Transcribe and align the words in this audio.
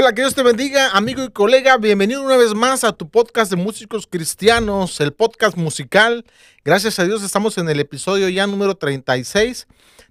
Hola, 0.00 0.14
que 0.14 0.22
Dios 0.22 0.34
te 0.34 0.42
bendiga, 0.42 0.92
amigo 0.92 1.22
y 1.22 1.28
colega. 1.28 1.76
Bienvenido 1.76 2.22
una 2.22 2.38
vez 2.38 2.54
más 2.54 2.84
a 2.84 2.92
tu 2.94 3.10
podcast 3.10 3.50
de 3.50 3.58
músicos 3.58 4.06
cristianos, 4.06 4.98
el 4.98 5.12
podcast 5.12 5.58
musical. 5.58 6.24
Gracias 6.64 6.98
a 6.98 7.04
Dios 7.04 7.22
estamos 7.22 7.58
en 7.58 7.68
el 7.68 7.80
episodio 7.80 8.30
ya 8.30 8.46
número 8.46 8.74
36. 8.74 9.66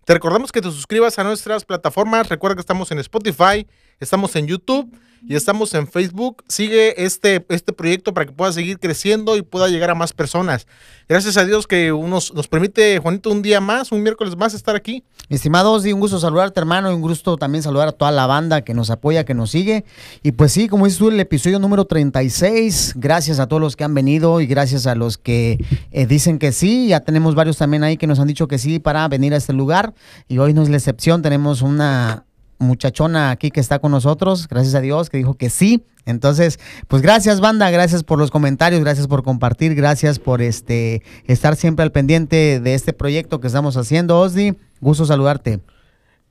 Te 0.05 0.13
recordamos 0.13 0.51
que 0.51 0.61
te 0.61 0.69
suscribas 0.69 1.17
a 1.17 1.23
nuestras 1.23 1.65
plataformas. 1.65 2.29
Recuerda 2.29 2.53
que 2.53 2.61
estamos 2.61 2.91
en 2.91 2.99
Spotify, 2.99 3.65
estamos 3.99 4.35
en 4.35 4.45
YouTube 4.45 4.95
y 5.27 5.35
estamos 5.35 5.73
en 5.73 5.87
Facebook. 5.87 6.43
Sigue 6.47 7.03
este, 7.03 7.45
este 7.49 7.73
proyecto 7.73 8.13
para 8.13 8.25
que 8.25 8.31
pueda 8.31 8.51
seguir 8.51 8.79
creciendo 8.79 9.35
y 9.35 9.41
pueda 9.41 9.67
llegar 9.67 9.89
a 9.89 9.95
más 9.95 10.13
personas. 10.13 10.67
Gracias 11.07 11.37
a 11.37 11.45
Dios 11.45 11.67
que 11.67 11.89
nos, 11.89 12.33
nos 12.33 12.47
permite, 12.47 12.99
Juanito, 12.99 13.31
un 13.31 13.41
día 13.41 13.59
más, 13.59 13.91
un 13.91 14.03
miércoles 14.03 14.35
más 14.37 14.53
estar 14.53 14.75
aquí. 14.75 15.03
Mi 15.27 15.35
estimado 15.35 15.71
Ozzy, 15.71 15.91
un 15.91 15.99
gusto 15.99 16.19
saludarte, 16.19 16.59
hermano, 16.59 16.91
y 16.91 16.95
un 16.95 17.01
gusto 17.01 17.37
también 17.37 17.63
saludar 17.63 17.87
a 17.87 17.91
toda 17.91 18.11
la 18.11 18.27
banda 18.27 18.61
que 18.61 18.73
nos 18.73 18.89
apoya, 18.89 19.25
que 19.25 19.33
nos 19.33 19.51
sigue. 19.51 19.85
Y 20.23 20.33
pues 20.33 20.51
sí, 20.51 20.67
como 20.67 20.85
dices 20.85 20.99
tú, 20.99 21.09
el 21.09 21.19
episodio 21.19 21.59
número 21.59 21.85
36, 21.85 22.93
gracias 22.95 23.39
a 23.39 23.47
todos 23.47 23.61
los 23.61 23.75
que 23.75 23.83
han 23.83 23.93
venido 23.93 24.41
y 24.41 24.47
gracias 24.47 24.87
a 24.87 24.95
los 24.95 25.17
que 25.17 25.63
eh, 25.91 26.05
dicen 26.05 26.39
que 26.39 26.51
sí. 26.51 26.87
Ya 26.87 26.99
tenemos 27.01 27.35
varios 27.35 27.57
también 27.57 27.83
ahí 27.83 27.97
que 27.97 28.07
nos 28.07 28.19
han 28.19 28.27
dicho 28.27 28.47
que 28.47 28.57
sí 28.57 28.79
para 28.79 29.07
venir 29.07 29.33
a 29.33 29.37
este 29.37 29.53
lugar. 29.53 29.93
Y 30.27 30.37
hoy 30.37 30.53
no 30.53 30.61
es 30.61 30.69
la 30.69 30.77
excepción, 30.77 31.21
tenemos 31.21 31.61
una 31.61 32.25
muchachona 32.59 33.31
aquí 33.31 33.49
que 33.51 33.59
está 33.59 33.79
con 33.79 33.91
nosotros, 33.91 34.47
gracias 34.47 34.75
a 34.75 34.81
Dios, 34.81 35.09
que 35.09 35.17
dijo 35.17 35.33
que 35.33 35.49
sí. 35.49 35.83
Entonces, 36.05 36.59
pues 36.87 37.01
gracias 37.01 37.39
banda, 37.39 37.69
gracias 37.71 38.03
por 38.03 38.19
los 38.19 38.31
comentarios, 38.31 38.81
gracias 38.81 39.07
por 39.07 39.23
compartir, 39.23 39.75
gracias 39.75 40.19
por 40.19 40.41
este 40.41 41.03
estar 41.25 41.55
siempre 41.55 41.83
al 41.83 41.91
pendiente 41.91 42.59
de 42.59 42.73
este 42.73 42.93
proyecto 42.93 43.39
que 43.39 43.47
estamos 43.47 43.77
haciendo, 43.77 44.19
Osdi. 44.19 44.55
Gusto 44.81 45.05
saludarte. 45.05 45.59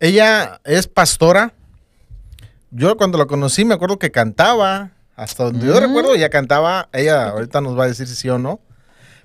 Ella 0.01 0.61
es 0.65 0.87
pastora. 0.87 1.53
Yo 2.71 2.97
cuando 2.97 3.19
la 3.19 3.27
conocí 3.27 3.65
me 3.65 3.75
acuerdo 3.75 3.99
que 3.99 4.11
cantaba, 4.11 4.91
hasta 5.17 5.45
donde 5.45 5.67
yo 5.67 5.75
Mm. 5.75 5.85
recuerdo 5.85 6.17
ya 6.17 6.29
cantaba. 6.29 6.89
Ella 6.93 7.29
ahorita 7.31 7.61
nos 7.61 7.79
va 7.79 7.85
a 7.85 7.89
decir 7.89 8.07
si 8.07 8.15
sí 8.15 8.29
o 8.29 8.39
no. 8.39 8.61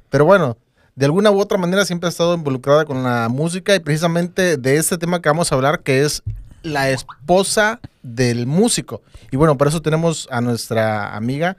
Pero 0.09 0.26
bueno, 0.26 0.58
de 0.96 1.06
alguna 1.06 1.31
u 1.31 1.40
otra 1.40 1.58
manera 1.58 1.86
siempre 1.86 2.08
ha 2.08 2.09
estado 2.12 2.36
involucrada 2.36 2.86
con 2.86 3.04
la 3.04 3.28
música 3.30 3.76
y 3.76 3.80
precisamente 3.80 4.58
de 4.58 4.78
este 4.78 4.98
tema 4.98 5.22
que 5.22 5.30
vamos 5.30 5.52
a 5.52 5.56
hablar, 5.56 5.81
que 5.81 6.04
es 6.04 6.24
la 6.64 6.89
esposa 6.89 7.80
del 8.02 8.47
músico. 8.47 9.02
Y 9.31 9.38
bueno, 9.38 9.58
por 9.58 9.67
eso 9.67 9.81
tenemos 9.81 10.28
a 10.31 10.42
nuestra 10.42 11.16
amiga, 11.16 11.58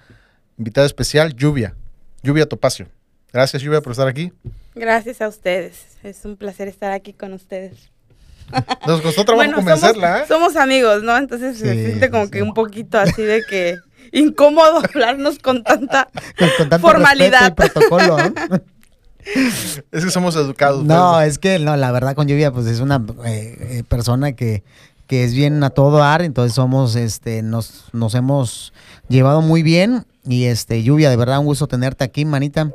invitada 0.58 0.86
especial, 0.86 1.34
Lluvia. 1.34 1.74
Lluvia 2.22 2.48
Topacio. 2.48 2.88
Gracias, 3.32 3.62
Lluvia, 3.62 3.80
por 3.80 3.92
estar 3.92 4.08
aquí. 4.08 4.32
Gracias 4.75 5.20
a 5.20 5.28
ustedes. 5.28 5.86
Es 6.02 6.25
un 6.25 6.36
placer 6.36 6.69
estar 6.69 6.92
aquí 6.92 7.12
con 7.12 7.32
ustedes. 7.32 7.91
Nos 8.86 9.00
costó 9.00 9.25
trabajo 9.25 9.47
Bueno, 9.47 9.56
convencerla, 9.56 10.22
¿eh? 10.22 10.25
somos, 10.28 10.52
somos 10.52 10.56
amigos, 10.56 11.02
¿no? 11.02 11.16
Entonces 11.16 11.58
se 11.58 11.86
siente 11.86 12.10
como 12.10 12.30
que 12.30 12.42
un 12.42 12.55
poquito 12.55 12.98
así 12.98 13.22
de 13.22 13.42
que 13.48 13.77
incómodo 14.12 14.82
hablarnos 14.94 15.38
con 15.38 15.62
tanta... 15.64 16.08
Con, 16.38 16.48
con 16.56 16.69
tanto 16.69 16.86
Formalidad. 16.86 17.48
y 17.48 17.55
protocolo. 17.55 18.19
¿eh? 18.19 18.32
Es 19.91 20.05
que 20.05 20.10
somos 20.10 20.36
educados. 20.36 20.84
No, 20.84 21.14
pues. 21.14 21.32
es 21.32 21.38
que 21.38 21.58
no, 21.58 21.77
la 21.77 21.91
verdad 21.92 22.14
con 22.14 22.28
Lluvia 22.28 22.52
pues 22.52 22.66
es 22.66 22.80
una 22.80 23.02
eh, 23.25 23.56
eh, 23.78 23.82
persona 23.88 24.32
que, 24.32 24.62
que 25.06 25.24
es 25.24 25.34
bien 25.34 25.62
a 25.64 25.70
todo 25.70 25.98
dar, 25.98 26.22
entonces 26.22 26.55
somos, 26.55 26.97
este, 26.97 27.42
nos, 27.42 27.84
nos 27.92 28.14
hemos 28.14 28.72
llevado 29.08 29.42
muy 29.42 29.62
bien 29.62 30.06
y 30.26 30.44
este, 30.44 30.82
Lluvia, 30.82 31.10
de 31.10 31.16
verdad 31.16 31.38
un 31.41 31.47
gusto 31.47 31.66
tenerte 31.66 32.04
aquí, 32.04 32.25
manita. 32.25 32.70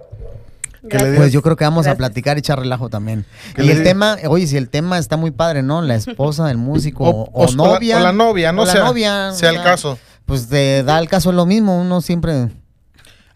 Gracias. 0.81 1.17
Pues 1.17 1.33
yo 1.33 1.41
creo 1.41 1.55
que 1.57 1.65
vamos 1.65 1.87
a 1.87 1.95
platicar 1.95 2.37
y 2.37 2.39
echar 2.39 2.57
relajo 2.59 2.89
también. 2.89 3.25
Y 3.57 3.69
el 3.69 3.83
tema, 3.83 4.17
oye, 4.27 4.47
si 4.47 4.55
el 4.55 4.69
tema 4.69 4.97
está 4.97 5.17
muy 5.17 5.31
padre, 5.31 5.61
¿no? 5.61 5.81
La 5.81 5.95
esposa 5.95 6.47
del 6.47 6.57
músico 6.57 7.03
o, 7.05 7.23
o 7.33 7.43
o 7.43 7.45
la- 7.47 7.51
novia. 7.55 7.97
o 7.97 7.99
la 7.99 8.13
novia, 8.13 8.51
no 8.53 8.61
o 8.61 8.65
la 8.65 8.71
sea, 8.71 8.83
novia, 8.85 9.31
sea 9.33 9.49
el 9.49 9.61
caso. 9.61 9.99
Pues 10.25 10.47
te 10.47 10.83
da 10.83 10.99
el 10.99 11.09
caso 11.09 11.31
lo 11.31 11.45
mismo, 11.45 11.79
uno 11.79 12.01
siempre... 12.01 12.49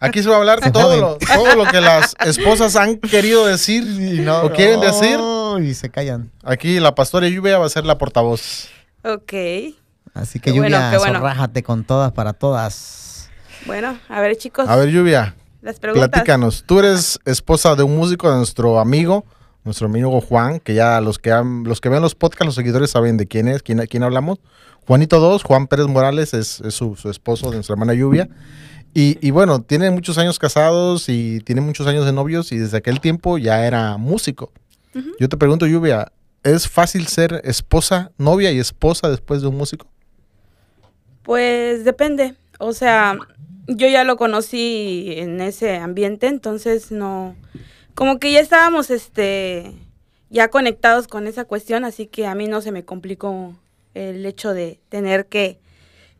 Aquí 0.00 0.22
se 0.22 0.28
va 0.28 0.36
a 0.36 0.38
hablar 0.38 0.62
Se 0.62 0.70
todo 0.70 0.96
lo, 1.00 1.16
todo 1.16 1.54
lo 1.54 1.64
que 1.70 1.80
las 1.80 2.14
esposas 2.26 2.76
han 2.76 2.98
querido 2.98 3.46
decir 3.46 3.82
o 4.42 4.50
quieren 4.50 4.80
decir. 4.80 5.18
Y 5.62 5.72
se 5.74 5.88
callan. 5.90 6.30
Aquí 6.42 6.78
la 6.78 6.94
pastora 6.94 7.28
Lluvia 7.28 7.58
va 7.58 7.66
a 7.66 7.70
ser 7.70 7.84
la 7.86 7.96
portavoz. 7.96 8.68
Ok. 9.04 9.32
Así 10.14 10.38
que 10.38 10.52
Qué 10.52 10.58
bueno, 10.58 10.76
Lluvia, 10.76 10.98
bueno. 10.98 11.18
zorrájate 11.18 11.62
con 11.62 11.84
todas 11.84 12.12
para 12.12 12.32
todas. 12.32 13.28
Bueno, 13.66 13.98
a 14.08 14.20
ver 14.20 14.36
chicos, 14.36 14.68
A 14.68 14.76
ver, 14.76 14.90
Lluvia, 14.90 15.34
las 15.62 15.78
preguntas. 15.80 16.08
platícanos. 16.10 16.64
Tú 16.66 16.78
eres 16.78 17.18
esposa 17.24 17.74
de 17.74 17.82
un 17.82 17.96
músico, 17.96 18.30
de 18.30 18.36
nuestro 18.36 18.78
amigo, 18.78 19.24
nuestro 19.64 19.86
amigo 19.86 20.20
Juan, 20.20 20.60
que 20.60 20.74
ya 20.74 21.00
los 21.00 21.18
que 21.18 21.32
han- 21.32 21.64
los 21.64 21.80
que 21.80 21.88
ven 21.88 22.02
los 22.02 22.14
podcasts, 22.14 22.46
los 22.46 22.54
seguidores 22.54 22.90
saben 22.90 23.16
de 23.16 23.26
quién 23.26 23.48
es, 23.48 23.62
quién, 23.62 23.78
quién 23.88 24.02
hablamos. 24.02 24.38
Juanito 24.86 25.18
2, 25.18 25.42
Juan 25.42 25.66
Pérez 25.66 25.86
Morales 25.86 26.34
es, 26.34 26.60
es 26.60 26.74
su, 26.74 26.94
su 26.96 27.08
esposo 27.10 27.48
de 27.50 27.56
nuestra 27.56 27.72
hermana 27.72 27.94
Lluvia. 27.94 28.28
Y, 28.92 29.18
y 29.26 29.30
bueno, 29.32 29.60
tiene 29.62 29.90
muchos 29.90 30.18
años 30.18 30.38
casados 30.38 31.08
y 31.08 31.40
tiene 31.40 31.60
muchos 31.62 31.86
años 31.88 32.04
de 32.06 32.12
novios 32.12 32.52
y 32.52 32.58
desde 32.58 32.76
aquel 32.76 33.00
tiempo 33.00 33.38
ya 33.38 33.66
era 33.66 33.96
músico. 33.96 34.52
Ujú. 34.94 35.08
Yo 35.18 35.28
te 35.28 35.36
pregunto, 35.36 35.66
Lluvia, 35.66 36.12
¿es 36.44 36.68
fácil 36.68 37.08
ser 37.08 37.40
esposa, 37.44 38.12
novia 38.18 38.52
y 38.52 38.58
esposa 38.58 39.10
después 39.10 39.42
de 39.42 39.48
un 39.48 39.56
músico? 39.56 39.86
Pues 41.22 41.84
depende. 41.84 42.34
O 42.58 42.72
sea, 42.72 43.18
yo 43.66 43.88
ya 43.88 44.04
lo 44.04 44.16
conocí 44.16 45.14
en 45.16 45.40
ese 45.40 45.76
ambiente, 45.76 46.28
entonces 46.28 46.92
no... 46.92 47.34
Como 47.94 48.18
que 48.18 48.32
ya 48.32 48.40
estábamos, 48.40 48.90
este, 48.90 49.72
ya 50.30 50.48
conectados 50.48 51.06
con 51.08 51.26
esa 51.26 51.44
cuestión, 51.44 51.84
así 51.84 52.06
que 52.06 52.26
a 52.26 52.34
mí 52.34 52.48
no 52.48 52.60
se 52.60 52.72
me 52.72 52.84
complicó 52.84 53.54
el 53.94 54.26
hecho 54.26 54.52
de 54.52 54.80
tener 54.88 55.26
que, 55.26 55.58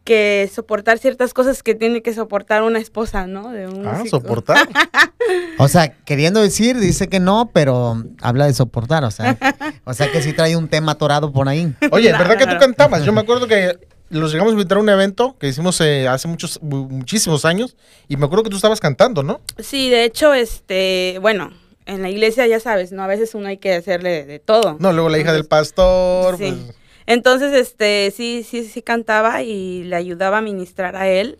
que 0.04 0.48
soportar 0.54 0.98
ciertas 0.98 1.32
cosas 1.34 1.62
que 1.62 1.74
tiene 1.74 2.02
que 2.02 2.12
soportar 2.14 2.62
una 2.62 2.78
esposa, 2.78 3.26
¿no? 3.26 3.50
De 3.50 3.66
un 3.66 3.86
Ah, 3.86 3.94
músico. 3.98 4.20
soportar. 4.20 4.68
O 5.56 5.68
sea, 5.68 5.88
queriendo 6.04 6.42
decir, 6.42 6.78
dice 6.78 7.08
que 7.08 7.18
no, 7.18 7.48
pero 7.52 8.02
habla 8.20 8.46
de 8.46 8.52
soportar, 8.52 9.04
o 9.04 9.10
sea. 9.10 9.38
O 9.86 9.94
sea 9.94 10.10
que 10.12 10.20
sí 10.22 10.32
trae 10.34 10.56
un 10.56 10.68
tema 10.68 10.92
atorado 10.92 11.32
por 11.32 11.48
ahí. 11.48 11.72
Oye, 11.90 12.10
No, 12.12 12.18
¿verdad 12.18 12.36
que 12.38 12.46
tú 12.46 12.56
cantabas? 12.58 13.04
Yo 13.04 13.12
me 13.12 13.20
acuerdo 13.22 13.46
que 13.46 13.78
los 14.10 14.30
llegamos 14.32 14.52
a 14.52 14.54
invitar 14.54 14.78
a 14.78 14.80
un 14.82 14.88
evento 14.88 15.36
que 15.38 15.48
hicimos 15.48 15.80
eh, 15.80 16.06
hace 16.08 16.28
muchos, 16.28 16.60
mu- 16.62 16.88
muchísimos 16.88 17.44
años 17.46 17.76
y 18.08 18.16
me 18.16 18.26
acuerdo 18.26 18.44
que 18.44 18.50
tú 18.50 18.56
estabas 18.56 18.80
cantando, 18.80 19.22
¿no? 19.22 19.40
Sí, 19.58 19.88
de 19.90 20.04
hecho, 20.04 20.34
este, 20.34 21.18
bueno, 21.22 21.50
en 21.86 22.02
la 22.02 22.10
iglesia 22.10 22.46
ya 22.46 22.60
sabes, 22.60 22.92
¿no? 22.92 23.02
A 23.02 23.06
veces 23.06 23.34
uno 23.34 23.48
hay 23.48 23.56
que 23.58 23.74
hacerle 23.74 24.24
de, 24.24 24.38
todo. 24.38 24.76
No, 24.78 24.92
luego 24.92 25.08
la 25.08 25.18
hija 25.18 25.32
del 25.32 25.46
pastor. 25.46 26.36
Sí. 26.38 26.44
pues, 26.66 26.76
Entonces, 27.06 27.52
este, 27.52 28.12
sí, 28.16 28.46
sí, 28.48 28.64
sí 28.64 28.82
cantaba 28.82 29.42
y 29.42 29.84
le 29.84 29.96
ayudaba 29.96 30.38
a 30.38 30.42
ministrar 30.42 30.96
a 30.96 31.08
él, 31.08 31.38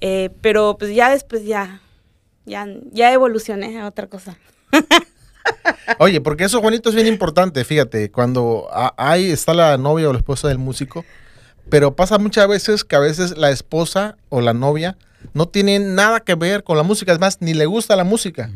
eh, 0.00 0.30
pero 0.40 0.76
pues 0.78 0.94
ya 0.94 1.10
después 1.10 1.44
ya, 1.44 1.80
ya, 2.44 2.66
ya 2.92 3.12
evolucioné 3.12 3.80
a 3.80 3.86
otra 3.86 4.08
cosa. 4.08 4.36
Oye, 5.98 6.20
porque 6.20 6.44
eso, 6.44 6.60
Juanito, 6.60 6.88
es 6.88 6.94
bien 6.94 7.06
importante. 7.06 7.64
Fíjate, 7.64 8.10
cuando 8.10 8.68
ahí 8.96 9.30
está 9.30 9.54
la 9.54 9.76
novia 9.76 10.08
o 10.08 10.12
la 10.12 10.18
esposa 10.18 10.48
del 10.48 10.58
músico, 10.58 11.04
pero 11.68 11.94
pasa 11.94 12.18
muchas 12.18 12.48
veces 12.48 12.84
que 12.84 12.96
a 12.96 13.00
veces 13.00 13.36
la 13.36 13.50
esposa 13.50 14.16
o 14.28 14.40
la 14.40 14.54
novia 14.54 14.96
no 15.32 15.46
tiene 15.46 15.78
nada 15.78 16.20
que 16.20 16.34
ver 16.34 16.64
con 16.64 16.76
la 16.76 16.82
música, 16.82 17.12
es 17.12 17.20
más, 17.20 17.40
ni 17.40 17.54
le 17.54 17.66
gusta 17.66 17.96
la 17.96 18.04
música. 18.04 18.50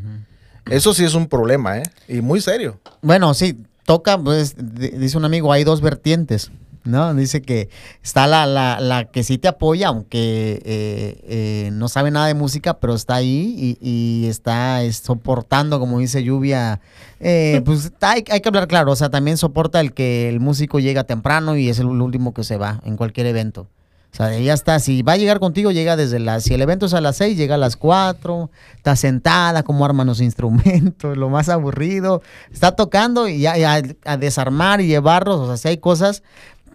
Eso 0.67 0.93
sí 0.93 1.05
es 1.05 1.15
un 1.15 1.29
problema, 1.29 1.79
¿eh? 1.79 1.85
Y 2.09 2.21
muy 2.21 2.41
serio. 2.41 2.79
Bueno, 3.01 3.33
sí, 3.33 3.57
toca, 3.89 4.19
pues, 4.19 4.55
di- 4.59 4.91
dice 4.91 5.17
un 5.17 5.25
amigo, 5.25 5.51
hay 5.51 5.65
dos 5.65 5.81
vertientes, 5.81 6.51
¿no? 6.85 7.15
Dice 7.15 7.41
que 7.41 7.71
está 8.03 8.27
la, 8.27 8.45
la, 8.45 8.81
la 8.81 9.07
que 9.07 9.23
sí 9.25 9.39
te 9.39 9.49
apoya, 9.49 9.89
aunque 9.89 10.61
eh, 10.63 11.21
eh, 11.25 11.71
no 11.73 11.89
sabe 11.89 12.11
nada 12.11 12.27
de 12.27 12.35
música, 12.35 12.75
pero 12.81 12.93
está 12.95 13.15
ahí 13.15 13.55
y, 13.57 13.79
y 13.81 14.27
está 14.29 14.81
soportando, 14.93 15.81
como 15.81 16.01
dice 16.01 16.23
Lluvia. 16.23 16.81
eh, 17.19 17.63
pues 17.65 17.87
está- 17.87 18.11
hay, 18.11 18.25
hay 18.31 18.41
que 18.43 18.49
hablar 18.51 18.69
claro, 18.69 18.93
o 18.93 18.97
sea, 18.97 19.09
también 19.09 19.39
soporta 19.39 19.81
el 19.81 19.95
que 19.95 20.29
el 20.29 20.39
músico 20.39 20.81
llega 20.81 21.05
temprano 21.05 21.57
y 21.57 21.71
es 21.71 21.79
el 21.79 21.87
último 21.87 22.35
que 22.35 22.45
se 22.45 22.59
va 22.59 22.81
en 22.85 22.97
cualquier 22.99 23.27
evento. 23.27 23.69
O 24.13 24.17
sea, 24.17 24.35
ella 24.35 24.55
está, 24.55 24.81
si 24.81 25.03
va 25.03 25.13
a 25.13 25.17
llegar 25.17 25.39
contigo, 25.39 25.71
llega 25.71 25.95
desde 25.97 26.19
las, 26.19 26.45
si 26.45 26.55
el 26.55 26.63
evento 26.63 26.87
es 26.87 26.95
a 26.95 27.01
las 27.01 27.17
6, 27.17 27.37
llega 27.37 27.57
a 27.57 27.59
las 27.59 27.77
4, 27.77 28.51
está 28.77 28.97
sentada, 28.97 29.63
como 29.63 29.85
arman 29.85 30.07
los 30.07 30.21
instrumentos, 30.23 31.17
lo 31.17 31.29
más 31.29 31.49
aburrido, 31.49 32.23
está 32.51 32.73
tocando 32.73 33.29
y 33.29 33.41
ya, 33.41 33.57
ya 33.57 33.83
a 34.05 34.17
desarmar 34.17 34.81
y 34.81 34.87
llevarlos, 34.87 35.41
o 35.41 35.47
sea, 35.47 35.57
si 35.57 35.69
hay 35.69 35.79
cosas 35.79 36.23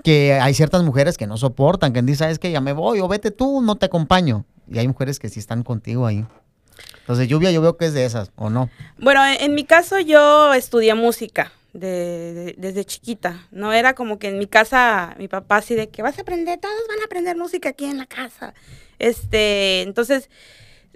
que 0.03 0.33
hay 0.33 0.53
ciertas 0.53 0.83
mujeres 0.83 1.18
que 1.18 1.27
no 1.27 1.38
soportan, 1.38 1.94
que 1.94 2.01
dicen, 2.01 2.18
sabes 2.18 2.39
que 2.39 2.51
ya 2.51 2.62
me 2.62 2.74
voy, 2.74 3.00
o 3.00 3.07
vete 3.07 3.31
tú, 3.31 3.62
no 3.62 3.77
te 3.77 3.85
acompaño. 3.85 4.45
Y 4.69 4.80
hay 4.80 4.88
mujeres 4.88 5.18
que 5.18 5.30
sí 5.30 5.39
están 5.39 5.63
contigo 5.63 6.06
ahí. 6.06 6.25
Entonces, 7.00 7.27
lluvia, 7.27 7.51
yo 7.51 7.62
veo 7.62 7.77
que 7.77 7.85
es 7.85 7.94
de 7.94 8.06
esas, 8.06 8.31
¿o 8.35 8.50
no? 8.50 8.69
Bueno, 8.97 9.25
en, 9.25 9.41
en 9.41 9.56
mi 9.56 9.63
caso 9.63 10.00
yo 10.00 10.53
estudié 10.53 10.94
música 10.94 11.51
de- 11.74 12.34
de- 12.34 12.56
desde 12.58 12.86
chiquita. 12.86 13.48
No 13.52 13.74
era 13.74 13.94
como 13.96 14.20
que 14.20 14.28
en 14.30 14.38
mi 14.40 14.48
casa 14.48 15.16
mi 15.18 15.28
papá 15.28 15.58
así 15.58 15.75
de 15.75 15.90
que 15.90 16.02
vas 16.02 16.18
a 16.18 16.22
aprender, 16.22 16.60
todos 16.60 16.88
van 16.88 17.02
a 17.02 17.06
aprender 17.06 17.36
música 17.36 17.70
aquí 17.70 17.86
en 17.86 17.98
la 17.98 18.06
casa. 18.06 18.54
Este, 19.00 19.81
entonces 19.81 20.30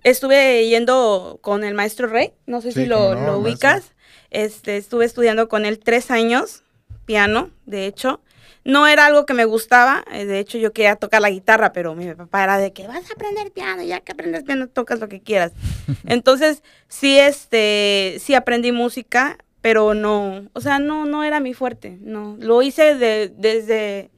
estuve 0.04 0.68
yendo 0.68 1.40
con 1.42 1.64
el 1.64 1.74
maestro 1.74 2.08
Rey, 2.08 2.34
no 2.46 2.62
sé 2.62 2.72
Sí, 2.72 2.82
si 2.82 2.86
lo, 2.86 3.16
no, 3.16 3.26
lo 3.26 3.40
ubicas. 3.40 3.92
Este, 4.30 4.78
estuve 4.78 5.06
estudiando 5.06 5.48
con 5.50 5.66
él 5.66 5.80
tres 5.80 6.12
años, 6.12 6.64
piano, 7.06 7.50
de 7.66 7.86
hecho. 7.88 8.22
no 8.66 8.86
era 8.86 9.06
algo 9.06 9.26
que 9.26 9.34
me 9.34 9.46
gustaba. 9.46 10.04
eh, 10.12 10.26
De 10.26 10.40
hecho, 10.40 10.58
yo 10.58 10.74
quería 10.74 10.98
tocar 10.98 11.22
la 11.22 11.30
guitarra, 11.30 11.72
pero 11.72 11.96
mi 11.96 12.14
papá 12.14 12.44
era 12.44 12.58
de 12.58 12.74
que 12.74 12.86
vas 12.86 13.10
a 13.10 13.14
aprender 13.14 13.50
piano, 13.52 13.82
ya 13.84 14.02
que 14.02 14.12
aprendes 14.12 14.44
piano, 14.44 14.68
tocas 14.68 15.00
lo 15.00 15.08
que 15.08 15.22
quieras. 15.22 15.54
Entonces, 16.06 16.64
sí, 16.90 17.18
este, 17.18 18.18
sí 18.20 18.34
aprendí 18.36 18.74
música, 18.74 19.38
pero 19.68 19.94
no, 19.94 20.48
o 20.54 20.62
sea, 20.62 20.80
no, 20.80 21.06
no 21.06 21.26
era 21.26 21.42
mi 21.42 21.54
fuerte. 21.54 21.98
No, 22.00 22.38
lo 22.40 22.62
hice 22.62 22.96
de- 22.96 23.28
desde 23.36 24.12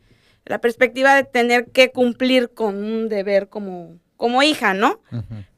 la 0.45 0.61
perspectiva 0.61 1.15
de 1.15 1.23
tener 1.23 1.71
que 1.71 1.89
cumplir 1.91 2.51
con 2.51 2.75
un 2.83 3.09
deber 3.09 3.49
como, 3.49 3.97
como 4.15 4.43
hija, 4.43 4.75
¿no? 4.75 5.01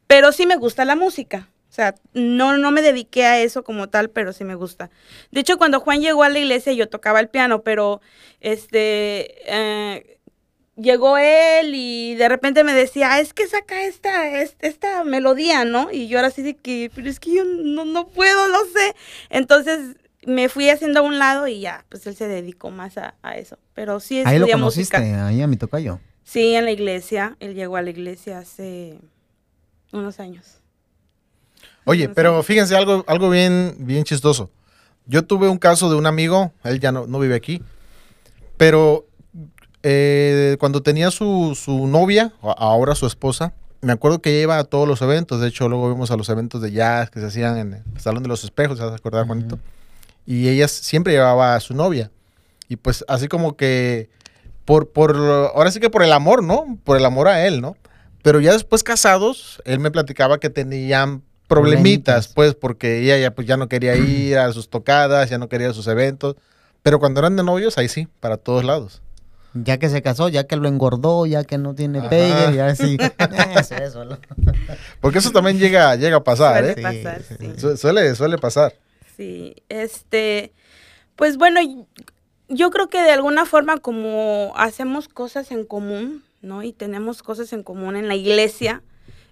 Pero 0.07 0.31
sí 0.31 0.45
me 0.45 0.55
gusta 0.55 0.85
la 0.85 0.95
música. 0.95 1.49
O 1.69 1.73
sea, 1.73 1.95
no, 2.13 2.57
no 2.57 2.71
me 2.71 2.81
dediqué 2.81 3.25
a 3.25 3.41
eso 3.41 3.65
como 3.65 3.89
tal, 3.89 4.09
pero 4.09 4.31
sí 4.31 4.45
me 4.45 4.55
gusta. 4.55 4.89
De 5.29 5.41
hecho, 5.41 5.57
cuando 5.57 5.81
Juan 5.81 5.99
llegó 5.99 6.23
a 6.23 6.29
la 6.29 6.39
iglesia, 6.39 6.71
yo 6.71 6.87
tocaba 6.87 7.19
el 7.19 7.27
piano, 7.27 7.61
pero 7.63 7.99
este 8.39 9.35
eh, 9.45 10.19
llegó 10.81 11.18
él 11.18 11.74
y 11.75 12.16
de 12.16 12.28
repente 12.30 12.63
me 12.63 12.74
decía, 12.74 13.13
"Ah, 13.13 13.19
es 13.19 13.33
que 13.33 13.48
saca 13.48 13.83
esta, 13.83 14.39
es- 14.42 14.56
esta 14.60 15.04
melodía, 15.04 15.66
¿no? 15.66 15.92
Y 15.92 16.07
yo 16.07 16.18
era 16.19 16.28
así 16.30 16.42
de 16.42 16.56
que, 16.56 16.92
pero 16.94 17.10
es 17.10 17.19
que 17.19 17.33
yo 17.36 17.44
no, 17.45 17.86
no 17.86 18.07
puedo, 18.07 18.48
no 18.50 18.60
sé. 18.66 18.95
Entonces 19.30 19.95
me 20.25 20.50
fui 20.50 20.69
haciendo 20.69 21.00
a 21.00 21.04
un 21.04 21.18
lado 21.19 21.48
y 21.48 21.60
ya, 21.62 21.86
pues 21.89 22.06
él 22.07 22.16
se 22.16 22.28
dedicó 22.28 22.69
más 22.72 22.98
a, 22.98 23.16
a 23.24 23.38
eso. 23.38 23.57
Pero 23.74 24.00
sí 24.00 24.22
Ahí 24.25 24.38
lo 24.39 24.48
conociste, 24.48 24.98
música. 25.00 25.28
ahí 25.28 25.42
a 25.42 25.48
mi 25.48 25.57
tocayo. 25.57 26.00
Sí, 26.24 26.54
en 26.56 26.66
la 26.66 26.72
iglesia. 26.72 27.36
Él 27.39 27.56
llegó 27.56 27.78
a 27.78 27.81
la 27.81 27.89
iglesia 27.89 28.38
hace 28.39 29.00
unos 29.92 30.19
años. 30.19 30.60
Oye, 31.86 32.07
pero 32.10 32.44
fíjense 32.44 32.75
algo, 32.75 33.04
algo 33.07 33.30
bien, 33.30 33.75
bien 33.80 34.04
chistoso. 34.04 34.50
Yo 35.07 35.24
tuve 35.25 35.50
un 35.50 35.57
caso 35.57 35.89
de 35.89 35.95
un 35.95 36.06
amigo, 36.06 36.54
él 36.63 36.80
ya 36.80 36.92
no, 36.92 37.07
no 37.07 37.19
vive 37.19 37.33
aquí, 37.36 37.62
pero 38.57 39.07
eh, 39.83 40.57
cuando 40.60 40.81
tenía 40.81 41.12
su, 41.12 41.57
su 41.62 41.88
novia, 41.88 42.33
ahora 42.42 42.95
su 42.95 43.06
esposa, 43.07 43.54
me 43.81 43.94
acuerdo 43.94 44.22
que 44.22 44.31
ella 44.31 44.44
iba 44.44 44.57
a 44.60 44.63
todos 44.63 44.88
los 44.88 45.01
eventos, 45.01 45.42
de 45.42 45.48
hecho 45.48 45.68
luego 45.68 45.89
vimos 45.89 46.12
a 46.12 46.18
los 46.18 46.30
eventos 46.30 46.62
de 46.62 46.72
jazz 46.72 47.10
que 47.10 47.19
se 47.19 47.25
hacían 47.25 47.57
en 47.57 47.74
el 47.74 48.00
Salón 48.00 48.24
de 48.24 48.30
los 48.30 48.44
Espejos, 48.44 48.78
¿se 48.78 48.83
vas 48.83 48.94
a 48.94 48.95
acordar, 48.95 49.25
Juanito? 49.25 49.60
Y 50.25 50.48
ella 50.48 50.68
siempre 50.68 51.13
llevaba 51.13 51.56
a 51.56 51.60
su 51.60 51.74
novia. 51.74 52.12
Y 52.69 52.75
pues 52.75 53.04
así 53.07 53.28
como 53.28 53.57
que, 53.57 54.10
por, 54.66 54.89
por, 54.92 55.16
ahora 55.16 55.72
sí 55.72 55.80
que 55.80 55.89
por 55.89 56.04
el 56.04 56.13
amor, 56.13 56.44
¿no? 56.44 56.78
Por 56.83 56.95
el 56.98 57.06
amor 57.06 57.28
a 57.28 57.45
él, 57.45 57.60
¿no? 57.60 57.75
Pero 58.22 58.39
ya 58.39 58.54
después 58.54 58.83
casados, 58.83 59.62
él 59.66 59.80
me 59.80 59.89
platicaba 59.89 60.39
que 60.39 60.50
tenían 60.50 61.24
problemitas, 61.48 62.28
pues, 62.30 62.56
porque 62.56 63.00
ella 63.00 63.18
ya, 63.18 63.31
pues, 63.31 63.48
ya 63.48 63.57
no 63.57 63.68
quería 63.68 63.95
ir 63.98 64.38
a 64.38 64.54
sus 64.54 64.69
tocadas, 64.69 65.30
ya 65.30 65.38
no 65.38 65.50
quería 65.50 65.69
a 65.69 65.74
sus 65.74 65.88
eventos. 65.88 66.36
Pero 66.83 67.00
cuando 67.00 67.19
eran 67.19 67.36
de 67.36 67.44
novios, 67.44 67.78
ahí 67.78 67.89
sí, 67.89 68.07
para 68.19 68.38
todos 68.38 68.63
lados. 68.63 69.01
Ya 69.53 69.77
que 69.80 69.89
se 69.89 70.01
casó, 70.01 70.30
ya 70.30 70.45
que 70.45 70.56
lo 70.56 70.68
engordó, 70.69 71.25
ya 71.25 71.44
que 71.44 71.57
no 71.57 71.75
tiene 71.75 72.00
Ajá. 72.00 72.09
pegue, 72.09 72.56
ya 72.56 72.74
sí. 72.75 72.98
Eso, 73.57 73.75
eso, 73.75 74.06
¿no? 74.06 74.18
Porque 75.01 75.18
eso 75.19 75.31
también 75.31 75.59
llega, 75.59 75.95
llega 75.98 76.18
a 76.18 76.24
pasar, 76.24 76.63
Suele 76.65 76.71
¿eh? 76.71 76.75
Sí, 76.75 77.03
pasar, 77.03 77.24
sí, 77.24 77.36
sí. 77.39 77.59
Su- 77.59 77.77
Suele, 77.77 78.15
suele 78.15 78.38
pasar. 78.38 78.74
Sí, 79.18 79.56
este, 79.68 80.53
pues 81.18 81.38
bueno, 81.38 81.59
yo 82.48 82.69
creo 82.71 82.88
que 82.89 83.01
de 83.01 83.12
alguna 83.12 83.45
forma 83.45 83.77
como 83.77 84.53
hacemos 84.56 85.07
cosas 85.09 85.51
en 85.51 85.65
común, 85.65 86.24
¿no? 86.42 86.63
Y 86.63 86.71
tenemos 86.71 87.21
cosas 87.21 87.51
en 87.51 87.63
común 87.63 87.95
en 87.97 88.07
la 88.07 88.15
iglesia, 88.15 88.81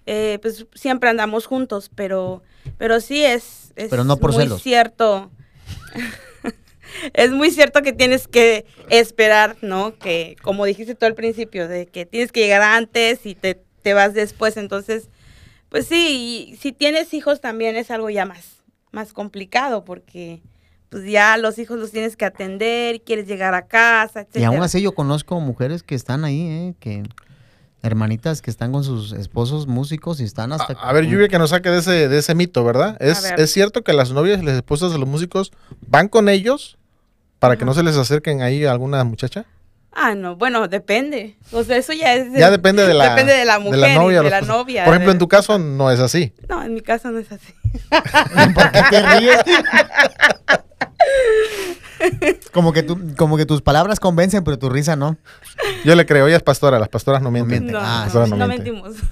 eh, 0.06 0.38
pues 0.42 0.66
siempre 0.74 1.08
andamos 1.08 1.46
juntos, 1.46 1.90
pero, 1.94 2.42
pero 2.78 3.00
sí 3.00 3.24
es, 3.24 3.72
es 3.76 3.88
Pero 3.88 4.04
no 4.04 4.18
por 4.18 4.32
muy 4.32 4.42
celos. 4.44 4.62
cierto. 4.62 5.30
es 7.14 7.30
muy 7.30 7.50
cierto 7.50 7.82
que 7.82 7.92
tienes 7.92 8.28
que 8.28 8.66
esperar, 8.88 9.56
¿no? 9.62 9.96
Que, 9.98 10.36
como 10.42 10.64
dijiste 10.64 10.94
tú 10.94 11.06
al 11.06 11.14
principio, 11.14 11.68
de 11.68 11.86
que 11.86 12.06
tienes 12.06 12.32
que 12.32 12.40
llegar 12.40 12.62
antes 12.62 13.26
y 13.26 13.34
te, 13.34 13.62
te 13.82 13.94
vas 13.94 14.14
después. 14.14 14.56
Entonces, 14.56 15.08
pues 15.68 15.86
sí, 15.86 16.50
y 16.50 16.56
si 16.56 16.72
tienes 16.72 17.14
hijos 17.14 17.40
también 17.40 17.76
es 17.76 17.90
algo 17.90 18.10
ya 18.10 18.24
más, 18.26 18.56
más 18.92 19.12
complicado 19.12 19.84
porque 19.84 20.42
pues 20.90 21.08
ya 21.08 21.36
los 21.36 21.58
hijos 21.58 21.78
los 21.78 21.92
tienes 21.92 22.16
que 22.16 22.24
atender, 22.24 23.02
quieres 23.02 23.28
llegar 23.28 23.54
a 23.54 23.66
casa, 23.66 24.26
Y 24.34 24.42
aún 24.42 24.60
así 24.62 24.82
yo 24.82 24.92
conozco 24.92 25.38
mujeres 25.38 25.84
que 25.84 25.94
están 25.94 26.24
ahí, 26.24 26.40
¿eh? 26.40 26.74
Que 26.80 27.04
hermanitas 27.82 28.42
que 28.42 28.50
están 28.50 28.72
con 28.72 28.84
sus 28.84 29.12
esposos 29.12 29.66
músicos 29.66 30.20
y 30.20 30.24
están 30.24 30.52
hasta... 30.52 30.74
A, 30.74 30.90
a 30.90 30.92
ver, 30.92 31.06
Lluvia, 31.06 31.28
que 31.28 31.38
nos 31.38 31.50
saque 31.50 31.70
de 31.70 31.78
ese, 31.78 32.08
de 32.08 32.18
ese 32.18 32.34
mito, 32.34 32.62
¿verdad? 32.64 32.96
¿Es, 33.00 33.22
ver. 33.22 33.40
¿Es 33.40 33.52
cierto 33.52 33.82
que 33.82 33.92
las 33.92 34.10
novias 34.10 34.42
y 34.42 34.44
las 34.44 34.56
esposas 34.56 34.92
de 34.92 34.98
los 34.98 35.08
músicos 35.08 35.52
van 35.86 36.08
con 36.08 36.28
ellos 36.28 36.76
para 37.40 37.56
que 37.56 37.64
no 37.64 37.74
se 37.74 37.82
les 37.82 37.96
acerquen 37.96 38.42
ahí 38.42 38.64
a 38.64 38.70
alguna 38.70 39.02
muchacha? 39.02 39.44
Ah, 39.92 40.14
no, 40.14 40.36
bueno, 40.36 40.68
depende. 40.68 41.36
O 41.50 41.64
sea, 41.64 41.76
eso 41.76 41.92
ya 41.92 42.14
es... 42.14 42.32
Ya 42.32 42.52
depende 42.52 42.86
de 42.86 42.94
la, 42.94 43.10
Depende 43.10 43.32
de 43.32 43.44
la 43.44 43.58
mujer 43.58 43.80
de 43.80 44.30
la 44.30 44.38
esposa. 44.38 44.52
novia, 44.52 44.84
Por 44.84 44.94
ejemplo, 44.94 45.10
de- 45.10 45.14
en 45.14 45.18
tu 45.18 45.26
caso 45.26 45.58
no 45.58 45.90
es 45.90 45.98
así. 45.98 46.32
No, 46.48 46.62
en 46.62 46.74
mi 46.74 46.80
caso 46.80 47.10
no 47.10 47.18
es 47.18 47.26
así. 47.32 47.52
¿Por 48.54 48.70
qué 48.70 48.82
te 48.88 49.02
ríes? 49.18 49.38
como, 52.52 52.72
que 52.72 52.82
tú, 52.84 52.98
como 53.16 53.36
que 53.36 53.46
tus 53.46 53.62
palabras 53.62 53.98
convencen, 54.00 54.44
pero 54.44 54.58
tu 54.58 54.70
risa 54.70 54.94
no. 54.96 55.16
Yo 55.84 55.94
le 55.96 56.06
creo, 56.06 56.26
ella 56.28 56.36
es 56.36 56.42
pastora, 56.42 56.78
las 56.78 56.88
pastoras 56.88 57.20
no 57.20 57.30
mienten. 57.30 57.66
No, 57.66 57.78
Ah, 57.82 58.08
no, 58.12 58.26
no 58.28 58.46
mentimos. 58.46 58.94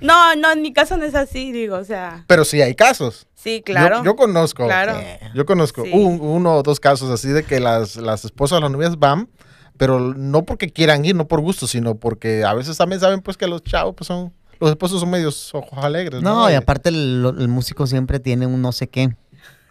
no, 0.00 0.34
no, 0.36 0.52
en 0.52 0.62
mi 0.62 0.72
caso 0.72 0.96
no 0.96 1.04
es 1.04 1.14
así, 1.14 1.52
digo, 1.52 1.76
o 1.76 1.84
sea, 1.84 2.24
Pero 2.26 2.44
sí 2.44 2.60
hay 2.62 2.74
casos. 2.74 3.26
sí, 3.34 3.62
claro. 3.64 4.02
Yo, 4.04 4.16
conozco. 4.16 4.64
Claro. 4.66 4.98
Yo 5.34 5.44
conozco 5.46 5.84
Sí. 5.84 5.90
un- 5.92 6.20
uno 6.20 6.56
o 6.56 6.62
dos 6.62 6.80
casos 6.80 7.10
así 7.10 7.28
de 7.28 7.42
que 7.44 7.60
las, 7.60 7.96
las 7.96 8.24
esposas, 8.24 8.60
las 8.60 8.70
novias 8.70 8.98
van, 8.98 9.28
pero 9.76 9.98
no 10.00 10.44
porque 10.44 10.70
quieran 10.70 11.04
ir, 11.04 11.14
no 11.14 11.26
por 11.28 11.40
gusto, 11.40 11.66
sino 11.66 11.94
porque 11.96 12.44
a 12.44 12.52
veces 12.54 12.76
también 12.76 13.00
saben 13.00 13.20
pues 13.22 13.36
que 13.36 13.46
los 13.46 13.62
chavos 13.62 13.94
pues 13.96 14.06
son, 14.08 14.32
los 14.58 14.70
esposos 14.70 15.00
son 15.00 15.08
medios 15.10 15.54
ojos 15.54 15.82
alegres, 15.82 16.20
¿no? 16.22 16.34
No, 16.34 16.50
y 16.50 16.52
Eh, 16.52 16.56
aparte 16.56 16.90
el, 16.90 17.34
el 17.38 17.48
músico 17.48 17.86
siempre 17.86 18.20
tiene 18.20 18.46
un 18.46 18.60
no 18.60 18.72
sé 18.72 18.88
qué. 18.88 19.10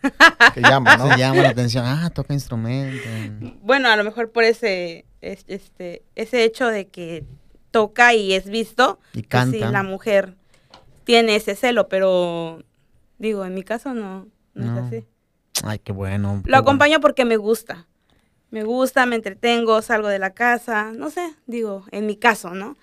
Que 0.56 0.62
llaman, 0.62 0.98
¿no? 0.98 1.12
Se 1.12 1.18
llama 1.20 1.42
la 1.44 1.50
atención. 1.50 1.84
Ah, 1.86 2.10
toca 2.10 2.34
instrumento. 2.34 3.04
Bueno, 3.62 3.90
a 3.90 3.96
lo 3.98 4.04
mejor 4.04 4.32
por 4.32 4.44
ese, 4.46 5.06
es- 5.22 5.44
este, 5.48 6.04
ese 6.16 6.44
hecho 6.44 6.68
de 6.68 6.88
que 6.88 7.26
toca 7.72 8.14
y 8.14 8.34
es 8.34 8.46
visto, 8.50 9.00
Y 9.14 9.24
pues 9.24 9.46
sí, 9.52 9.60
canta. 9.60 9.72
la 9.72 9.84
mujer 9.84 10.36
tiene 11.04 11.36
ese 11.36 11.56
celo, 11.56 11.88
pero 11.88 12.64
digo, 13.18 13.46
en 13.46 13.54
mi 13.54 13.64
caso 13.64 13.94
no, 13.94 14.28
no, 14.54 14.66
No. 14.66 14.80
es 14.80 14.86
así. 14.86 15.06
Ay, 15.64 15.80
qué 15.80 15.92
bueno. 15.92 16.42
qué 16.44 16.50
Lo 16.52 16.58
bueno. 16.58 16.70
acompaño 16.70 17.00
porque 17.00 17.26
me 17.26 17.38
gusta. 17.38 17.86
Me 18.52 18.64
gusta, 18.64 19.06
me 19.06 19.16
entretengo, 19.16 19.82
salgo 19.84 20.08
de 20.08 20.18
la 20.20 20.32
casa, 20.32 20.92
no 20.96 21.12
sé, 21.12 21.36
digo, 21.46 21.86
en 21.92 22.08
mi 22.08 22.16
caso, 22.16 22.56
¿no? 22.56 22.78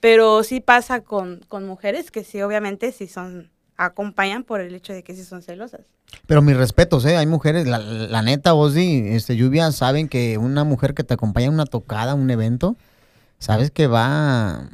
Pero 0.00 0.42
sí 0.42 0.60
pasa 0.60 1.00
con, 1.00 1.40
con 1.48 1.66
mujeres 1.66 2.10
que 2.10 2.22
sí, 2.22 2.42
obviamente, 2.42 2.92
sí 2.92 3.06
son, 3.08 3.50
acompañan 3.78 4.44
por 4.44 4.60
el 4.60 4.74
hecho 4.74 4.92
de 4.92 5.02
que 5.02 5.14
sí 5.14 5.24
son 5.24 5.40
celosas. 5.40 5.80
Pero 6.26 6.42
mis 6.42 6.56
respetos, 6.56 7.04
¿eh? 7.06 7.16
Hay 7.16 7.26
mujeres, 7.26 7.66
la, 7.66 7.78
la 7.78 8.20
neta, 8.22 8.52
di, 8.74 9.08
este, 9.08 9.36
Lluvia, 9.36 9.72
saben 9.72 10.08
que 10.08 10.36
una 10.36 10.64
mujer 10.64 10.92
que 10.92 11.02
te 11.02 11.14
acompaña 11.14 11.48
a 11.48 11.50
una 11.50 11.64
tocada, 11.66 12.14
un 12.14 12.30
evento, 12.30 12.76
sabes 13.38 13.70
que 13.70 13.86
va 13.86 14.68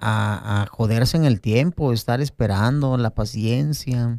a, 0.00 0.62
a 0.62 0.66
joderse 0.70 1.16
en 1.16 1.24
el 1.24 1.40
tiempo, 1.40 1.92
estar 1.92 2.20
esperando, 2.20 2.96
la 2.96 3.10
paciencia, 3.10 4.18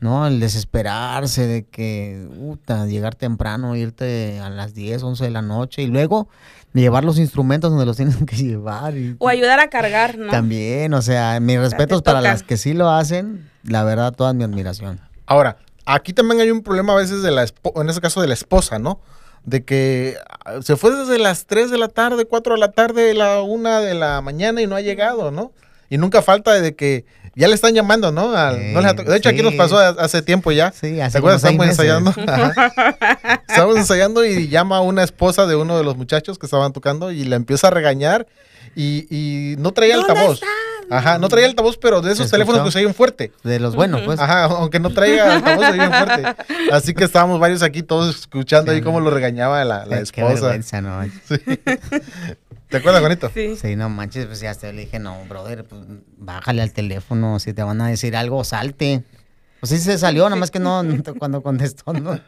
¿no? 0.00 0.26
El 0.26 0.38
desesperarse 0.40 1.46
de 1.46 1.64
que, 1.66 2.28
puta, 2.38 2.86
llegar 2.86 3.14
temprano, 3.16 3.74
irte 3.76 4.38
a 4.40 4.48
las 4.50 4.74
10, 4.74 5.02
11 5.02 5.24
de 5.24 5.30
la 5.30 5.42
noche 5.42 5.82
y 5.82 5.86
luego 5.88 6.28
llevar 6.72 7.02
los 7.04 7.18
instrumentos 7.18 7.70
donde 7.70 7.86
los 7.86 7.96
tienes 7.96 8.16
que 8.24 8.36
llevar. 8.36 8.96
y- 8.96 9.16
O 9.18 9.28
ayudar 9.28 9.58
a 9.58 9.68
cargar, 9.68 10.16
¿no? 10.18 10.30
También, 10.30 10.94
o 10.94 11.02
sea, 11.02 11.40
mis 11.40 11.58
respetos 11.58 12.02
para 12.02 12.20
las 12.20 12.42
que 12.44 12.56
sí 12.56 12.74
lo 12.74 12.88
hacen, 12.90 13.50
la 13.64 13.82
verdad, 13.82 14.12
toda 14.12 14.32
mi 14.34 14.44
admiración. 14.44 15.00
Ahora, 15.26 15.56
aquí 15.84 16.12
también 16.12 16.40
hay 16.40 16.50
un 16.52 16.62
problema 16.62 16.92
a 16.92 16.96
veces 16.96 17.22
de 17.22 17.32
la 17.32 17.44
espo- 17.44 17.80
en 17.80 17.88
ese 17.90 18.00
caso 18.00 18.20
de 18.20 18.28
la 18.28 18.34
esposa, 18.34 18.78
¿no? 18.78 19.00
De 19.44 19.64
que 19.64 20.16
ah, 20.44 20.56
se 20.62 20.76
fue 20.76 20.90
desde 20.94 21.18
las 21.18 21.46
3 21.46 21.70
de 21.70 21.78
la 21.78 21.88
tarde, 21.88 22.24
4 22.26 22.54
de 22.54 22.60
la 22.60 22.72
tarde, 22.72 23.14
la 23.14 23.40
1 23.42 23.80
de 23.80 23.94
la 23.94 24.20
mañana 24.20 24.60
y 24.62 24.66
no 24.66 24.76
ha 24.76 24.80
llegado, 24.80 25.30
¿no? 25.30 25.52
Y 25.90 25.96
nunca 25.96 26.20
falta 26.20 26.52
de 26.60 26.74
que 26.76 27.06
ya 27.34 27.48
le 27.48 27.54
están 27.54 27.72
llamando, 27.72 28.12
¿no? 28.12 28.36
Al- 28.36 28.72
no 28.74 28.80
les 28.82 28.94
de 28.96 29.16
hecho, 29.16 29.28
aquí 29.30 29.42
nos 29.42 29.54
pasó 29.54 29.78
a- 29.78 29.88
hace 29.90 30.20
tiempo 30.22 30.52
ya. 30.52 30.70
Sí, 30.72 31.00
hace 31.00 31.12
¿Te 31.12 31.18
acuerdas? 31.18 31.40
seis 31.40 31.58
ensayando. 31.60 32.12
Estábamos 33.48 33.76
ensayando 33.76 34.24
y 34.24 34.48
llama 34.48 34.80
una 34.80 35.02
esposa 35.02 35.46
de 35.46 35.56
uno 35.56 35.78
de 35.78 35.84
los 35.84 35.96
muchachos 35.96 36.38
que 36.38 36.46
estaban 36.46 36.72
tocando 36.72 37.10
y 37.10 37.24
la 37.24 37.36
empieza 37.36 37.68
a 37.68 37.70
regañar 37.70 38.26
y, 38.74 39.06
y 39.08 39.56
no 39.56 39.72
traía 39.72 39.96
¿Dónde 39.96 40.12
altavoz. 40.12 40.34
estás? 40.34 40.48
Ajá, 40.90 41.18
no 41.18 41.28
traía 41.28 41.46
altavoz, 41.46 41.76
pero 41.78 42.00
de 42.00 42.12
esos 42.12 42.30
teléfonos 42.30 42.62
que 42.64 42.70
se 42.72 42.78
oyen 42.78 42.94
fuerte. 42.94 43.32
De 43.44 43.60
los 43.60 43.74
buenos, 43.76 44.00
pues. 44.02 44.18
Ajá, 44.20 44.44
aunque 44.44 44.80
no 44.80 44.90
traiga 44.90 45.34
altavoz, 45.36 45.66
se 45.66 45.72
oye 45.72 45.88
fuerte. 45.88 46.42
Así 46.72 46.94
que 46.94 47.04
estábamos 47.04 47.38
varios 47.40 47.62
aquí 47.62 47.82
todos 47.82 48.16
escuchando 48.20 48.72
ahí 48.72 48.80
cómo 48.80 49.00
lo 49.00 49.10
regañaba 49.10 49.64
la, 49.64 49.84
la 49.86 49.96
Qué 49.96 50.02
esposa. 50.02 50.28
vergüenza, 50.34 50.80
no. 50.80 51.00
¿Te 52.68 52.76
acuerdas, 52.76 53.00
Juanito? 53.00 53.30
Sí. 53.32 53.56
Sí, 53.56 53.76
no 53.76 53.88
manches, 53.88 54.26
pues 54.26 54.40
ya 54.40 54.50
hasta 54.50 54.70
le 54.72 54.82
dije, 54.82 54.98
no, 54.98 55.16
brother, 55.26 55.64
pues 55.64 55.82
bájale 56.18 56.60
al 56.62 56.72
teléfono, 56.72 57.38
si 57.38 57.54
te 57.54 57.62
van 57.62 57.80
a 57.80 57.88
decir 57.88 58.14
algo, 58.14 58.44
salte. 58.44 59.02
Pues 59.60 59.70
sí 59.70 59.78
se 59.78 59.96
salió, 59.98 60.24
nada 60.24 60.36
más 60.36 60.50
que 60.50 60.58
no, 60.58 60.82
no 60.82 61.02
cuando 61.18 61.40
contestó, 61.42 61.92
¿no? 61.94 62.20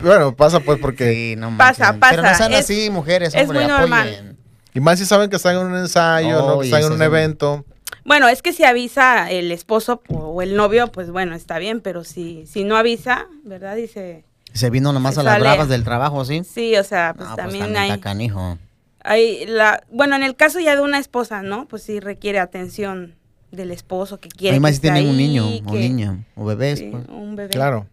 Bueno, 0.00 0.34
pasa 0.36 0.60
pues 0.60 0.78
porque... 0.80 1.10
Sí, 1.12 1.36
no 1.36 1.56
Pasa, 1.56 1.92
manches. 1.92 2.10
Pero 2.10 2.22
no 2.22 2.28
pasa. 2.28 2.38
sean 2.38 2.52
Es- 2.52 2.60
así, 2.64 2.90
mujeres, 2.90 3.34
es 3.34 3.42
hombre, 3.42 3.60
muy 3.60 3.68
normal. 3.68 4.08
apoyen. 4.08 4.31
Y 4.74 4.80
más 4.80 4.98
si 4.98 5.04
saben 5.06 5.28
que 5.30 5.36
están 5.36 5.56
en 5.56 5.66
un 5.66 5.76
ensayo, 5.76 6.46
¿no? 6.46 6.58
Que 6.60 6.66
están 6.66 6.82
en 6.84 6.92
un 6.92 7.02
evento. 7.02 7.64
Bueno, 8.04 8.28
es 8.28 8.42
que 8.42 8.52
si 8.52 8.64
avisa 8.64 9.30
el 9.30 9.52
esposo 9.52 10.02
o 10.08 10.42
el 10.42 10.56
novio, 10.56 10.88
pues 10.90 11.10
bueno, 11.10 11.34
está 11.34 11.58
bien, 11.58 11.80
pero 11.80 12.04
si, 12.04 12.46
si 12.46 12.64
no 12.64 12.76
avisa, 12.76 13.26
¿verdad? 13.44 13.76
Dice, 13.76 14.24
Se 14.54 14.70
vino 14.70 14.92
nomás 14.92 15.14
Se 15.14 15.20
a 15.20 15.22
las 15.24 15.34
sale. 15.34 15.44
bravas 15.44 15.68
del 15.68 15.84
trabajo, 15.84 16.24
¿sí? 16.24 16.42
sí, 16.44 16.76
o 16.76 16.84
sea, 16.84 17.14
pues 17.16 17.28
Ah, 17.30 17.36
también 17.36 17.66
está 17.76 17.82
hay, 17.82 18.00
canijo. 18.00 18.58
hay 19.04 19.46
la, 19.46 19.84
bueno, 19.90 20.16
en 20.16 20.22
el 20.24 20.34
caso 20.36 20.58
ya 20.58 20.74
de 20.74 20.82
una 20.82 20.98
esposa, 20.98 21.42
¿no? 21.42 21.68
Pues 21.68 21.82
sí 21.84 22.00
requiere 22.00 22.38
atención 22.40 23.14
del 23.52 23.70
esposo 23.70 24.18
que 24.18 24.30
quiere. 24.30 24.54
Hay 24.54 24.60
más 24.60 24.70
que 24.72 24.74
si 24.76 24.80
tienen 24.80 25.06
un 25.08 25.16
niño 25.16 25.46
o 25.66 25.74
niña 25.74 26.24
o 26.34 26.44
bebés. 26.46 26.78
sí, 26.80 26.88
pues. 26.90 27.04
un 27.08 27.36
bebé. 27.36 27.50
Claro. 27.50 27.86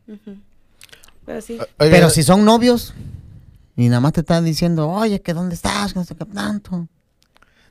Pero 1.26 1.42
sí. 1.42 1.60
Oye, 1.78 1.92
Pero 1.92 2.10
si 2.10 2.24
son 2.24 2.46
novios 2.46 2.94
y 3.84 3.88
nada 3.90 4.02
más 4.02 4.14
te 4.14 4.22
están 4.22 4.44
diciendo, 4.46 4.90
oye, 4.90 5.22
que 5.22 5.34
dónde 5.34 5.56
estás, 5.56 5.94
que 5.94 6.00
no 6.00 6.06
sé 6.06 6.16
qué 6.16 6.26
tanto. 6.26 6.88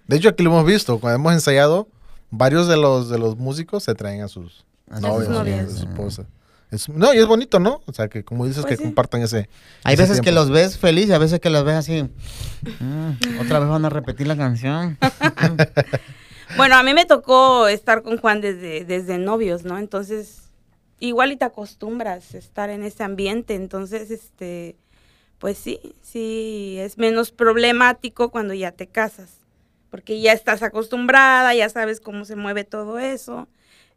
De 0.07 0.17
hecho, 0.17 0.31
aquí 0.31 0.43
lo 0.43 0.50
hemos 0.50 0.65
visto. 0.65 0.99
Cuando 1.00 1.17
hemos 1.17 1.33
ensayado, 1.35 1.88
varios 2.31 2.67
de 2.69 2.77
los, 2.77 3.09
de 3.11 3.19
los 3.19 3.37
músicos 3.37 3.85
se 3.85 3.95
traen 3.95 4.23
a 4.23 4.29
sus 4.29 4.65
A 4.91 5.00
novios, 5.00 5.29
novias. 5.29 5.67
a 5.67 5.71
sus 5.71 5.81
esposas. 5.81 6.27
Es- 6.71 6.88
no, 6.88 7.12
y 7.15 7.19
es 7.19 7.27
bonito, 7.27 7.61
¿no? 7.61 7.81
O 7.87 7.93
sea, 7.93 8.09
que 8.09 8.25
como 8.25 8.47
dices, 8.47 8.62
Pues 8.62 8.73
que 8.73 8.77
sí. 8.77 8.83
compartan 8.85 9.23
ese. 9.23 9.49
Hay 9.85 9.95
ese 9.95 10.03
veces 10.03 10.21
que 10.21 10.33
los 10.33 10.50
ves 10.50 10.77
feliz 10.79 11.09
y 11.09 11.12
a 11.12 11.19
veces 11.19 11.41
que 11.41 11.49
los 11.50 11.65
ves 11.65 11.75
así. 11.77 12.03
"Mm, 12.81 13.41
otra 13.41 13.59
vez 13.59 13.69
van 13.69 13.85
a 13.85 13.88
repetir 13.91 14.27
la 14.27 14.37
canción. 14.37 14.99
Bueno, 16.57 16.77
a 16.77 16.83
mí 16.83 16.95
me 16.95 17.05
tocó 17.05 17.69
estar 17.69 18.03
con 18.03 18.17
Juan 18.17 18.41
desde, 18.41 18.85
desde 18.87 19.19
novios, 19.19 19.65
¿no? 19.65 19.79
Entonces, 19.79 20.45
igual 20.99 21.31
y 21.33 21.37
te 21.37 21.45
acostumbras 21.45 22.35
a 22.35 22.38
estar 22.38 22.71
en 22.71 22.83
ese 22.85 23.05
ambiente. 23.05 23.55
Entonces, 23.55 24.11
este, 24.11 24.77
pues 25.38 25.59
sí, 25.59 25.80
sí, 26.02 26.76
es 26.78 26.99
menos 26.99 27.30
problemático 27.30 28.30
cuando 28.30 28.54
ya 28.54 28.73
te 28.73 28.87
casas. 28.87 29.40
Porque 29.90 30.21
ya 30.21 30.33
estás 30.33 30.62
acostumbrada, 30.62 31.54
ya 31.54 31.68
sabes 31.68 32.00
cómo 32.00 32.25
se 32.25 32.37
mueve 32.37 32.64
todo 32.64 32.99
eso. 32.99 33.49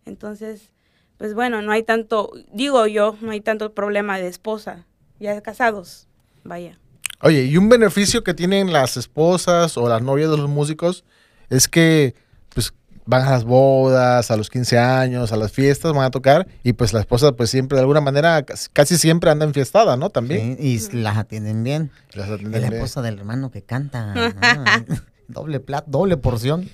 Entonces, 0.06 0.72
pues 1.18 1.34
bueno, 1.34 1.62
no 1.62 1.72
hay 1.72 1.84
tanto, 1.84 2.32
digo 2.52 2.88
yo, 2.88 3.18
no 3.22 3.32
hay 3.32 3.42
tanto 3.42 3.74
problema 3.74 4.18
de 4.18 4.28
esposa, 4.28 4.86
ya 5.20 5.40
casados, 5.42 6.08
vaya. 6.44 6.80
Oye, 7.22 7.44
y 7.44 7.58
un 7.58 7.70
beneficio 7.70 8.24
que 8.24 8.34
tienen 8.34 8.74
las 8.74 8.98
esposas 8.98 9.78
o 9.78 9.88
las 9.88 10.02
novias 10.02 10.32
de 10.32 10.38
los 10.38 10.50
músicos 10.50 11.04
es 11.50 11.68
que, 11.68 12.16
pues, 12.50 12.74
van 13.12 13.28
a 13.28 13.32
las 13.32 13.44
bodas, 13.44 14.32
a 14.32 14.38
los 14.38 14.50
15 14.50 14.80
años, 14.80 15.32
a 15.34 15.36
las 15.38 15.52
fiestas, 15.52 15.92
van 15.94 16.06
a 16.06 16.12
tocar 16.12 16.48
y 16.64 16.74
pues 16.74 16.94
la 16.94 17.02
esposa, 17.02 17.34
pues 17.34 17.50
siempre, 17.50 17.76
de 17.76 17.82
alguna 17.82 18.00
manera, 18.02 18.44
casi, 18.74 18.98
siempre 18.98 19.30
anda 19.30 19.46
enfiestada, 19.46 19.98
¿no? 19.98 20.10
También. 20.10 20.58
Sí, 20.60 20.90
y 20.92 20.98
las 20.98 21.18
atienden 21.18 21.64
bien. 21.64 21.92
Las 22.14 22.28
Es 22.28 22.34
atienden 22.36 22.62
la 22.62 22.70
bien. 22.70 22.82
esposa 22.82 23.02
del 23.02 23.20
hermano 23.20 23.52
que 23.52 23.62
canta. 23.62 24.14
Ah, 24.42 24.84
doble 25.28 25.60
plat, 25.60 25.86
doble 25.88 26.18
porción. 26.18 26.70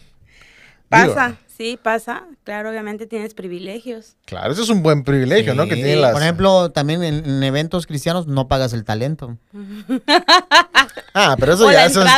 Pasa, 0.89 1.35
sí, 1.57 1.77
pasa. 1.81 2.23
Claro, 2.45 2.69
obviamente 2.69 3.07
tienes 3.07 3.33
privilegios. 3.33 4.15
Claro, 4.25 4.53
eso 4.53 4.63
es 4.63 4.69
un 4.69 4.83
buen 4.83 5.03
privilegio, 5.03 5.53
¿no? 5.53 5.65
Que 5.65 5.75
Sí, 5.75 5.81
tienen 5.81 6.01
las... 6.01 6.13
Por 6.13 6.21
ejemplo, 6.21 6.71
también 6.71 7.03
en, 7.03 7.25
en 7.25 7.43
eventos 7.43 7.85
cristianos 7.87 8.25
no 8.27 8.47
pagas 8.47 8.71
el 8.73 8.85
talento. 8.85 9.37
Ah, 11.19 11.35
pero 11.39 11.53
eso 11.53 11.65
O 11.65 11.71
ya 11.71 11.79
la 11.79 11.85
eso 11.87 12.03
es-. 12.03 12.09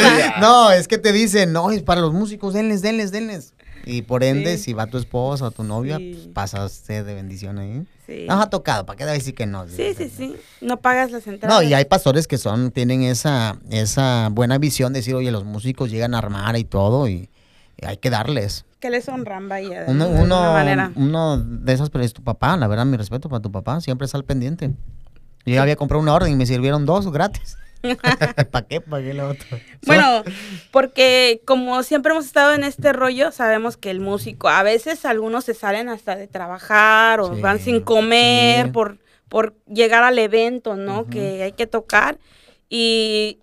No, 0.42 0.72
es 0.72 0.88
que 0.90 0.98
te 0.98 1.14
dicen, 1.14 1.54
no, 1.54 1.72
es 1.72 1.82
para 1.84 2.02
los 2.02 2.12
músicos, 2.14 2.54
denles, 2.54 2.82
denles, 2.82 3.12
denles. 3.14 3.54
Y 3.92 4.02
por 4.04 4.24
ende, 4.24 4.58
Sí. 4.58 4.64
si 4.66 4.74
va 4.74 4.86
tu 4.88 4.98
esposa 4.98 5.46
o 5.46 5.52
tu 5.52 5.64
novia, 5.64 5.98
Sí. 5.98 6.12
pues 6.14 6.28
pasas 6.28 6.72
sed 6.72 7.06
de 7.06 7.14
bendición 7.16 7.58
ahí. 7.60 7.86
Sí. 8.06 8.26
Nos 8.28 8.42
ha 8.42 8.50
tocado, 8.50 8.86
¿para 8.86 8.98
qué 8.98 9.06
decir 9.06 9.34
que 9.36 9.46
no? 9.46 9.68
Sí, 9.68 9.94
sí, 9.98 10.10
sí. 10.16 10.36
No 10.62 10.78
pagas 10.78 11.12
las 11.12 11.26
entradas. 11.28 11.56
No, 11.56 11.64
y 11.68 11.74
hay 11.74 11.86
pastores 11.86 12.28
que 12.28 12.38
son, 12.38 12.72
tienen 12.72 13.02
esa, 13.04 13.58
esa 13.72 14.30
buena 14.32 14.58
visión 14.58 14.94
de 14.94 15.00
decir, 15.00 15.16
oye, 15.16 15.32
los 15.32 15.44
músicos 15.46 15.90
llegan 15.92 16.14
a 16.14 16.20
armar 16.20 16.56
y 16.58 16.64
todo, 16.64 17.08
y, 17.08 17.30
y 17.78 17.86
hay 17.86 17.98
que 17.98 18.10
darles. 18.10 18.66
Que 18.80 18.90
les 18.90 19.08
honran, 19.10 19.50
vaya. 19.50 19.84
de 19.86 19.92
Uno, 19.92 20.06
alguna 20.06 20.24
uno, 20.24 20.54
manera. 20.54 20.92
uno 20.96 21.38
de 21.38 21.74
esos, 21.74 21.90
pero 21.90 22.04
es 22.04 22.14
tu 22.14 22.24
papá, 22.24 22.56
la 22.58 22.68
verdad, 22.68 22.86
mi 22.86 22.96
respeto 22.98 23.28
para 23.30 23.42
tu 23.42 23.52
papá, 23.52 23.82
siempre 23.82 24.06
está 24.06 24.18
al 24.18 24.24
pendiente. 24.26 24.72
Yo 25.46 25.62
había 25.62 25.76
comprado 25.76 26.02
una 26.02 26.14
orden 26.14 26.32
y 26.32 26.36
me 26.36 26.46
sirvieron 26.46 26.86
dos 26.86 27.12
gratis. 27.12 27.58
¿Para 28.52 28.68
qué 28.68 28.82
pagué 28.82 29.14
la 29.14 29.28
otra? 29.30 29.60
Bueno, 29.86 30.24
porque 30.72 31.42
como 31.46 31.82
siempre 31.84 32.12
hemos 32.12 32.26
estado 32.26 32.54
en 32.54 32.64
este 32.64 32.94
rollo, 32.94 33.32
sabemos 33.32 33.78
que 33.78 33.90
el 33.92 34.00
músico, 34.02 34.50
a 34.50 34.64
veces 34.64 35.06
algunos 35.06 35.46
se 35.46 35.54
salen 35.54 35.90
hasta 35.90 36.16
de 36.16 36.28
trabajar 36.28 37.20
o 37.22 37.36
Sí, 37.36 37.42
van 37.42 37.60
sin 37.60 37.82
comer 37.82 38.68
sí. 38.68 38.72
por, 38.72 38.98
por 39.30 39.56
llegar 39.66 40.04
al 40.04 40.20
evento, 40.20 40.76
¿no? 40.76 41.06
Que 41.08 41.44
hay 41.44 41.52
que 41.54 41.68
tocar. 41.68 42.18
Y 42.70 43.40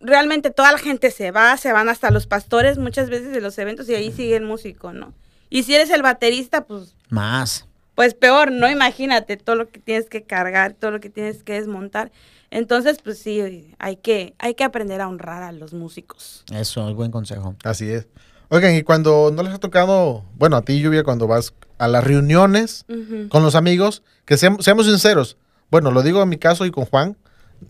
realmente 0.00 0.50
toda 0.50 0.72
la 0.72 0.78
gente 0.78 1.10
se 1.10 1.30
va, 1.30 1.56
se 1.56 1.72
van 1.72 1.88
hasta 1.88 2.10
los 2.10 2.26
pastores 2.26 2.78
muchas 2.78 3.10
veces 3.10 3.32
de 3.32 3.40
los 3.40 3.58
eventos 3.58 3.88
y 3.88 3.94
ahí 3.94 4.12
sigue 4.12 4.36
el 4.36 4.44
músico, 4.44 4.92
¿no? 4.92 5.14
Y 5.50 5.64
si 5.64 5.74
eres 5.74 5.90
el 5.90 6.02
baterista, 6.02 6.64
pues 6.64 6.94
Más. 7.10 7.66
pues 7.94 8.14
peor, 8.14 8.50
¿no? 8.52 8.70
Imagínate 8.70 9.36
todo 9.36 9.56
lo 9.56 9.68
que 9.68 9.80
tienes 9.80 10.08
que 10.08 10.22
cargar, 10.22 10.72
todo 10.72 10.90
lo 10.90 11.00
que 11.00 11.10
tienes 11.10 11.42
que 11.42 11.54
desmontar. 11.54 12.10
Entonces, 12.54 12.98
pues 13.02 13.18
sí, 13.18 13.74
hay 13.78 13.96
que, 13.96 14.34
hay 14.38 14.54
que 14.54 14.62
aprender 14.62 15.00
a 15.00 15.08
honrar 15.08 15.42
a 15.42 15.52
los 15.52 15.72
músicos. 15.72 16.44
Eso 16.52 16.86
es 16.86 16.94
buen 16.94 17.10
consejo. 17.10 17.56
Así 17.64 17.88
es. 17.88 18.06
Oigan, 18.50 18.74
y 18.74 18.82
cuando 18.82 19.30
no 19.34 19.42
les 19.42 19.54
ha 19.54 19.58
tocado, 19.58 20.22
bueno, 20.36 20.56
a 20.58 20.62
ti, 20.62 20.78
Lluvia, 20.78 21.02
cuando 21.02 21.26
vas 21.26 21.54
a 21.78 21.88
las 21.88 22.04
reuniones 22.04 22.84
con 23.30 23.42
los 23.42 23.54
amigos, 23.54 24.02
que 24.26 24.36
seamos, 24.36 24.66
seamos 24.66 24.84
sinceros. 24.84 25.38
Bueno, 25.70 25.90
lo 25.90 26.02
digo 26.02 26.22
en 26.22 26.28
mi 26.28 26.36
caso 26.36 26.66
y 26.66 26.70
con 26.70 26.84
Juan, 26.84 27.16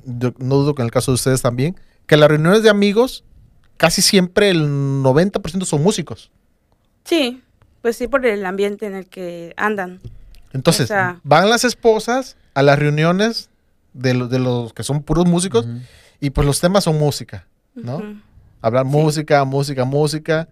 yo 0.04 0.32
no 0.38 0.56
dudo 0.56 0.74
que 0.74 0.82
en 0.82 0.86
el 0.86 0.90
caso 0.92 1.12
de 1.12 1.14
ustedes 1.14 1.42
también, 1.42 1.76
que 2.06 2.16
las 2.16 2.28
reuniones 2.28 2.64
de 2.64 2.68
amigos, 2.70 3.22
casi 3.76 4.02
siempre 4.02 4.50
el 4.50 4.66
90% 4.66 5.64
son 5.64 5.84
músicos. 5.84 6.32
Sí, 7.04 7.40
pues 7.82 7.96
sí, 7.96 8.08
por 8.08 8.26
el 8.26 8.44
ambiente 8.44 8.86
en 8.86 8.94
el 8.96 9.06
que 9.06 9.54
andan. 9.56 10.00
Entonces, 10.52 10.86
O 10.86 10.88
sea- 10.88 11.20
van 11.22 11.48
las 11.48 11.62
esposas 11.62 12.36
a 12.54 12.62
las 12.64 12.76
reuniones 12.80 13.48
de 13.92 14.14
los, 14.14 14.30
de 14.30 14.38
los 14.38 14.72
que 14.72 14.82
son 14.82 15.02
puros 15.02 15.26
músicos 15.26 15.66
y 16.20 16.30
pues 16.30 16.46
los 16.46 16.60
temas 16.60 16.84
son 16.84 16.98
música, 16.98 17.46
¿no? 17.74 17.96
Ujú. 17.96 18.14
Hablar 18.60 18.84
música, 18.84 19.44
música, 19.44 19.84
música. 19.84 20.48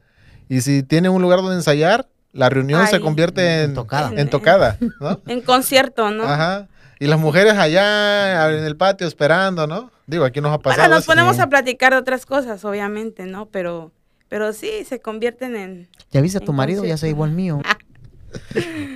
Y 0.49 0.61
si 0.63 0.83
tienen 0.83 1.13
un 1.13 1.23
lugar 1.23 1.41
donde 1.41 1.55
ensayar, 1.57 2.09
la 2.33 2.49
reunión 2.49 2.87
se 2.89 3.01
convierte 3.01 3.63
en, 3.63 3.71
En 3.71 3.75
tocada. 3.75 4.13
en 4.21 4.29
tocada, 4.31 4.79
¿no? 5.01 5.21
En 5.27 5.41
concierto, 5.41 6.11
¿no? 6.11 6.25
Ajá. 6.25 6.69
Y 6.99 7.07
las 7.07 7.19
mujeres 7.19 7.55
allá 7.55 8.51
en 8.57 8.65
el 8.65 8.77
patio 8.77 9.07
esperando, 9.07 9.67
¿no? 9.67 9.91
Digo, 10.07 10.25
aquí 10.25 10.41
nos 10.41 10.53
ha 10.53 10.59
pasado. 10.59 10.83
Bueno, 10.83 10.97
nos 10.97 11.07
ponemos 11.07 11.37
sí. 11.37 11.43
a 11.43 11.49
platicar 11.49 11.93
de 11.93 11.99
otras 11.99 12.27
cosas, 12.27 12.65
obviamente, 12.65 13.25
¿no? 13.27 13.47
Pero, 13.47 13.93
pero 14.29 14.53
sí, 14.53 14.85
se 14.87 15.01
convierten 15.01 15.57
en... 15.57 15.89
¿Ya 16.11 16.21
viste 16.21 16.39
a 16.39 16.41
tu 16.41 16.53
marido? 16.53 16.85
Ya 16.85 16.97
se 16.97 17.09
igual 17.09 17.31
mío. 17.31 17.63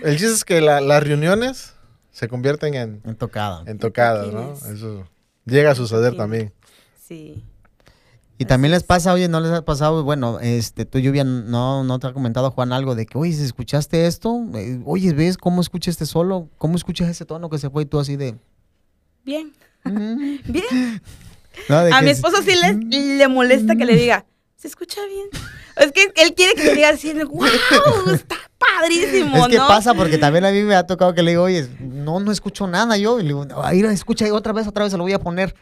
El 0.03 0.17
chiste 0.17 0.35
es 0.35 0.45
que 0.45 0.61
la- 0.61 0.81
las 0.81 1.03
reuniones 1.03 1.74
se 2.15 2.29
convierten 2.29 2.75
en, 2.75 3.01
En 3.05 3.17
tocada. 3.17 3.63
en 3.67 3.79
tocadas, 3.79 4.33
¿no? 4.33 4.53
Eso 4.53 5.05
llega 5.45 5.73
a 5.73 5.75
suceder 5.75 6.17
también. 6.17 6.53
Sí. 7.07 7.43
Y 8.39 8.47
también 8.47 8.73
les 8.73 8.83
pasa, 8.83 9.13
oye, 9.13 9.29
¿no 9.29 9.41
les 9.41 9.51
ha 9.53 9.65
pasado? 9.65 10.03
Bueno, 10.05 10.39
este, 10.41 10.85
tú, 10.87 10.99
Lluvia, 11.01 11.23
no, 11.25 11.85
no 11.85 11.99
te 11.99 12.07
ha 12.07 12.13
comentado 12.13 12.51
Juan 12.51 12.73
algo 12.73 12.95
de 12.95 13.05
que, 13.07 13.19
oye, 13.19 13.33
si 13.33 13.43
escuchaste 13.45 14.07
esto, 14.07 14.41
Eh, 14.55 14.81
oye, 14.87 15.13
¿ves 15.13 15.37
cómo 15.37 15.61
escucha 15.61 15.91
este 15.91 16.07
solo? 16.07 16.49
¿Cómo 16.59 16.77
escuchas 16.77 17.09
ese 17.09 17.25
tono 17.25 17.51
que 17.51 17.59
se 17.59 17.69
fue 17.69 17.83
y 17.83 17.87
tú 17.87 17.99
así 17.99 18.17
de... 18.17 18.37
Bien, 19.25 19.53
"Mm"? 19.85 20.39
bien. 20.47 21.03
No, 21.69 21.85
de 21.85 21.93
A 21.93 21.99
que 22.01 22.05
mi 22.07 22.11
es- 22.11 22.17
esposo 22.19 22.43
sí 22.43 22.51
le, 22.57 23.17
le 23.19 23.29
molesta 23.29 23.77
que 23.77 23.85
le 23.85 23.95
diga, 23.97 24.25
se 24.57 24.67
escucha 24.69 25.01
bien. 25.07 25.29
Es 25.77 25.93
que 25.93 26.03
él 26.23 26.35
quiere 26.35 26.55
que 26.55 26.65
le 26.65 26.75
diga 26.75 26.89
así, 26.89 27.13
wow, 27.13 27.45
está 28.13 28.35
padrísimo, 28.79 29.37
Es 29.37 29.49
que 29.49 29.59
¿no? 29.59 29.69
pasa 29.69 29.95
porque 29.95 30.19
también 30.19 30.45
a 30.45 30.51
mí 30.51 30.63
me 30.63 30.75
ha 30.75 30.87
tocado 30.87 31.15
que 31.15 31.23
le 31.23 31.33
digo, 31.33 31.45
oye, 31.45 31.67
no, 31.81 32.21
no 32.21 32.33
escucho 32.33 32.67
nada 32.67 32.97
yo. 32.97 33.19
Y 33.19 33.23
le 33.23 33.29
digo, 33.29 33.47
"Ay, 33.63 33.77
mira, 33.79 33.93
escucha 33.93 34.33
otra 34.33 34.53
vez, 34.53 34.67
otra 34.67 34.85
vez 34.85 34.93
se 34.93 34.97
lo 34.99 35.05
voy 35.05 35.13
a 35.13 35.19
poner. 35.19 35.55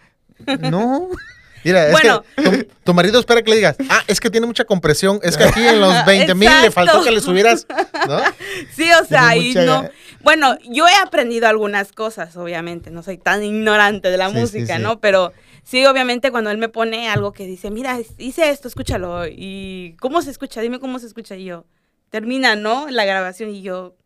No. 0.60 1.08
Mira, 1.64 1.86
es 1.86 1.92
Bueno. 1.92 2.24
que 2.36 2.42
tu, 2.42 2.74
tu 2.82 2.92
marido 2.94 3.20
espera 3.20 3.40
que 3.42 3.50
le 3.50 3.56
digas, 3.56 3.76
ah, 3.88 4.02
es 4.08 4.18
que 4.18 4.30
tiene 4.30 4.48
mucha 4.48 4.64
compresión, 4.64 5.20
es 5.22 5.36
que 5.36 5.44
aquí 5.44 5.60
en 5.64 5.80
los 5.80 6.04
20 6.06 6.34
mil 6.34 6.50
le 6.60 6.72
faltó 6.72 7.04
que 7.04 7.12
le 7.12 7.20
subieras, 7.20 7.68
¿no? 8.08 8.18
Sí, 8.74 8.90
o 9.00 9.04
sea, 9.04 9.36
y 9.36 9.48
mucha 9.50 9.64
no. 9.64 9.88
Bueno, 10.24 10.56
yo 10.68 10.88
he 10.88 10.94
aprendido 10.96 11.46
algunas 11.46 11.92
cosas, 11.92 12.36
obviamente, 12.36 12.90
no 12.90 13.04
soy 13.04 13.16
tan 13.16 13.44
ignorante 13.44 14.10
de 14.10 14.16
la 14.16 14.26
Sí, 14.30 14.34
sí, 14.34 14.40
música, 14.40 14.76
sí. 14.78 14.82
¿no? 14.82 14.98
Pero 14.98 15.32
sí, 15.62 15.86
obviamente, 15.86 16.32
cuando 16.32 16.50
él 16.50 16.58
me 16.58 16.68
pone 16.68 17.08
algo 17.08 17.32
que 17.32 17.46
dice, 17.46 17.70
mira, 17.70 17.96
hice 18.18 18.50
esto, 18.50 18.66
escúchalo, 18.66 19.28
y 19.28 19.94
¿cómo 20.00 20.20
se 20.22 20.32
escucha? 20.32 20.60
Dime 20.62 20.80
cómo 20.80 20.98
se 20.98 21.06
escucha. 21.06 21.36
Y 21.36 21.44
yo, 21.44 21.64
termina, 22.12 22.54
¿no? 22.56 22.88
La 22.90 23.04
grabación, 23.06 23.48
y 23.50 23.62
yo, 23.62 23.96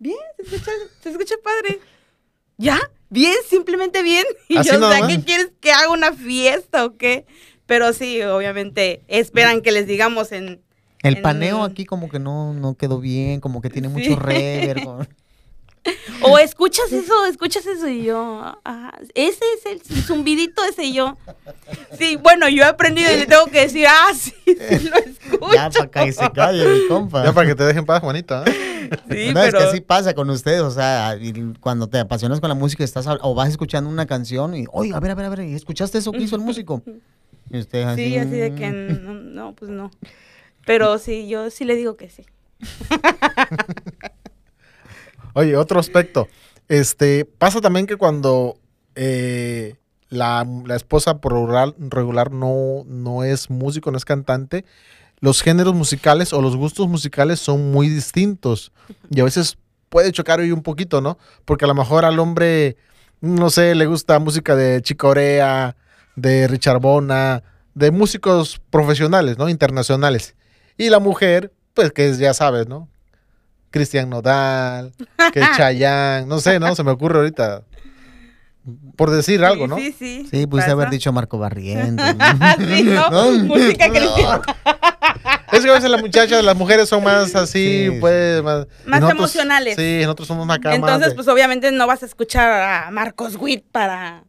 bien, 0.00 0.18
se 0.36 0.56
escucha, 0.56 0.72
se 1.00 1.10
escucha 1.10 1.36
padre. 1.42 1.78
¿Ya? 2.58 2.78
Bien, 3.08 3.34
simplemente 3.48 4.02
bien. 4.02 4.24
Y 4.48 4.56
Así 4.58 4.68
yo, 4.70 4.76
o 4.76 4.80
nada 4.80 4.92
sea, 4.98 5.00
más. 5.06 5.16
¿qué 5.16 5.22
quieres 5.24 5.52
que 5.60 5.70
haga 5.72 5.88
una 5.90 6.12
fiesta 6.12 6.84
o 6.84 6.96
qué? 6.96 7.24
Pero 7.66 7.92
sí, 7.92 8.20
obviamente, 8.22 9.02
esperan 9.08 9.62
que 9.62 9.70
les 9.72 9.86
digamos 9.86 10.32
en... 10.32 10.60
El 11.02 11.16
En- 11.16 11.22
paneo 11.22 11.62
aquí 11.62 11.84
como 11.86 12.08
que 12.08 12.18
no, 12.18 12.52
no 12.52 12.74
quedó 12.74 12.98
bien, 13.00 13.40
como 13.40 13.60
que 13.62 13.70
tiene 13.70 13.88
Sí. 13.88 13.94
mucho 13.94 14.16
reverb. 14.20 15.06
O 16.22 16.38
escuchas 16.38 16.92
eso, 16.92 17.26
escuchas 17.26 17.66
eso 17.66 17.88
y 17.88 18.04
yo, 18.04 18.42
ah, 18.64 18.92
ese 19.14 19.44
es 19.56 19.66
el 19.66 20.02
zumbidito 20.02 20.62
ese 20.64 20.84
y 20.84 20.92
yo. 20.94 21.16
Sí, 21.98 22.16
bueno, 22.16 22.48
yo 22.48 22.62
he 22.62 22.66
aprendido 22.66 23.12
y 23.12 23.18
le 23.18 23.26
tengo 23.26 23.46
que 23.46 23.62
decir, 23.62 23.86
ah, 23.88 24.12
sí, 24.14 24.32
sí 24.44 24.88
lo 24.88 24.96
escucho. 24.98 25.52
Ya 25.52 25.70
para 25.70 26.04
que 26.04 26.12
se 26.12 26.30
calle, 26.30 26.68
mi 26.68 26.86
compa. 26.86 27.24
Ya 27.24 27.32
para 27.32 27.48
que 27.48 27.54
te 27.56 27.64
dejen 27.64 27.84
paz, 27.84 28.00
Juanita. 28.00 28.44
¿eh? 28.46 28.90
Sí, 29.10 29.28
no, 29.28 29.34
pero 29.34 29.58
es 29.58 29.64
que 29.64 29.70
así 29.70 29.80
pasa 29.80 30.14
con 30.14 30.30
ustedes, 30.30 30.60
o 30.60 30.70
sea, 30.70 31.18
cuando 31.60 31.88
te 31.88 31.98
apasionas 31.98 32.40
con 32.40 32.48
la 32.48 32.54
música 32.54 32.84
estás 32.84 33.06
o 33.06 33.34
vas 33.34 33.48
escuchando 33.48 33.90
una 33.90 34.06
canción 34.06 34.54
y, 34.54 34.66
oye, 34.72 34.92
a 34.94 35.00
ver, 35.00 35.10
a 35.10 35.14
ver, 35.14 35.26
a 35.26 35.28
ver, 35.30 35.40
¿y 35.48 35.54
¿escuchaste 35.54 35.98
eso 35.98 36.12
que 36.12 36.22
hizo 36.22 36.36
el 36.36 36.42
músico? 36.42 36.82
Y 37.50 37.58
usted 37.58 37.82
así, 37.82 38.04
sí, 38.04 38.18
así 38.18 38.30
de 38.30 38.54
que 38.54 38.70
no, 38.70 39.14
no, 39.14 39.54
pues 39.54 39.70
no. 39.70 39.90
Pero 40.64 40.98
sí, 40.98 41.26
yo 41.28 41.50
sí 41.50 41.64
le 41.64 41.74
digo 41.74 41.96
que 41.96 42.08
sí. 42.08 42.24
Oye, 45.34 45.56
otro 45.56 45.80
aspecto. 45.80 46.28
Este, 46.68 47.24
pasa 47.24 47.60
también 47.60 47.86
que 47.86 47.96
cuando 47.96 48.58
eh, 48.94 49.76
la, 50.08 50.46
la 50.66 50.76
esposa 50.76 51.20
por 51.20 51.32
regular, 51.32 51.74
regular 51.78 52.32
no, 52.32 52.84
no 52.86 53.24
es 53.24 53.50
músico, 53.50 53.90
no 53.90 53.96
es 53.96 54.04
cantante, 54.04 54.64
los 55.20 55.40
géneros 55.40 55.74
musicales 55.74 56.32
o 56.32 56.42
los 56.42 56.56
gustos 56.56 56.88
musicales 56.88 57.38
son 57.38 57.70
muy 57.70 57.88
distintos. 57.88 58.72
Y 59.08 59.20
a 59.20 59.24
veces 59.24 59.56
puede 59.88 60.10
chocar 60.10 60.40
hoy 60.40 60.50
un 60.50 60.62
poquito, 60.62 61.00
¿no? 61.00 61.16
Porque 61.44 61.64
a 61.64 61.68
lo 61.68 61.74
mejor 61.74 62.04
al 62.04 62.18
hombre, 62.18 62.76
no 63.20 63.48
sé, 63.48 63.74
le 63.74 63.86
gusta 63.86 64.18
música 64.18 64.56
de 64.56 64.82
Chicorea, 64.82 65.76
de 66.16 66.48
Richard 66.48 66.80
Bona, 66.80 67.44
de 67.74 67.90
músicos 67.90 68.60
profesionales, 68.70 69.38
¿no? 69.38 69.48
Internacionales. 69.48 70.34
Y 70.76 70.90
la 70.90 70.98
mujer, 70.98 71.52
pues 71.72 71.92
que 71.92 72.12
ya 72.16 72.34
sabes, 72.34 72.66
¿no? 72.66 72.88
Cristian 73.72 74.08
Nodal, 74.10 74.92
que 75.32 75.40
Chayanne, 75.56 76.26
no 76.28 76.38
sé, 76.38 76.60
¿no? 76.60 76.74
Se 76.76 76.84
me 76.84 76.92
ocurre 76.92 77.18
ahorita. 77.18 77.62
Por 78.96 79.10
decir 79.10 79.44
algo, 79.44 79.66
¿no? 79.66 79.76
Sí, 79.76 79.92
sí. 79.98 80.28
Sí, 80.30 80.46
pudiste 80.46 80.70
haber 80.70 80.88
dicho 80.88 81.12
Marco 81.12 81.36
Barrientos. 81.36 82.06
sí, 82.58 82.82
¿no? 82.84 83.30
Música 83.44 83.88
cristiana. 83.88 84.40
Es 85.50 85.64
que 85.64 85.70
a 85.70 85.72
veces 85.72 85.90
las 85.90 86.00
muchachas, 86.00 86.44
las 86.44 86.56
mujeres 86.56 86.88
son 86.88 87.02
más 87.02 87.34
así, 87.34 87.88
Sí, 87.90 87.98
pues, 88.00 88.40
más, 88.42 88.66
Más 88.86 88.98
y 88.98 89.00
nosotros- 89.00 89.18
emocionales. 89.18 89.76
Sí, 89.76 90.00
nosotros 90.02 90.28
somos 90.28 90.46
más 90.46 90.58
acá, 90.58 90.68
más 90.70 90.76
Entonces, 90.78 91.08
de- 91.10 91.14
pues 91.16 91.26
obviamente 91.26 91.72
no 91.72 91.86
vas 91.88 92.04
a 92.04 92.06
escuchar 92.06 92.50
a 92.86 92.90
Marcos 92.92 93.34
Witt 93.36 93.64
para 93.72 94.22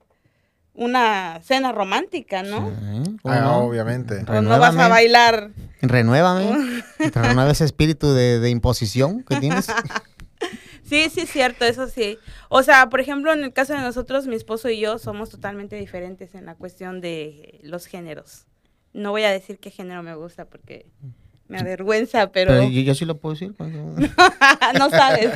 una 0.76 1.40
cena 1.44 1.72
romántica, 1.72 2.42
¿no? 2.44 2.70
Sí, 2.70 3.18
¿cómo 3.22 3.34
Ah, 3.34 3.40
no? 3.42 3.58
obviamente. 3.60 4.24
O 4.28 4.42
no 4.42 4.58
vas 4.60 4.76
a 4.76 4.88
bailar. 4.88 5.52
Renuévame. 5.82 6.84
Renueva 7.14 7.52
ese 7.52 7.66
espíritu 7.66 8.14
de, 8.14 8.40
de 8.40 8.50
imposición 8.50 9.24
que 9.24 9.38
tienes. 9.38 9.68
Sí, 10.86 11.10
sí, 11.10 11.22
es 11.22 11.32
cierto, 11.32 11.64
eso 11.66 11.88
sí. 11.88 12.20
O 12.50 12.62
sea, 12.62 12.90
por 12.90 13.00
ejemplo, 13.00 13.32
en 13.34 13.44
el 13.44 13.54
caso 13.54 13.74
de 13.74 13.80
nosotros, 13.80 14.28
mi 14.28 14.36
esposo 14.36 14.70
y 14.70 14.80
yo 14.80 15.00
somos 15.00 15.30
totalmente 15.30 15.78
diferentes 15.78 16.36
en 16.36 16.46
la 16.46 16.56
cuestión 16.56 17.00
de 17.00 17.60
los 17.64 17.86
géneros. 17.88 18.46
No 18.92 19.12
voy 19.12 19.24
a 19.24 19.32
decir 19.32 19.60
qué 19.60 19.72
género 19.72 20.04
me 20.04 20.14
gusta 20.14 20.46
porque 20.46 20.86
me 21.48 21.58
avergüenza, 21.58 22.32
pero, 22.32 22.52
Pero 22.52 22.64
yo, 22.70 22.82
yo 22.82 22.94
sí 22.96 23.06
lo 23.06 23.18
puedo 23.18 23.34
decir. 23.34 23.54
pues, 23.56 23.72
no 24.78 24.90
sabes. 24.90 25.32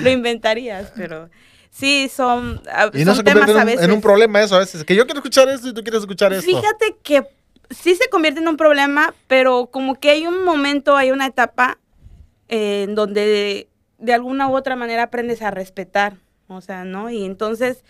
Lo 0.00 0.10
inventarías, 0.10 0.90
pero 0.96 1.28
sí, 1.70 2.10
son, 2.14 2.60
a- 2.72 2.90
Y 2.92 3.04
no 3.04 3.14
son 3.14 3.16
se 3.16 3.22
temas 3.24 3.46
convierte 3.46 3.52
en 3.52 3.58
a 3.58 3.60
un, 3.62 3.66
veces. 3.66 3.84
en 3.84 3.92
un 3.92 4.00
problema 4.00 4.42
eso 4.42 4.56
a 4.56 4.58
veces. 4.60 4.84
Que 4.84 4.94
yo 4.94 5.04
quiero 5.06 5.20
escuchar 5.20 5.48
esto 5.48 5.68
y 5.68 5.74
tú 5.74 5.82
quieres 5.82 6.00
escuchar 6.00 6.32
esto. 6.32 6.44
Fíjate 6.46 6.96
que 7.02 7.26
sí 7.70 7.94
se 7.94 8.08
convierte 8.10 8.40
en 8.40 8.48
un 8.48 8.56
problema, 8.56 9.14
pero 9.28 9.66
como 9.70 9.94
que 9.98 10.10
hay 10.10 10.26
un 10.26 10.44
momento, 10.44 10.96
hay 10.96 11.10
una 11.10 11.26
etapa 11.26 11.78
eh, 12.48 12.82
en 12.88 12.94
donde 12.94 13.26
de, 13.26 13.68
de 13.98 14.12
alguna 14.12 14.48
u 14.48 14.56
otra 14.56 14.74
manera 14.76 15.04
aprendes 15.04 15.40
a 15.42 15.50
respetar, 15.50 16.16
o 16.48 16.60
sea, 16.60 16.84
¿no? 16.84 17.10
Y 17.10 17.24
entonces, 17.24 17.84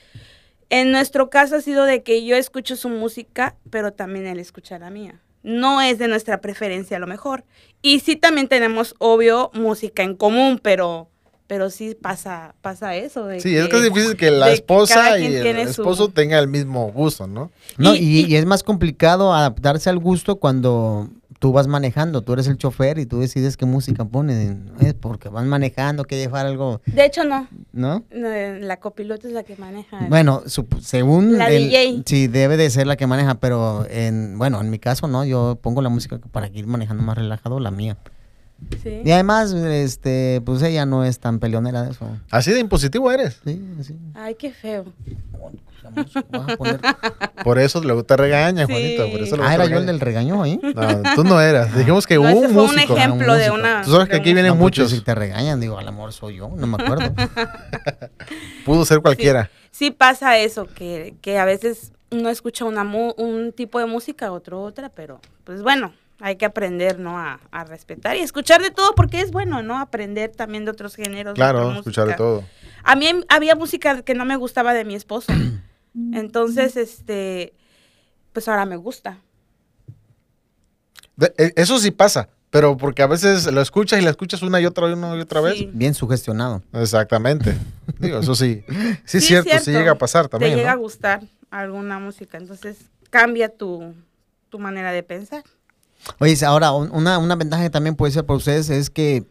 en 0.68 0.92
nuestro 0.92 1.30
caso 1.30 1.56
ha 1.56 1.60
sido 1.62 1.84
de 1.84 2.02
que 2.02 2.24
yo 2.24 2.36
escucho 2.36 2.76
su 2.76 2.88
música, 2.90 3.56
pero 3.70 3.92
también 3.92 4.26
él 4.26 4.38
escucha 4.38 4.78
la 4.78 4.90
mía. 4.90 5.20
No 5.42 5.80
es 5.80 5.98
de 5.98 6.06
nuestra 6.08 6.42
preferencia 6.42 6.98
a 6.98 7.00
lo 7.00 7.06
mejor. 7.06 7.44
Y 7.80 8.00
sí 8.00 8.16
también 8.16 8.46
tenemos, 8.48 8.94
obvio, 8.98 9.50
música 9.54 10.02
en 10.02 10.14
común, 10.14 10.60
pero, 10.62 11.08
pero 11.50 11.68
sí 11.68 11.96
pasa, 12.00 12.54
pasa 12.62 12.94
eso. 12.94 13.26
de 13.26 13.40
Sí, 13.40 13.56
es 13.56 13.68
que 13.68 13.76
es 13.78 13.82
difícil 13.82 14.16
que 14.16 14.30
la 14.30 14.46
que 14.46 14.52
esposa 14.52 15.18
y 15.18 15.26
el 15.34 15.42
tiene 15.42 15.64
su- 15.64 15.82
esposo 15.82 16.08
tengan 16.08 16.38
el 16.38 16.46
mismo 16.46 16.92
gusto, 16.92 17.26
¿no? 17.26 17.50
No, 17.76 17.96
Y- 17.96 17.98
y, 17.98 18.20
y- 18.20 18.26
y 18.26 18.36
es 18.36 18.46
más 18.46 18.62
complicado 18.62 19.34
adaptarse 19.34 19.90
al 19.90 19.98
gusto 19.98 20.36
cuando 20.36 21.08
tú 21.40 21.52
vas 21.52 21.66
manejando, 21.66 22.22
tú 22.22 22.34
eres 22.34 22.46
el 22.46 22.56
chofer 22.56 22.98
y 22.98 23.06
tú 23.06 23.18
decides 23.18 23.56
qué 23.56 23.66
música 23.66 24.04
pones. 24.04 24.54
Es 24.78 24.94
porque 24.94 25.28
vas 25.28 25.44
manejando, 25.44 26.04
que 26.04 26.16
llevar 26.18 26.46
algo, 26.46 26.82
De 26.86 27.04
hecho, 27.04 27.24
no. 27.24 27.48
¿no? 27.72 28.04
La 28.12 28.78
copiloto 28.78 29.26
es 29.26 29.32
la 29.34 29.42
que 29.42 29.56
maneja. 29.56 30.06
Bueno, 30.08 30.42
sup- 30.44 30.80
según 30.82 31.36
La 31.36 31.48
el- 31.50 31.64
DJ. 31.70 32.02
sí 32.06 32.28
debe 32.28 32.56
de 32.58 32.70
ser 32.70 32.86
la 32.86 32.94
que 32.96 33.08
maneja, 33.08 33.34
pero 33.40 33.86
en 33.90 34.38
bueno, 34.38 34.60
en 34.60 34.70
mi 34.70 34.78
caso 34.78 35.08
no, 35.08 35.24
yo 35.24 35.58
pongo 35.60 35.82
la 35.82 35.88
música 35.88 36.20
para 36.30 36.46
ir 36.48 36.68
manejando 36.68 37.02
más 37.02 37.18
relajado, 37.18 37.58
la 37.58 37.72
mía. 37.72 37.96
Sí. 38.82 39.02
Y 39.04 39.10
además, 39.10 39.52
este, 39.52 40.40
pues 40.44 40.62
ella 40.62 40.86
no 40.86 41.04
es 41.04 41.18
tan 41.18 41.38
peleonera 41.38 41.82
de 41.82 41.90
eso. 41.90 42.06
Así 42.30 42.50
de 42.52 42.60
impositivo 42.60 43.10
eres. 43.12 43.40
Sí, 43.44 43.62
sí. 43.82 43.96
Ay, 44.14 44.34
qué 44.36 44.52
feo. 44.52 44.84
A 46.32 46.56
poner- 46.56 46.80
Por 47.42 47.58
eso 47.58 47.82
luego 47.82 48.04
te 48.04 48.16
regaña, 48.16 48.66
Sí. 48.66 48.72
Juanito. 48.72 49.10
Por 49.10 49.20
eso 49.22 49.36
Ah, 49.42 49.54
era 49.54 49.66
yo 49.66 49.78
el 49.78 49.86
del 49.86 49.98
regaño 50.00 50.42
ahí. 50.42 50.60
No, 50.62 51.14
tú 51.14 51.24
no 51.24 51.40
eras. 51.40 51.76
Dijimos 51.76 52.06
que 52.06 52.14
No, 52.14 52.22
un 52.22 52.28
ese 52.28 52.48
fue 52.48 52.62
un 52.62 52.74
músico. 52.74 52.96
ejemplo 52.96 53.34
de 53.34 53.50
músico. 53.50 53.54
una. 53.54 53.82
Tú 53.82 53.90
sabes 53.92 54.08
que 54.08 54.16
aquí 54.16 54.32
vienen 54.32 54.46
No, 54.46 54.52
porque 54.52 54.62
muchos. 54.62 54.90
Si 54.90 55.00
te 55.00 55.14
regañan, 55.14 55.58
digo, 55.60 55.78
al 55.78 55.88
amor 55.88 56.12
soy 56.12 56.36
yo, 56.36 56.50
no 56.56 56.66
me 56.66 56.82
acuerdo. 56.82 57.12
Pudo 58.64 58.84
ser 58.84 59.00
cualquiera. 59.00 59.50
Sí 59.70 59.90
pasa 59.90 60.38
eso, 60.38 60.66
que, 60.66 61.14
que 61.22 61.38
a 61.38 61.44
veces 61.44 61.92
uno 62.10 62.28
escucha 62.28 62.64
una 62.64 62.84
mu- 62.84 63.14
un 63.16 63.52
tipo 63.52 63.78
de 63.78 63.86
música, 63.86 64.32
otro 64.32 64.62
otra, 64.62 64.88
pero 64.90 65.20
pues 65.44 65.62
bueno, 65.62 65.92
hay 66.20 66.36
que 66.36 66.44
aprender, 66.44 66.98
¿no? 66.98 67.18
A, 67.18 67.40
a 67.50 67.64
respetar 67.64 68.16
y 68.16 68.20
escuchar 68.20 68.60
de 68.62 68.70
todo 68.70 68.94
porque 68.94 69.20
es 69.20 69.30
bueno, 69.30 69.62
¿no? 69.62 69.78
Aprender 69.78 70.30
también 70.30 70.64
de 70.64 70.70
otros 70.70 70.94
géneros. 70.96 71.34
Claro, 71.34 71.72
escuchar 71.72 72.06
de 72.08 72.14
todo. 72.14 72.44
A 72.84 72.94
mí 72.96 73.06
había 73.28 73.54
música 73.56 74.02
que 74.02 74.14
no 74.14 74.24
me 74.24 74.36
gustaba 74.36 74.72
de 74.74 74.84
mi 74.84 74.94
esposo. 74.94 75.32
Entonces, 76.12 76.76
este, 76.76 77.52
pues 78.32 78.46
ahora 78.48 78.64
me 78.66 78.76
gusta. 78.76 79.18
De- 81.16 81.34
e- 81.36 81.52
eso 81.56 81.78
sí 81.78 81.90
pasa, 81.90 82.28
pero 82.50 82.76
porque 82.76 83.02
a 83.02 83.06
veces 83.06 83.52
lo 83.52 83.60
escuchas 83.60 83.98
y 84.00 84.02
la 84.02 84.10
escuchas 84.10 84.42
una 84.42 84.60
y 84.60 84.66
otra 84.66 84.88
y 84.88 84.92
una 84.92 85.16
y 85.16 85.20
otra 85.20 85.40
vez. 85.40 85.58
Sí. 85.58 85.70
Bien 85.72 85.94
sugestionado. 85.94 86.62
Exactamente. 86.72 87.56
Digo, 87.98 88.18
eso 88.20 88.34
sí. 88.34 88.62
Sí, 89.04 89.18
es 89.18 89.26
cierto, 89.26 89.58
sí 89.64 89.72
llega 89.72 89.92
a 89.92 89.98
pasar 89.98 90.28
también. 90.28 90.52
Te 90.52 90.58
llega 90.58 90.72
a 90.72 90.76
gustar 90.76 91.22
alguna 91.50 91.98
música, 91.98 92.38
entonces 92.38 92.76
cambia 93.10 93.48
tu, 93.48 93.94
tu 94.48 94.58
manera 94.58 94.92
de 94.92 95.02
pensar. 95.02 95.42
Oye, 96.18 96.36
ahora, 96.44 96.72
un- 96.72 96.90
una, 96.92 97.18
una 97.18 97.36
ventaja 97.36 97.62
que 97.62 97.70
también 97.70 97.94
puede 97.96 98.12
ser 98.12 98.24
para 98.24 98.36
ustedes 98.38 98.70
es 98.70 98.90
que 98.90 99.24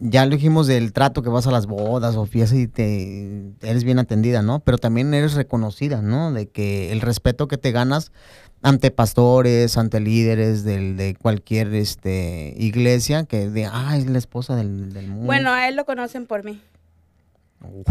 ya 0.00 0.24
lo 0.26 0.32
dijimos 0.36 0.66
del 0.68 0.92
trato 0.92 1.22
que 1.22 1.28
vas 1.28 1.46
a 1.46 1.50
las 1.50 1.66
bodas 1.66 2.14
o 2.16 2.24
fiestas 2.26 2.58
y 2.58 2.68
te 2.68 3.52
eres 3.62 3.82
bien 3.84 3.98
atendida, 3.98 4.42
¿no? 4.42 4.60
Pero 4.60 4.78
también 4.78 5.12
eres 5.12 5.34
reconocida, 5.34 6.02
¿no? 6.02 6.32
De 6.32 6.46
que 6.48 6.92
el 6.92 7.00
respeto 7.00 7.48
que 7.48 7.58
te 7.58 7.72
ganas 7.72 8.12
ante 8.62 8.90
pastores, 8.90 9.76
ante 9.76 9.98
líderes 10.00 10.62
del, 10.64 10.96
de 10.96 11.14
cualquier 11.16 11.74
este, 11.74 12.54
iglesia, 12.58 13.24
que 13.24 13.48
de, 13.50 13.66
ah, 13.66 13.96
es 13.96 14.06
la 14.06 14.18
esposa 14.18 14.54
del, 14.56 14.92
del 14.92 15.08
mundo. 15.08 15.26
Bueno, 15.26 15.50
a 15.50 15.68
él 15.68 15.74
lo 15.76 15.84
conocen 15.84 16.26
por 16.26 16.44
mí. 16.44 16.60
Uy, 17.60 17.82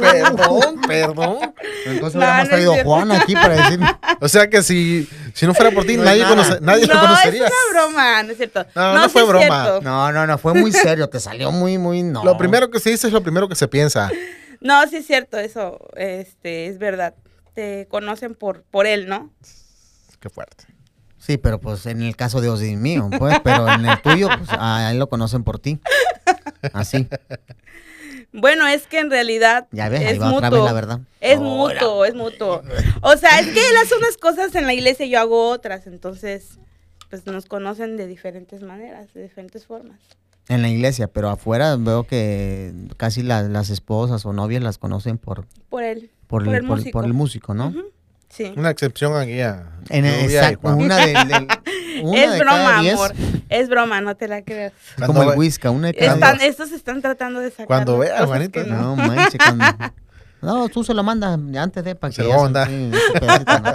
perdón, 0.00 0.80
perdón. 0.86 1.38
entonces 1.86 2.14
no, 2.14 2.20
hubiéramos 2.20 2.44
no 2.44 2.48
traído 2.48 2.74
a. 2.74 2.84
Juan 2.84 3.12
aquí 3.12 3.34
para 3.34 3.54
decir, 3.54 3.80
O 4.20 4.28
sea 4.28 4.48
que 4.50 4.62
si, 4.62 5.08
si 5.34 5.46
no 5.46 5.54
fuera 5.54 5.70
por 5.70 5.84
ti, 5.86 5.96
No 5.96 6.04
nadie, 6.04 6.22
conoce- 6.24 6.60
nadie 6.60 6.86
lo 6.86 6.94
no, 6.94 7.00
conocería. 7.00 7.46
es 7.46 7.52
una 7.70 7.80
broma, 7.80 8.22
no 8.24 8.30
es 8.32 8.36
cierto. 8.36 8.66
No, 8.74 8.94
no 8.94 9.08
fue 9.08 9.24
broma. 9.24 9.64
cierto. 9.64 9.80
no, 9.82 10.12
no, 10.12 10.26
no, 10.26 10.38
fue 10.38 10.54
muy 10.54 10.70
serio, 10.72 11.08
te 11.08 11.18
salió 11.18 11.50
muy, 11.50 11.78
muy, 11.78 12.02
no. 12.02 12.24
Lo 12.24 12.36
primero 12.36 12.70
que 12.70 12.78
se 12.78 12.90
dice 12.90 13.06
es 13.06 13.12
lo 13.12 13.22
primero 13.22 13.48
que 13.48 13.54
se 13.54 13.68
piensa. 13.68 14.10
No, 14.60 14.86
sí 14.88 14.96
es 14.96 15.06
cierto, 15.06 15.38
eso 15.38 15.78
este, 15.96 16.66
es 16.66 16.78
verdad. 16.78 17.14
Te 17.54 17.86
conocen 17.88 18.34
por, 18.34 18.64
por 18.64 18.86
él, 18.86 19.08
¿no? 19.08 19.32
Qué 20.20 20.28
fuerte. 20.28 20.64
Sí, 21.16 21.36
pero 21.38 21.60
pues 21.60 21.86
en 21.86 22.02
el 22.02 22.16
caso 22.16 22.40
de 22.40 22.48
Ozzy 22.48 22.76
mío, 22.76 23.08
pues, 23.18 23.38
pero 23.44 23.68
en 23.72 23.86
el 23.86 24.00
tuyo, 24.02 24.28
pues 24.36 24.50
a 24.52 24.90
él 24.90 24.98
lo 24.98 25.08
conocen 25.08 25.42
por 25.44 25.58
ti. 25.58 25.78
Así. 26.72 27.08
Bueno, 28.32 28.66
es 28.68 28.86
que 28.86 28.98
en 28.98 29.10
realidad 29.10 29.66
Ya 29.72 29.88
ves, 29.88 30.02
es 30.02 30.06
ahí 30.08 30.18
va 30.18 30.32
otra 30.34 30.50
mutuo. 30.50 30.62
vez 30.64 30.70
la 30.70 30.72
verdad. 30.74 31.00
Es 31.20 31.38
Ahora. 31.38 31.74
mutuo, 31.74 32.04
es 32.04 32.14
mutuo. 32.14 32.62
O 33.00 33.16
sea, 33.16 33.40
es 33.40 33.46
que 33.46 33.60
él 33.60 33.76
hace 33.82 33.94
unas 33.96 34.16
cosas 34.18 34.54
en 34.54 34.66
la 34.66 34.74
iglesia 34.74 35.06
y 35.06 35.10
yo 35.10 35.20
hago 35.20 35.48
otras, 35.50 35.86
entonces 35.86 36.58
pues 37.10 37.24
nos 37.26 37.46
conocen 37.46 37.96
de 37.96 38.06
diferentes 38.06 38.62
maneras, 38.62 39.12
de 39.14 39.22
diferentes 39.22 39.64
formas. 39.66 39.98
En 40.48 40.60
la 40.62 40.68
iglesia, 40.68 41.08
pero 41.08 41.30
afuera 41.30 41.76
veo 41.76 42.04
que 42.04 42.72
casi 42.98 43.22
la- 43.22 43.42
las 43.42 43.70
esposas 43.70 44.24
o 44.26 44.32
novias 44.34 44.62
las 44.62 44.76
conocen 44.78 45.16
por, 45.18 45.46
Por 45.70 45.82
él. 45.84 46.10
por, 46.26 46.44
Por 46.44 46.54
el, 46.54 46.60
el 46.62 46.66
por- 46.66 46.76
músico. 46.78 46.92
por 46.98 47.04
el 47.06 47.14
músico, 47.14 47.54
¿no? 47.54 47.74
Sí. 48.28 48.52
Una 48.56 48.68
excepción 48.70 49.16
aquí 49.16 49.40
a 49.40 49.72
En 49.88 50.04
el- 50.04 50.24
exacto, 50.30 50.68
una 50.76 50.96
del, 50.98 51.14
del- 51.28 51.48
una 52.02 52.24
Es 52.24 52.32
de 52.32 52.38
broma, 52.38 52.56
cada 52.58 52.80
diez. 52.82 52.92
amor. 52.94 53.14
Es 53.48 53.68
broma, 53.68 54.00
no 54.00 54.16
te 54.16 54.28
la 54.28 54.42
creas. 54.42 54.72
Es 54.96 55.04
como 55.06 55.22
el 55.22 55.38
whisky, 55.38 55.68
una 55.68 55.88
de 55.88 55.94
cada 55.94 56.16
Cuando- 56.18 56.26
Están, 56.26 56.48
estos 56.48 56.72
están 56.72 57.00
tratando 57.02 57.40
de 57.40 57.50
sacar. 57.50 57.66
Cuando 57.66 57.98
vea, 57.98 58.26
Juanito, 58.26 58.62
que 58.62 58.68
No, 58.70 58.96
manches, 58.96 59.40
cuando... 59.44 59.64
No, 60.40 60.68
tú 60.68 60.84
se 60.84 60.94
lo 60.94 61.02
mandas 61.02 61.36
antes 61.56 61.82
de 61.82 61.96
para 61.96 62.12
Se 62.12 62.22
que 62.22 62.28
lo 62.28 62.46
se- 62.48 62.64
sí, 62.66 62.90
pedacito, 63.18 63.58
¿no? 63.58 63.72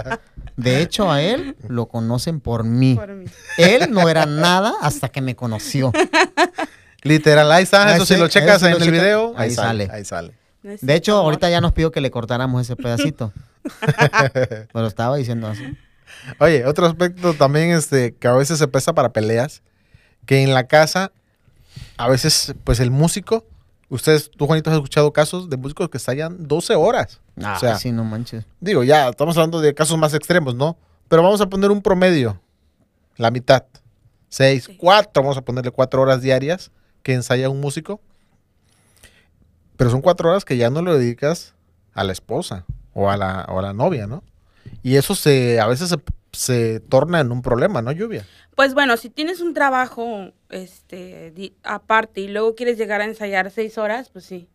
De 0.56 0.80
hecho, 0.80 1.12
a 1.12 1.20
él 1.20 1.56
lo 1.68 1.86
conocen 1.88 2.40
por 2.40 2.64
mí. 2.64 2.94
Por 2.94 3.10
mí. 3.12 3.26
Él 3.58 3.88
no 3.90 4.08
era 4.08 4.24
nada 4.24 4.72
hasta 4.80 5.10
que 5.10 5.20
me 5.20 5.36
conoció. 5.36 5.92
Literal, 7.02 7.52
ahí 7.52 7.64
está. 7.64 7.94
Eso 7.96 8.06
si 8.06 8.16
lo 8.16 8.28
checas 8.28 8.62
en 8.62 8.70
lo 8.70 8.76
el 8.78 8.82
checa. 8.84 8.92
video, 8.92 9.34
ahí, 9.36 9.48
Ahí 9.48 9.54
sale. 9.54 9.86
sale. 9.86 9.98
Ahí 9.98 10.04
sale. 10.06 10.34
No 10.62 10.72
De 10.80 10.94
hecho, 10.94 11.16
ahorita 11.18 11.50
ya 11.50 11.60
nos 11.60 11.72
pidió 11.72 11.92
que 11.92 12.00
le 12.00 12.10
cortáramos 12.10 12.62
ese 12.62 12.76
pedacito. 12.76 13.30
Pero 14.72 14.86
estaba 14.86 15.16
diciendo 15.16 15.48
así. 15.48 15.76
Oye, 16.38 16.64
otro 16.66 16.86
aspecto 16.86 17.34
también 17.34 17.70
este, 17.70 18.14
que 18.14 18.28
a 18.28 18.32
veces 18.32 18.58
se 18.58 18.68
presta 18.68 18.92
para 18.94 19.12
peleas, 19.12 19.62
que 20.26 20.42
en 20.42 20.54
la 20.54 20.66
casa, 20.66 21.12
a 21.96 22.08
veces, 22.08 22.54
pues 22.64 22.80
el 22.80 22.90
músico, 22.90 23.44
ustedes, 23.88 24.30
tú 24.30 24.46
Juanito, 24.46 24.70
has 24.70 24.76
escuchado 24.76 25.12
casos 25.12 25.50
de 25.50 25.56
músicos 25.56 25.88
que 25.88 25.98
estallan 25.98 26.46
12 26.48 26.74
horas. 26.74 27.20
Ah, 27.42 27.54
o 27.56 27.60
sea, 27.60 27.78
sí, 27.78 27.92
no 27.92 28.04
manches. 28.04 28.44
digo, 28.60 28.84
ya 28.84 29.08
estamos 29.08 29.36
hablando 29.36 29.60
de 29.60 29.74
casos 29.74 29.98
más 29.98 30.14
extremos, 30.14 30.54
¿no? 30.54 30.76
Pero 31.08 31.22
vamos 31.22 31.40
a 31.40 31.46
poner 31.48 31.70
un 31.70 31.82
promedio, 31.82 32.40
la 33.16 33.30
mitad, 33.30 33.64
6, 34.30 34.64
Sí. 34.64 34.76
4, 34.78 35.22
vamos 35.22 35.36
a 35.36 35.42
ponerle 35.42 35.70
4 35.70 36.00
horas 36.02 36.22
diarias 36.22 36.70
que 37.02 37.12
ensaya 37.14 37.48
un 37.50 37.60
músico. 37.60 38.00
Pero 39.76 39.90
son 39.90 40.00
4 40.00 40.30
horas 40.30 40.44
que 40.44 40.56
ya 40.56 40.70
no 40.70 40.82
lo 40.82 40.96
dedicas 40.96 41.54
a 41.94 42.04
la 42.04 42.12
esposa 42.12 42.64
o 42.94 43.10
a 43.10 43.16
la, 43.16 43.44
o 43.48 43.58
a 43.58 43.62
la 43.62 43.72
novia, 43.72 44.06
¿no? 44.06 44.22
Y 44.82 44.96
eso 44.96 45.14
se, 45.14 45.60
a 45.60 45.66
veces 45.66 45.88
se, 45.88 45.96
se 46.32 46.80
torna 46.80 47.20
en 47.20 47.32
un 47.32 47.42
problema, 47.42 47.82
¿no, 47.82 47.92
Lluvia? 47.92 48.26
Pues 48.54 48.74
bueno, 48.74 48.96
si 48.96 49.10
tienes 49.10 49.40
un 49.40 49.52
trabajo 49.54 50.30
este, 50.50 51.30
di- 51.32 51.54
aparte 51.62 52.20
y 52.20 52.28
luego 52.28 52.54
quieres 52.54 52.78
llegar 52.78 53.00
a 53.00 53.04
ensayar 53.04 53.50
seis 53.50 53.78
horas, 53.78 54.10
pues 54.10 54.24
sí. 54.24 54.48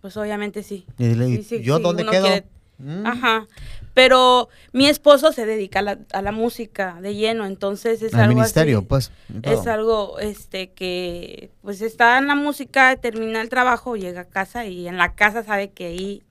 Pues 0.00 0.16
obviamente 0.16 0.62
sí. 0.62 0.86
Y 0.98 1.08
dile, 1.08 1.26
Sí, 1.38 1.42
sí, 1.42 1.62
¿yo 1.62 1.78
sí, 1.78 1.82
dónde 1.82 2.06
quedo? 2.06 2.26
quiere- 2.26 2.46
Mm. 2.80 3.04
Ajá. 3.06 3.46
Pero 3.92 4.48
mi 4.72 4.86
esposo 4.86 5.32
se 5.32 5.44
dedica 5.46 5.80
a 5.80 5.82
la, 5.82 5.98
a 6.12 6.22
la 6.22 6.30
música 6.30 6.96
de 7.02 7.16
lleno, 7.16 7.44
entonces 7.44 8.02
es 8.02 8.14
Al 8.14 8.20
algo 8.20 8.34
ministerio, 8.36 8.78
así. 8.78 8.86
pues. 8.86 9.10
Es 9.42 9.66
algo 9.66 10.20
este 10.20 10.70
que 10.74 11.50
pues 11.60 11.80
está 11.82 12.18
en 12.18 12.28
la 12.28 12.36
música, 12.36 12.94
termina 12.94 13.40
el 13.40 13.48
trabajo, 13.48 13.96
llega 13.96 14.20
a 14.20 14.24
casa 14.28 14.64
y 14.66 14.86
en 14.86 14.96
la 14.96 15.16
casa 15.16 15.42
sabe 15.42 15.70
que 15.72 15.86
ahí 15.86 16.22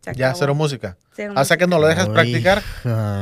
se 0.00 0.14
Ya, 0.14 0.34
cero 0.34 0.54
música. 0.54 0.96
Cero 1.12 1.34
O 1.36 1.44
sea 1.44 1.56
que 1.56 1.66
no 1.66 1.78
lo 1.78 1.86
dejas 1.86 2.06
Ay, 2.08 2.12
practicar. 2.14 2.62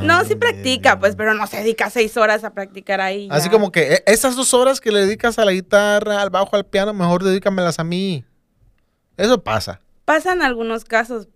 No, 0.03 0.23
sí 0.25 0.35
practica, 0.35 0.99
pues, 0.99 1.15
pero 1.15 1.33
no 1.33 1.45
se 1.47 1.57
dedica 1.57 1.89
seis 1.89 2.15
horas 2.17 2.43
a 2.43 2.51
practicar 2.51 3.01
ahí. 3.01 3.27
Así 3.31 3.49
como 3.49 3.71
que 3.71 3.93
eh, 3.95 4.03
esas 4.05 4.35
dos 4.35 4.53
horas 4.53 4.79
que 4.79 4.91
le 4.91 5.01
dedicas 5.01 5.37
a 5.39 5.45
la 5.45 5.51
guitarra, 5.51 6.21
al 6.21 6.29
bajo, 6.29 6.55
al 6.55 6.65
piano, 6.65 6.93
mejor 6.93 7.23
dedícamelas 7.23 7.79
a 7.79 7.83
mí. 7.83 8.23
Eso 9.17 9.43
pasa. 9.43 9.81
Pasan 10.05 10.41
algunos 10.41 10.85
casos. 10.85 11.27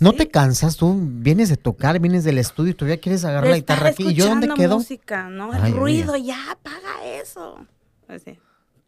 ¿No 0.00 0.12
te 0.12 0.28
cansas? 0.28 0.76
Tú 0.76 0.94
vienes 1.00 1.48
de 1.48 1.56
tocar, 1.56 1.98
vienes 1.98 2.24
del 2.24 2.38
estudio 2.38 2.72
y 2.72 2.74
todavía 2.74 3.00
quieres 3.00 3.24
agarrar 3.24 3.44
de 3.44 3.50
la 3.50 3.56
guitarra 3.56 3.88
aquí. 3.88 4.08
¿Y 4.08 4.14
yo 4.14 4.26
dónde 4.26 4.48
quedo? 4.54 4.76
música, 4.76 5.28
¿no? 5.30 5.54
El 5.54 5.62
Ay, 5.62 5.72
ruido, 5.72 6.16
ya, 6.16 6.50
apaga 6.50 7.04
eso. 7.22 7.64
Así. 8.06 8.32
No, 8.32 8.38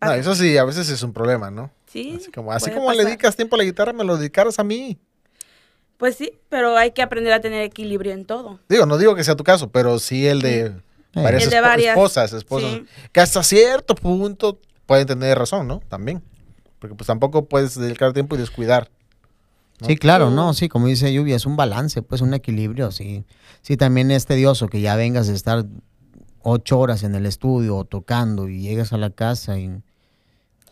Pasa. 0.08 0.16
eso 0.16 0.34
sí, 0.34 0.56
a 0.58 0.64
veces 0.64 0.88
es 0.90 1.02
un 1.02 1.12
problema, 1.12 1.50
¿no? 1.50 1.70
Sí, 1.86 2.16
Así 2.20 2.30
como, 2.30 2.52
así 2.52 2.70
como 2.70 2.92
le 2.92 3.04
dedicas 3.04 3.36
tiempo 3.36 3.56
a 3.56 3.58
la 3.58 3.64
guitarra, 3.64 3.92
me 3.92 4.04
lo 4.04 4.16
dedicaras 4.16 4.58
a 4.58 4.64
mí. 4.64 4.98
Pues 6.00 6.16
sí, 6.16 6.32
pero 6.48 6.76
hay 6.76 6.90
que 6.90 7.02
aprender 7.02 7.32
a 7.32 7.40
tener 7.40 7.62
equilibrio 7.62 8.12
en 8.12 8.24
todo. 8.24 8.58
Digo, 8.68 8.86
no 8.86 8.98
digo 8.98 9.14
que 9.14 9.22
sea 9.22 9.36
tu 9.36 9.44
caso, 9.44 9.70
pero 9.70 9.98
sí 10.00 10.26
el 10.26 10.40
de 10.42 10.72
varias, 11.14 11.44
El 11.44 11.50
de 11.50 11.56
espo- 11.58 11.62
varias, 11.62 11.88
esposas, 11.96 12.32
esposas. 12.32 12.72
sí. 12.72 12.84
Que 13.12 13.20
hasta 13.20 13.42
cierto 13.44 13.94
punto 13.94 14.58
pueden 14.86 15.06
tener 15.06 15.38
razón, 15.38 15.68
¿no? 15.68 15.80
También. 15.88 16.22
Porque 16.80 16.96
pues 16.96 17.06
tampoco 17.06 17.44
puedes 17.44 17.78
dedicar 17.78 18.12
tiempo 18.14 18.34
y 18.34 18.38
descuidar. 18.38 18.90
¿no? 19.80 19.86
Sí, 19.86 19.96
claro, 19.96 20.30
Sí. 20.30 20.34
no, 20.34 20.54
sí, 20.54 20.68
como 20.68 20.86
dice 20.88 21.12
Lluvia, 21.12 21.36
es 21.36 21.46
un 21.46 21.56
balance, 21.56 22.02
pues 22.02 22.22
un 22.22 22.34
equilibrio, 22.34 22.90
sí. 22.90 23.24
Sí, 23.62 23.76
también 23.76 24.10
es 24.10 24.26
tedioso 24.26 24.68
que 24.68 24.80
ya 24.80 24.96
vengas 24.96 25.28
a 25.28 25.32
estar 25.32 25.64
ocho 26.42 26.78
horas 26.78 27.02
en 27.02 27.14
el 27.14 27.26
estudio 27.26 27.76
o 27.76 27.84
tocando 27.84 28.48
y 28.48 28.62
llegas 28.62 28.92
a 28.94 28.96
la 28.96 29.10
casa 29.10 29.58
y... 29.58 29.70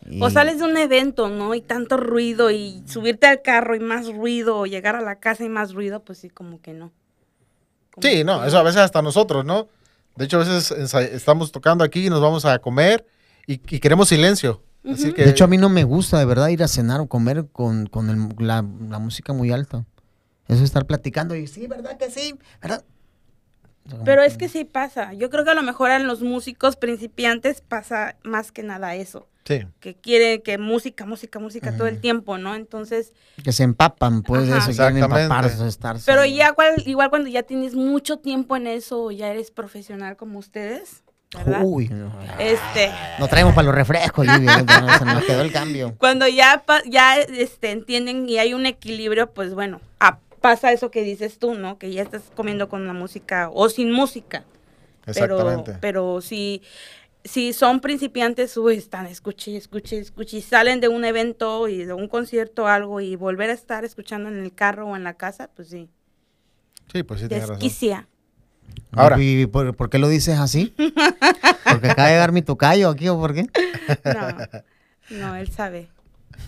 y- 0.09 0.21
O 0.21 0.29
sales 0.29 0.57
de 0.59 0.63
un 0.65 0.75
evento, 0.77 1.29
¿no? 1.29 1.53
Y 1.55 1.61
tanto 1.61 1.97
ruido 1.97 2.49
y 2.51 2.83
subirte 2.87 3.27
al 3.27 3.41
carro 3.41 3.75
y 3.75 3.79
más 3.79 4.07
ruido 4.13 4.57
o 4.57 4.65
llegar 4.65 4.95
a 4.95 5.01
la 5.01 5.19
casa 5.19 5.43
y 5.45 5.49
más 5.49 5.73
ruido, 5.73 6.03
pues 6.03 6.17
sí, 6.19 6.29
como 6.29 6.61
que 6.61 6.73
no. 6.73 6.91
Como 7.91 8.01
Sí, 8.07 8.17
que 8.17 8.23
no, 8.23 8.43
eso 8.45 8.57
a 8.57 8.63
veces 8.63 8.81
hasta 8.81 9.01
nosotros, 9.01 9.45
¿no? 9.45 9.67
De 10.15 10.25
hecho, 10.25 10.37
a 10.37 10.39
veces 10.45 10.71
estamos 11.13 11.51
tocando 11.51 11.83
aquí 11.83 12.07
y 12.07 12.09
nos 12.09 12.21
vamos 12.21 12.43
a 12.45 12.59
comer 12.59 13.05
y, 13.47 13.53
y 13.53 13.79
queremos 13.79 14.09
silencio. 14.09 14.61
Así 14.89 15.07
Ujú. 15.07 15.15
que, 15.15 15.23
De 15.25 15.29
hecho, 15.31 15.43
a 15.43 15.47
mí 15.47 15.57
no 15.57 15.69
me 15.69 15.83
gusta 15.83 16.17
de 16.19 16.25
verdad 16.25 16.47
ir 16.49 16.63
a 16.63 16.67
cenar 16.67 16.99
o 17.01 17.07
comer 17.07 17.45
con, 17.51 17.85
con 17.87 18.09
el- 18.09 18.45
la, 18.45 18.65
la 18.89 18.99
música 18.99 19.33
muy 19.33 19.51
alta. 19.51 19.85
Eso 20.47 20.57
es 20.59 20.61
estar 20.63 20.85
platicando 20.87 21.35
y 21.35 21.45
sí, 21.47 21.67
¿verdad 21.67 21.97
que 21.97 22.09
sí? 22.09 22.33
¿Verdad? 22.61 22.83
Pero 24.05 24.21
es 24.23 24.37
que 24.37 24.49
sí 24.49 24.65
pasa. 24.65 25.13
Yo 25.13 25.29
creo 25.29 25.43
que 25.43 25.51
a 25.51 25.55
lo 25.55 25.63
mejor 25.63 25.89
en 25.91 26.05
los 26.07 26.21
músicos 26.21 26.75
principiantes 26.75 27.61
pasa 27.61 28.15
más 28.23 28.51
que 28.51 28.61
nada 28.63 28.95
eso. 28.95 29.27
Sí. 29.49 29.65
Que 29.79 29.95
quieren 29.95 30.41
que 30.41 30.57
música, 30.57 31.05
música, 31.05 31.39
música 31.39 31.75
todo 31.75 31.87
el 31.87 31.99
tiempo, 31.99 32.37
¿no? 32.37 32.55
Entonces, 32.55 33.13
Que 33.43 33.51
se 33.51 33.63
empapan, 33.63 34.21
pues, 34.21 34.47
de 34.47 34.57
eso, 34.57 34.87
empaparse, 34.87 35.67
estar... 35.67 35.97
pero 36.05 36.23
ya 36.25 36.53
cual, 36.53 36.75
igual 36.85 37.09
cuando 37.09 37.29
ya 37.29 37.43
tienes 37.43 37.73
mucho 37.73 38.17
tiempo 38.17 38.55
en 38.55 38.67
eso, 38.67 39.11
ya 39.11 39.29
eres 39.29 39.49
profesional 39.49 40.15
como 40.17 40.37
ustedes, 40.37 41.03
¿verdad? 41.35 41.61
Uy, 41.63 41.91
Este, 42.37 42.91
no 43.19 43.27
traemos 43.27 43.55
para 43.55 43.65
los 43.65 43.75
refrescos, 43.75 44.27
Lluvia, 44.27 44.63
ya 44.67 44.99
se 44.99 45.05
nos 45.05 45.23
quedó 45.25 45.41
el 45.41 45.51
cambio. 45.51 45.95
cuando 45.99 46.27
ya 46.27 46.63
ya 46.85 47.19
este 47.19 47.71
entienden 47.71 48.29
y 48.29 48.37
hay 48.37 48.53
un 48.53 48.65
equilibrio, 48.65 49.31
pues 49.31 49.53
bueno, 49.53 49.81
ah, 49.99 50.19
pasa 50.41 50.71
eso 50.71 50.91
que 50.91 51.01
dices 51.01 51.39
tú, 51.39 51.55
¿no? 51.55 51.77
Que 51.77 51.91
ya 51.91 52.03
estás 52.03 52.23
comiendo 52.35 52.69
con 52.69 52.85
la 52.87 52.93
música 52.93 53.49
o 53.51 53.69
sin 53.69 53.91
música. 53.91 54.43
Exactamente. 55.05 55.71
Pero, 55.71 55.79
pero 55.81 56.21
si, 56.21 56.61
si 57.23 57.53
son 57.53 57.79
principiantes, 57.81 58.55
uy, 58.57 58.75
están 58.77 59.05
escuche, 59.05 59.55
escuche, 59.57 59.99
escuche, 59.99 60.37
y 60.37 60.41
salen 60.41 60.79
de 60.79 60.87
un 60.87 61.03
evento 61.05 61.67
y 61.67 61.83
de 61.83 61.93
un 61.93 62.07
concierto 62.07 62.63
o 62.63 62.67
algo 62.67 63.01
y 63.01 63.15
volver 63.15 63.49
a 63.49 63.53
estar 63.53 63.83
escuchando 63.85 64.29
en 64.29 64.39
el 64.39 64.53
carro 64.53 64.87
o 64.87 64.95
en 64.95 65.03
la 65.03 65.15
casa, 65.15 65.49
pues 65.55 65.69
sí, 65.69 65.89
Sí, 66.91 67.03
pues 67.03 67.19
sí, 67.21 67.27
tienes 67.27 67.47
razón. 67.47 67.59
desquicia. 67.59 68.07
Ahora. 68.91 69.17
¿Y 69.19 69.45
por, 69.45 69.75
por 69.75 69.89
qué 69.91 69.99
lo 69.99 70.07
dices 70.09 70.39
así? 70.39 70.73
¿Porque 71.71 71.89
acaba 71.89 72.07
de 72.07 72.13
llegar 72.13 72.31
mi 72.31 72.41
tocayo 72.41 72.89
aquí 72.89 73.07
o 73.09 73.19
por 73.19 73.33
qué? 73.35 73.47
No, 74.05 75.17
no, 75.19 75.35
él 75.35 75.51
sabe. 75.51 75.89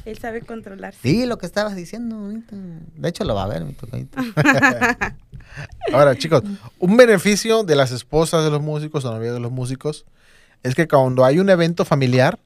Él 0.05 0.17
sabe 0.17 0.41
controlarse. 0.41 0.99
Sí, 1.01 1.25
lo 1.27 1.37
que 1.37 1.45
estabas 1.45 1.75
diciendo 1.75 2.15
ahorita. 2.15 2.55
De 2.55 3.09
hecho, 3.09 3.23
lo 3.23 3.35
va 3.35 3.43
a 3.43 3.47
ver 3.47 3.65
mi 3.65 3.73
tocayito. 3.73 4.17
Ahora, 5.93 6.15
chicos, 6.17 6.43
un 6.79 6.97
beneficio 6.97 7.63
de 7.63 7.75
las 7.75 7.91
esposas 7.91 8.43
de 8.43 8.49
los 8.51 8.61
músicos 8.61 9.03
o 9.05 9.11
novias 9.13 9.33
de 9.33 9.39
los 9.39 9.51
músicos 9.51 10.05
es 10.63 10.75
que 10.75 10.87
cuando 10.87 11.25
hay 11.25 11.39
un 11.39 11.49
evento 11.49 11.85
familiar, 11.85 12.39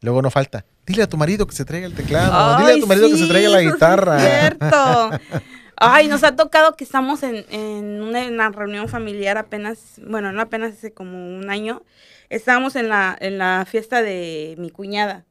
luego 0.00 0.22
no 0.22 0.30
falta. 0.30 0.64
Dile 0.86 1.02
a 1.02 1.08
tu 1.08 1.16
marido 1.16 1.46
que 1.46 1.54
se 1.54 1.64
traiga 1.64 1.86
el 1.86 1.94
teclado. 1.94 2.58
dile 2.58 2.78
a 2.78 2.80
tu 2.80 2.86
marido 2.86 3.08
que 3.08 3.16
se 3.16 3.26
traiga 3.26 3.50
la 3.50 3.58
sí 3.60 3.66
es 3.66 3.72
guitarra. 3.72 4.20
cierto. 4.20 5.10
Ay, 5.76 6.08
nos 6.08 6.24
ha 6.24 6.34
tocado 6.34 6.74
que 6.74 6.82
estamos 6.82 7.22
en, 7.22 7.44
en 7.50 8.02
una, 8.02 8.24
en 8.24 8.34
una 8.34 8.50
reunión 8.50 8.88
familiar 8.88 9.38
apenas, 9.38 10.00
bueno, 10.04 10.32
no 10.32 10.40
apenas 10.42 10.72
hace 10.72 10.92
como 10.92 11.36
un 11.36 11.50
año. 11.50 11.82
Estábamos 12.30 12.74
en 12.74 12.88
la, 12.88 13.16
en 13.20 13.38
la 13.38 13.64
fiesta 13.68 14.02
de 14.02 14.56
mi 14.58 14.70
cuñada. 14.70 15.24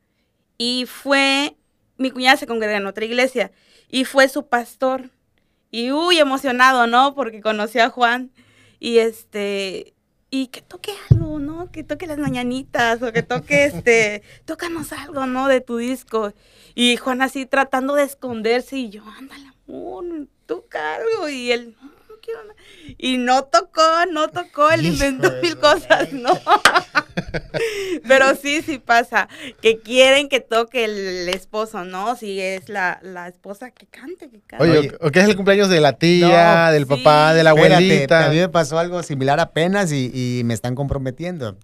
Y 0.58 0.86
fue, 0.88 1.56
mi 1.98 2.12
cuñada 2.12 2.38
se 2.38 2.48
congrega 2.48 2.78
en 2.78 2.86
otra 2.86 3.04
iglesia. 3.06 3.52
Y 3.90 4.06
fue 4.06 4.30
su 4.30 4.48
pastor. 4.48 5.10
Y 5.70 5.92
uy, 5.92 6.20
emocionado, 6.20 6.88
¿no? 6.88 7.13
Porque 7.13 7.42
conoció 7.42 7.84
a 7.84 7.90
Juan. 7.90 8.32
Y 8.80 9.00
este, 9.00 9.96
y 10.30 10.48
que 10.48 10.62
toque 10.62 10.92
algo, 11.10 11.40
¿no? 11.40 11.72
Que 11.72 11.84
toque 11.84 12.08
las 12.08 12.18
mañanitas 12.18 13.02
o 13.02 13.12
que 13.12 13.24
toque 13.24 13.66
este, 13.66 14.24
tócanos 14.46 14.92
algo, 14.92 15.26
¿no? 15.26 15.48
De 15.48 15.62
tu 15.62 15.78
disco. 15.78 16.34
Y 16.76 16.98
Juan 16.98 17.22
así 17.22 17.46
tratando 17.46 17.96
de 17.96 18.04
esconderse 18.04 18.78
y 18.78 18.90
yo, 18.90 19.04
ándale, 19.18 19.52
amor, 19.68 20.28
toca 20.46 20.96
algo. 20.96 21.30
Y 21.30 21.52
él, 21.52 21.76
no, 21.82 21.92
Y 22.98 23.18
no 23.18 23.44
tocó, 23.46 23.82
no 24.12 24.28
tocó, 24.30 24.70
él 24.72 24.86
inventó 24.86 25.32
mil 25.42 25.58
cosas, 25.58 26.12
¿no? 26.13 26.30
Pero 28.08 28.36
sí, 28.36 28.62
sí 28.62 28.80
pasa, 28.80 29.28
que 29.62 29.80
quieren 29.80 30.30
que 30.30 30.40
toque 30.40 30.86
el 30.86 31.30
esposo, 31.30 31.84
¿no? 31.84 32.16
Si 32.16 32.40
es 32.40 32.70
la, 32.70 33.00
la 33.02 33.28
esposa, 33.28 33.72
que 33.72 33.88
cante, 33.88 34.30
que 34.30 34.42
cante. 34.42 34.63
Oye. 34.70 34.92
¿o 35.02 35.10
qué 35.12 35.20
es 35.20 35.26
el 35.28 35.36
cumpleaños 35.36 35.70
de 35.70 35.80
la 35.82 35.94
tía, 35.94 36.66
No, 36.68 36.72
del 36.74 36.84
sí. 36.84 36.90
papá, 36.90 37.34
de 37.34 37.44
la 37.44 37.52
Espérate, 37.52 37.76
abuelita? 37.86 38.26
a 38.26 38.30
mí 38.30 38.38
me 38.38 38.50
pasó 38.50 38.78
algo 38.80 39.02
similar 39.04 39.40
apenas 39.40 39.92
y, 39.92 40.12
y 40.40 40.44
me 40.44 40.54
están 40.54 40.76
comprometiendo. 40.76 41.58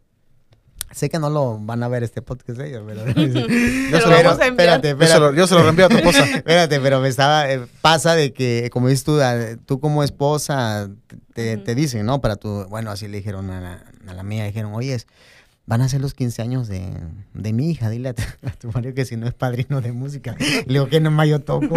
Sé 0.93 1.09
que 1.09 1.17
no 1.19 1.29
lo 1.29 1.57
van 1.59 1.81
a 1.83 1.87
ver 1.87 2.03
este 2.03 2.21
podcast 2.21 2.59
ellos, 2.59 2.83
pero... 2.85 3.03
Te 3.13 3.27
lo 3.27 3.43
Pero, 3.91 4.31
espérate, 4.31 4.89
Yo 4.89 4.97
se, 4.97 5.03
espérate. 5.03 5.19
lo, 5.19 5.33
yo 5.33 5.47
se 5.47 5.55
lo 5.55 5.63
reenvío 5.63 5.85
a 5.85 5.89
tu 5.89 5.97
esposa. 5.97 6.23
Espérate, 6.35 6.79
pero 6.79 6.99
me 6.99 7.07
estaba, 7.07 7.51
eh, 7.51 7.65
pasa 7.81 8.15
de 8.15 8.31
que, 8.33 8.69
como 8.71 8.87
dices 8.89 9.03
tú, 9.03 9.19
tú 9.65 9.79
como 9.79 10.03
esposa, 10.03 10.89
te, 11.33 11.57
te 11.57 11.75
dicen, 11.75 12.05
¿no? 12.05 12.21
Para 12.21 12.35
tu, 12.35 12.65
bueno, 12.69 12.91
así 12.91 13.07
le 13.07 13.17
dijeron 13.17 13.49
a 13.49 13.59
la, 13.59 13.83
a 14.07 14.13
la 14.13 14.23
mía, 14.23 14.45
dijeron, 14.45 14.73
oye, 14.73 14.97
van 15.65 15.81
a 15.81 15.89
ser 15.89 16.01
los 16.01 16.13
15 16.13 16.41
años 16.41 16.67
de, 16.67 16.91
de 17.33 17.53
mi 17.53 17.71
hija, 17.71 17.89
dile 17.89 18.09
a 18.09 18.13
tu, 18.13 18.23
a 18.47 18.51
tu 18.51 18.71
marido 18.71 18.93
que 18.93 19.05
si 19.05 19.17
no 19.17 19.27
es 19.27 19.33
padrino 19.33 19.81
de 19.81 19.91
música. 19.91 20.35
Le 20.39 20.63
digo 20.67 20.87
que 20.87 20.99
nomás 20.99 21.27
yo 21.27 21.39
toco. 21.39 21.73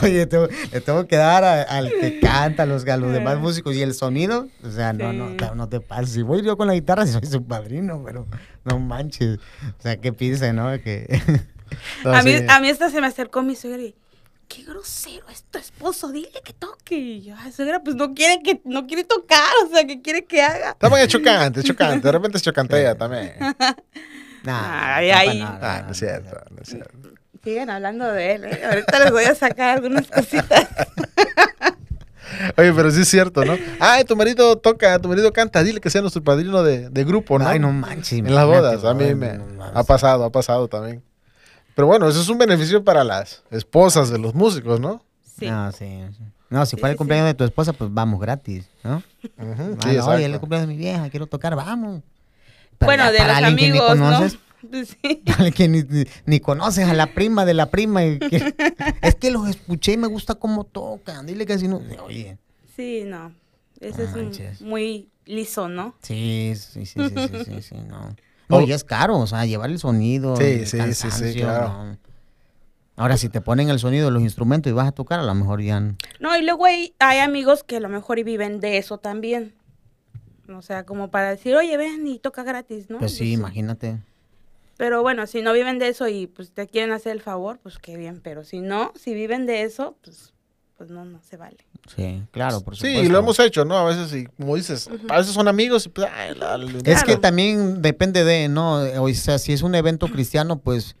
Oye, 0.04 0.26
tengo- 0.26 0.48
le 0.72 0.80
tengo 0.80 1.06
que 1.06 1.16
dar 1.16 1.44
a- 1.44 1.62
al 1.62 1.90
que 1.90 2.20
canta, 2.22 2.62
a 2.64 2.66
los, 2.66 2.86
a 2.86 2.96
los 2.96 3.12
demás 3.12 3.38
músicos 3.38 3.74
y 3.74 3.82
el 3.82 3.94
sonido. 3.94 4.48
O 4.64 4.70
sea, 4.70 4.92
no, 4.92 5.12
no, 5.12 5.30
no, 5.30 5.54
no 5.54 5.68
te 5.68 5.80
pases. 5.80 6.10
Si 6.10 6.22
voy 6.22 6.42
yo 6.42 6.56
con 6.56 6.66
la 6.68 6.74
guitarra, 6.74 7.06
si 7.06 7.12
soy 7.12 7.26
su 7.26 7.44
padrino, 7.46 8.02
pero 8.04 8.26
no 8.64 8.78
manches. 8.78 9.38
O 9.78 9.82
sea, 9.82 9.96
¿qué 10.00 10.12
piensa, 10.12 10.52
no? 10.52 10.70
Que... 10.82 11.20
No, 12.04 12.12
a, 12.12 12.22
mí, 12.22 12.34
a 12.48 12.60
mí 12.60 12.68
esta 12.68 12.90
se 12.90 13.00
me 13.00 13.06
acercó 13.06 13.42
mi 13.42 13.54
suegra 13.54 13.80
y, 13.82 13.94
qué 14.48 14.64
grosero 14.64 15.24
es 15.30 15.44
tu 15.44 15.58
esposo, 15.58 16.10
dile 16.10 16.28
que 16.44 16.52
toque. 16.52 16.96
Y 16.96 17.22
yo, 17.22 17.34
ay, 17.38 17.52
suegra, 17.52 17.80
pues 17.84 17.94
no 17.94 18.12
quiere 18.14 18.42
que, 18.42 18.60
no 18.64 18.88
quiere 18.88 19.04
tocar, 19.04 19.46
o 19.64 19.72
sea, 19.72 19.86
¿qué 19.86 20.02
quiere 20.02 20.24
que 20.24 20.42
haga? 20.42 20.74
También 20.74 21.02
es 21.04 21.08
chocante, 21.08 21.60
es 21.60 21.66
chocante. 21.66 22.04
De 22.08 22.10
repente 22.12 22.38
es 22.38 22.42
chocante 22.42 22.80
ella 22.80 22.96
también. 22.96 23.34
Nah, 24.42 24.96
Ay, 24.96 25.10
no, 25.10 25.16
ay. 25.18 25.38
nada, 25.38 25.58
Ah, 25.76 25.82
no 25.86 25.92
es 25.92 25.98
cierto, 25.98 26.36
no 26.50 26.62
es 26.62 26.68
cierto. 26.68 26.99
Siguen 27.44 27.70
hablando 27.70 28.06
de 28.06 28.34
él, 28.34 28.44
¿eh? 28.44 28.60
Ahorita 28.68 28.98
les 28.98 29.10
voy 29.12 29.24
a 29.24 29.34
sacar 29.34 29.76
algunas 29.78 30.06
cositas. 30.08 30.66
Oye, 32.56 32.72
pero 32.72 32.90
sí 32.90 33.00
es 33.02 33.08
cierto, 33.08 33.44
¿no? 33.44 33.56
Ay, 33.80 34.04
tu 34.04 34.14
marido 34.16 34.56
toca, 34.56 34.98
tu 34.98 35.08
marido 35.08 35.32
canta, 35.32 35.62
dile 35.62 35.80
que 35.80 35.90
sea 35.90 36.00
nuestro 36.00 36.22
padrino 36.22 36.62
de, 36.62 36.88
de 36.88 37.04
grupo, 37.04 37.38
¿no? 37.38 37.46
Ay, 37.48 37.58
no 37.58 37.72
manches. 37.72 38.18
En 38.20 38.34
las 38.34 38.46
bodas, 38.46 38.84
a 38.84 38.94
mí 38.94 39.14
me 39.14 39.34
no 39.34 39.64
ha 39.74 39.82
pasado, 39.84 40.24
ha 40.24 40.30
pasado 40.30 40.68
también. 40.68 41.02
Pero 41.74 41.86
bueno, 41.88 42.08
eso 42.08 42.20
es 42.20 42.28
un 42.28 42.38
beneficio 42.38 42.84
para 42.84 43.04
las 43.04 43.42
esposas 43.50 44.10
de 44.10 44.18
los 44.18 44.34
músicos, 44.34 44.80
¿no? 44.80 45.02
Sí. 45.38 45.46
No, 45.50 45.72
sí. 45.72 46.02
sí. 46.16 46.24
No, 46.50 46.64
si 46.66 46.70
Sí, 46.76 46.76
fuera 46.80 46.90
el 46.92 46.94
sí, 46.94 46.98
cumpleaños 46.98 47.26
de 47.28 47.34
tu 47.34 47.44
esposa, 47.44 47.72
pues 47.72 47.92
vamos 47.92 48.20
gratis, 48.20 48.66
¿no? 48.84 48.96
Ujú, 48.96 49.02
Ah, 49.38 49.54
sí, 49.82 49.86
no, 49.86 49.90
exacto. 49.92 50.10
oye, 50.10 50.24
el 50.26 50.38
cumpleaños 50.40 50.68
de 50.68 50.74
mi 50.74 50.78
vieja, 50.78 51.08
quiero 51.10 51.26
tocar, 51.26 51.54
vamos. 51.56 52.02
Bueno, 52.80 53.10
de 53.12 53.18
para 53.18 53.40
los 53.40 53.48
alguien 53.48 53.56
que 53.56 53.62
ni 53.72 53.78
amigos, 53.78 53.98
¿no? 53.98 54.04
conoces, 54.04 54.38
sí. 54.84 55.22
que 55.54 55.68
ni, 55.68 55.82
ni- 55.82 56.04
ni 56.26 56.40
conoces 56.40 56.88
a 56.88 56.94
la 56.94 57.14
prima 57.14 57.44
de 57.44 57.54
la 57.54 57.66
prima. 57.70 58.04
y 58.04 58.18
que- 58.18 58.54
es 59.02 59.14
que 59.16 59.30
los 59.30 59.48
escuché 59.48 59.92
y 59.92 59.96
me 59.96 60.06
gusta 60.08 60.34
cómo 60.34 60.64
tocan. 60.64 61.26
Dile 61.26 61.46
que 61.46 61.58
si 61.58 61.68
no. 61.68 61.80
Oye, 62.04 62.38
Sí, 62.76 63.02
no. 63.06 63.34
Ese 63.80 64.04
es 64.04 64.14
un- 64.14 64.32
muy 64.68 65.08
liso, 65.26 65.68
¿no? 65.68 65.94
sí, 66.02 66.52
sí, 66.56 66.84
sí, 66.86 67.00
sí, 67.08 67.14
sí, 67.16 67.44
sí, 67.44 67.62
sí, 67.62 67.74
no. 67.88 68.14
No, 68.48 68.56
Oh. 68.56 68.60
y 68.62 68.72
es 68.72 68.82
caro, 68.82 69.16
o 69.18 69.26
sea, 69.28 69.46
llevar 69.46 69.70
el 69.70 69.78
sonido. 69.78 70.34
Sí, 70.36 70.42
el 70.44 70.66
sí, 70.66 71.08
sí, 71.10 71.34
claro. 71.40 71.68
no. 71.84 71.98
Ahora, 72.96 73.16
si 73.16 73.28
te 73.28 73.40
ponen 73.40 73.70
el 73.70 73.78
sonido 73.78 74.06
de 74.06 74.10
los 74.10 74.22
instrumentos 74.22 74.68
y 74.70 74.74
vas 74.74 74.88
a 74.88 74.92
tocar, 74.92 75.20
a 75.20 75.22
lo 75.22 75.34
mejor 75.34 75.62
ya. 75.62 75.80
No, 76.18 76.36
y 76.36 76.42
luego 76.44 76.66
hay, 76.66 76.92
hay 76.98 77.18
amigos 77.20 77.62
que 77.64 77.76
a 77.76 77.80
lo 77.80 77.88
mejor 77.88 78.18
y 78.18 78.24
viven 78.24 78.58
de 78.60 78.76
eso 78.76 78.98
también. 78.98 79.54
O 80.48 80.62
sea, 80.62 80.84
como 80.84 81.10
para 81.12 81.30
decir, 81.30 81.54
oye, 81.54 81.76
ven 81.76 82.06
y 82.08 82.18
toca 82.18 82.42
gratis, 82.42 82.90
¿no? 82.90 82.98
Pues 82.98 83.14
sí, 83.14 83.32
imagínate. 83.32 83.98
Pero 84.80 85.02
bueno, 85.02 85.26
si 85.26 85.42
no 85.42 85.52
viven 85.52 85.78
de 85.78 85.88
eso 85.88 86.08
y 86.08 86.26
pues 86.26 86.52
te 86.54 86.66
quieren 86.66 86.90
hacer 86.92 87.12
el 87.12 87.20
favor, 87.20 87.58
pues 87.62 87.78
qué 87.78 87.98
bien. 87.98 88.22
Pero 88.24 88.44
si 88.44 88.60
no, 88.62 88.94
si 88.98 89.12
viven 89.12 89.44
de 89.44 89.60
eso, 89.64 89.98
pues, 90.02 90.32
pues 90.78 90.88
no, 90.88 91.04
no 91.04 91.20
se 91.20 91.36
vale. 91.36 91.58
Sí, 91.94 92.22
claro, 92.30 92.62
por 92.62 92.76
Sí, 92.76 92.86
supuesto. 92.88 93.12
lo 93.12 93.18
hemos 93.18 93.38
hecho, 93.40 93.66
¿no? 93.66 93.76
A 93.76 93.84
veces, 93.84 94.10
y 94.14 94.24
como 94.24 94.56
dices, 94.56 94.88
a 95.10 95.18
veces 95.18 95.34
son 95.34 95.48
amigos 95.48 95.84
y 95.84 95.90
pues, 95.90 96.08
ay, 96.10 96.34
la- 96.34 96.56
la- 96.56 96.64
Es 96.78 96.82
Claro. 96.82 97.06
que 97.06 97.16
también 97.18 97.82
depende 97.82 98.24
de, 98.24 98.48
¿no? 98.48 98.76
O 99.02 99.08
sea, 99.12 99.36
si 99.38 99.52
es 99.52 99.60
un 99.60 99.74
evento 99.74 100.06
cristiano, 100.12 100.58
pues, 100.60 100.96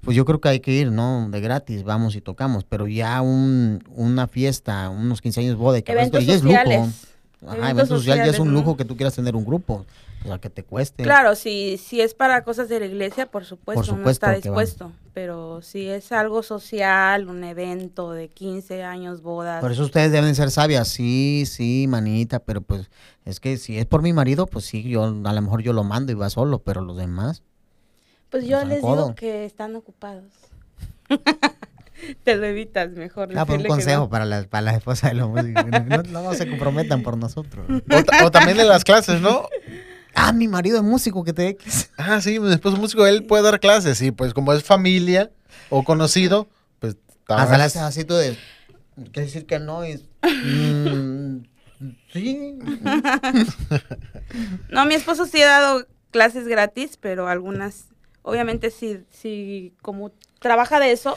pues 0.00 0.16
yo 0.16 0.24
creo 0.24 0.40
que 0.40 0.48
hay 0.48 0.60
que 0.60 0.72
ir, 0.72 0.90
¿no? 0.90 1.28
De 1.28 1.42
gratis, 1.42 1.84
vamos 1.84 2.16
y 2.16 2.22
tocamos. 2.22 2.64
Pero 2.64 2.88
ya 2.88 3.20
un, 3.20 3.84
una 3.90 4.28
fiesta, 4.28 4.88
unos 4.88 5.20
15 5.20 5.40
años 5.40 5.56
boda, 5.56 5.82
que 5.82 5.92
ya 5.92 6.00
es 6.34 6.42
lujo. 6.42 6.56
Ajá, 7.46 7.70
eventos 7.70 7.88
sociales 7.88 8.26
ya 8.26 8.30
es 8.32 8.38
un 8.38 8.52
lujo 8.52 8.70
¿no? 8.70 8.76
que 8.76 8.84
tú 8.84 8.96
quieras 8.96 9.14
tener 9.14 9.34
un 9.34 9.44
grupo. 9.44 9.86
O 10.22 10.26
sea, 10.28 10.38
que 10.38 10.50
te 10.50 10.62
cueste. 10.62 11.02
Claro, 11.02 11.34
si, 11.34 11.78
si 11.78 12.02
es 12.02 12.12
para 12.12 12.44
cosas 12.44 12.68
de 12.68 12.78
la 12.78 12.84
iglesia, 12.84 13.30
por 13.30 13.46
supuesto, 13.46 13.86
Por 13.86 13.94
uno 14.00 14.10
está 14.10 14.26
supuesto 14.26 14.42
que 14.42 14.50
va. 14.50 14.60
dispuesto. 14.62 14.92
Pero 15.14 15.62
si 15.62 15.88
es 15.88 16.12
algo 16.12 16.42
social, 16.42 17.26
un 17.28 17.42
evento 17.42 18.12
de 18.12 18.28
15 18.28 18.82
años, 18.82 19.22
bodas. 19.22 19.62
Por 19.62 19.72
eso 19.72 19.82
ustedes 19.84 20.12
deben 20.12 20.34
ser 20.34 20.50
sabias, 20.50 20.88
sí, 20.88 21.44
sí, 21.46 21.86
manita, 21.88 22.40
pero 22.40 22.60
pues 22.60 22.90
es 23.24 23.40
que 23.40 23.56
si 23.56 23.78
es 23.78 23.86
por 23.86 24.02
mi 24.02 24.12
marido, 24.12 24.46
pues 24.46 24.66
sí, 24.66 24.82
yo 24.82 25.04
a 25.04 25.32
lo 25.32 25.40
mejor 25.40 25.62
yo 25.62 25.72
lo 25.72 25.84
mando 25.84 26.12
y 26.12 26.16
va 26.16 26.28
solo, 26.28 26.58
pero 26.58 26.82
los 26.82 26.98
demás, 26.98 27.42
Pues 28.28 28.44
yo 28.46 28.58
Pues, 28.58 28.68
les 28.68 28.80
codo. 28.82 29.02
digo 29.04 29.14
que 29.14 29.46
están 29.46 29.74
ocupados. 29.74 30.24
Te 32.24 32.36
lo 32.36 32.46
evitas 32.46 32.90
mejor. 32.90 33.28
ah, 33.36 33.46
pues 33.46 33.60
un 33.60 33.66
consejo 33.66 34.00
no. 34.02 34.10
para 34.10 34.24
las, 34.24 34.46
para 34.46 34.62
las 34.62 34.76
esposas 34.76 35.10
de 35.10 35.16
los 35.16 35.28
músicos, 35.28 35.64
no, 35.66 36.02
no, 36.02 36.22
no 36.22 36.34
se 36.34 36.48
comprometan 36.48 37.02
por 37.02 37.16
nosotros. 37.16 37.66
O, 37.68 38.04
ta- 38.04 38.24
o 38.26 38.30
también 38.30 38.58
en 38.60 38.68
las 38.68 38.84
clases, 38.84 39.20
¿no? 39.20 39.48
Ah, 40.14 40.32
mi 40.32 40.48
marido 40.48 40.76
es 40.78 40.82
músico, 40.82 41.22
que 41.24 41.32
te 41.32 41.48
X. 41.48 41.90
Ah, 41.96 42.20
sí, 42.20 42.40
mi 42.40 42.52
esposo 42.52 42.74
es 42.76 42.80
músico, 42.80 43.06
él 43.06 43.24
puede 43.24 43.42
dar 43.44 43.60
clases, 43.60 43.98
sí, 43.98 44.10
pues 44.10 44.34
como 44.34 44.52
es 44.52 44.64
familia 44.64 45.30
o 45.68 45.84
conocido, 45.84 46.48
pues... 46.80 46.96
Hasta 47.28 47.52
más- 47.56 47.60
haces 47.66 47.82
así 47.82 48.04
tú 48.04 48.14
de, 48.14 48.36
¿qué 49.12 49.20
decir 49.22 49.46
que 49.46 49.58
no? 49.60 49.84
Es, 49.84 50.02
mm, 50.22 51.36
sí. 52.12 52.58
No, 54.68 54.84
mi 54.86 54.94
esposo 54.94 55.26
sí 55.26 55.40
ha 55.42 55.46
dado 55.60 55.86
clases 56.10 56.46
gratis, 56.46 56.96
pero 57.00 57.28
algunas, 57.28 57.86
obviamente 58.22 58.70
sí, 58.70 59.00
sí, 59.10 59.72
como 59.82 60.12
trabaja 60.40 60.80
de 60.80 60.92
eso. 60.92 61.16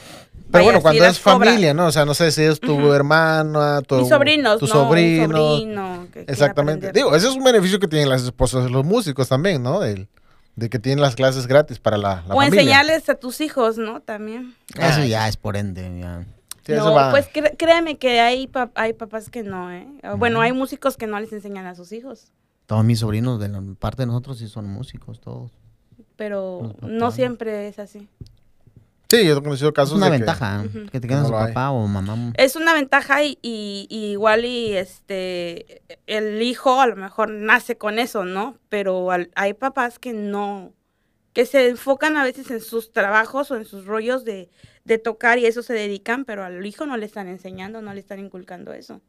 Pero 0.51 0.63
bueno, 0.65 0.81
cuando 0.81 1.03
es 1.05 1.19
cobra. 1.19 1.45
familia, 1.47 1.73
¿no? 1.73 1.87
O 1.87 1.91
sea, 1.91 2.05
no 2.05 2.13
sé 2.13 2.31
si 2.31 2.43
es 2.43 2.59
tu 2.59 2.93
hermana, 2.93 3.81
tu, 3.81 3.95
Mis 3.97 4.09
sobrinos, 4.09 4.59
tu 4.59 4.67
no, 4.67 4.71
sobrino. 4.73 5.23
un 5.25 5.31
sobrino. 5.31 6.03
que 6.07 6.11
quiera 6.11 6.31
Exactamente. 6.31 6.91
Digo, 6.91 7.15
ese 7.15 7.27
es 7.27 7.35
un 7.35 7.43
beneficio 7.43 7.79
que 7.79 7.87
tienen 7.87 8.09
las 8.09 8.23
esposas 8.23 8.63
de 8.65 8.69
los 8.69 8.85
músicos 8.85 9.27
también, 9.29 9.63
¿no? 9.63 9.83
El- 9.83 10.07
de 10.55 10.69
que 10.69 10.77
tienen 10.77 11.01
las 11.01 11.15
clases 11.15 11.47
gratis 11.47 11.79
para 11.79 11.97
la, 11.97 12.23
la 12.27 12.35
o 12.35 12.37
familia. 12.37 12.61
enseñarles 12.61 13.09
a 13.09 13.15
tus 13.15 13.41
hijos, 13.41 13.79
¿no? 13.79 14.01
También. 14.01 14.53
Eso 14.77 15.01
Ah, 15.01 15.05
ya 15.05 15.27
es 15.27 15.35
por 15.35 15.57
ende, 15.57 15.99
ya. 15.99 16.25
Sí, 16.63 16.73
eso 16.73 16.93
no, 16.97 17.09
pues 17.09 17.27
créeme 17.57 17.97
que 17.97 18.19
hay, 18.21 18.47
hay 18.75 18.93
papás 18.93 19.31
que 19.31 19.41
no, 19.41 19.71
¿eh? 19.71 19.87
Bueno, 20.17 20.39
hay 20.41 20.51
músicos 20.53 20.95
que 20.95 21.07
no 21.07 21.19
les 21.19 21.33
enseñan 21.33 21.65
a 21.65 21.73
sus 21.73 21.91
hijos, 21.91 22.31
Todos 22.67 22.85
mis 22.85 22.99
sobrinos 22.99 23.39
de 23.39 23.49
la 23.49 23.61
parte 23.79 24.03
de 24.03 24.05
nosotros 24.05 24.37
sí 24.37 24.47
son 24.47 24.67
músicos, 24.69 25.19
todos. 25.19 25.51
pero 26.15 26.75
no 26.81 27.09
siempre 27.11 27.67
es 27.67 27.79
así. 27.79 28.07
Sí, 29.13 29.25
yo 29.27 29.37
he 29.37 29.43
conocido 29.43 29.69
Es 29.69 29.73
casos 29.75 29.93
una 29.95 30.07
de 30.07 30.11
que- 30.13 30.17
ventaja 30.17 30.63
que 30.91 30.99
te 30.99 31.07
quedan 31.07 31.21
No 31.21 31.27
su 31.27 31.31
lo 31.33 31.39
hay. 31.39 31.47
papá 31.53 31.71
o 31.71 31.87
mamá. 31.87 32.33
Es 32.35 32.55
una 32.55 32.73
ventaja 32.73 33.23
y, 33.23 33.37
y- 33.41 33.87
y 33.89 34.05
igual 34.11 34.45
y 34.45 34.73
este 34.73 35.81
el 36.07 36.41
hijo 36.41 36.81
a 36.81 36.87
lo 36.87 36.95
mejor 36.95 37.29
nace 37.29 37.77
con 37.77 37.99
eso, 37.99 38.25
¿no? 38.25 38.57
Pero 38.69 39.11
al- 39.11 39.29
hay 39.35 39.53
papás 39.53 39.99
que 39.99 40.13
no, 40.13 40.73
que 41.33 41.45
se 41.45 41.67
enfocan 41.69 42.17
a 42.17 42.23
veces 42.23 42.49
en 42.51 42.61
sus 42.61 42.91
trabajos 42.91 43.51
o 43.51 43.55
en 43.55 43.65
sus 43.65 43.85
rollos 43.85 44.23
de, 44.25 44.49
de 44.85 44.97
tocar 44.97 45.37
y 45.39 45.45
eso 45.45 45.61
se 45.63 45.73
dedican, 45.73 46.25
pero 46.25 46.43
al 46.43 46.65
hijo 46.65 46.85
no 46.85 46.97
le 46.97 47.05
están 47.05 47.27
enseñando, 47.27 47.81
no 47.81 47.93
le 47.93 47.99
están 47.99 48.19
inculcando 48.19 48.73
eso. 48.73 49.01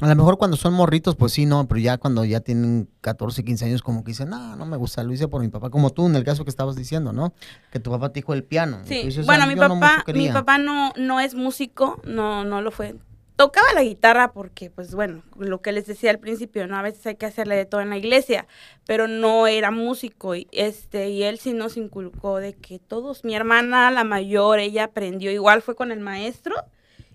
A 0.00 0.06
lo 0.08 0.14
mejor 0.14 0.36
cuando 0.36 0.58
son 0.58 0.74
morritos, 0.74 1.16
pues 1.16 1.32
sí, 1.32 1.46
no, 1.46 1.66
pero 1.66 1.80
ya 1.80 1.96
cuando 1.96 2.22
ya 2.26 2.40
tienen 2.40 2.86
14, 3.00 3.42
15 3.44 3.64
años, 3.64 3.82
como 3.82 4.04
que 4.04 4.10
dicen, 4.10 4.28
no, 4.28 4.54
no 4.54 4.66
me 4.66 4.76
gusta, 4.76 5.02
lo 5.02 5.12
hice 5.14 5.26
por 5.26 5.40
mi 5.40 5.48
papá, 5.48 5.70
como 5.70 5.88
tú 5.90 6.06
en 6.06 6.16
el 6.16 6.22
caso 6.24 6.44
que 6.44 6.50
estabas 6.50 6.76
diciendo, 6.76 7.14
¿no? 7.14 7.32
Que 7.72 7.80
tu 7.80 7.90
papá 7.90 8.10
te 8.12 8.20
dijo 8.20 8.34
el 8.34 8.44
piano. 8.44 8.80
Sí, 8.84 9.02
dices, 9.04 9.24
bueno, 9.24 9.44
"Ah, 9.44 9.46
mi 9.46 9.54
no 9.54 9.62
papá, 9.62 9.74
mucho 9.74 9.96
mi 9.98 10.04
quería". 10.04 10.32
papá 10.34 10.58
no, 10.58 10.92
no 10.98 11.18
es 11.20 11.34
músico, 11.34 11.98
no, 12.04 12.44
no 12.44 12.60
lo 12.60 12.70
fue. 12.72 12.94
Tocaba 13.36 13.72
la 13.74 13.82
guitarra 13.82 14.32
porque, 14.32 14.68
pues 14.70 14.94
bueno, 14.94 15.22
lo 15.38 15.62
que 15.62 15.72
les 15.72 15.86
decía 15.86 16.10
al 16.10 16.18
principio, 16.18 16.66
¿no? 16.66 16.76
A 16.76 16.82
veces 16.82 17.06
hay 17.06 17.16
que 17.16 17.26
hacerle 17.26 17.54
de 17.56 17.64
todo 17.64 17.80
en 17.80 17.88
la 17.90 17.96
iglesia, 17.96 18.46
pero 18.86 19.08
no 19.08 19.46
era 19.46 19.70
músico. 19.70 20.34
Y, 20.34 20.46
este, 20.52 21.08
y 21.08 21.22
él 21.22 21.38
sí 21.38 21.54
nos 21.54 21.78
inculcó 21.78 22.36
de 22.38 22.52
que 22.54 22.78
todos, 22.78 23.24
mi 23.24 23.34
hermana, 23.34 23.90
la 23.90 24.04
mayor, 24.04 24.58
ella 24.58 24.84
aprendió, 24.84 25.30
igual 25.30 25.60
fue 25.62 25.74
con 25.74 25.90
el 25.90 26.00
maestro 26.00 26.54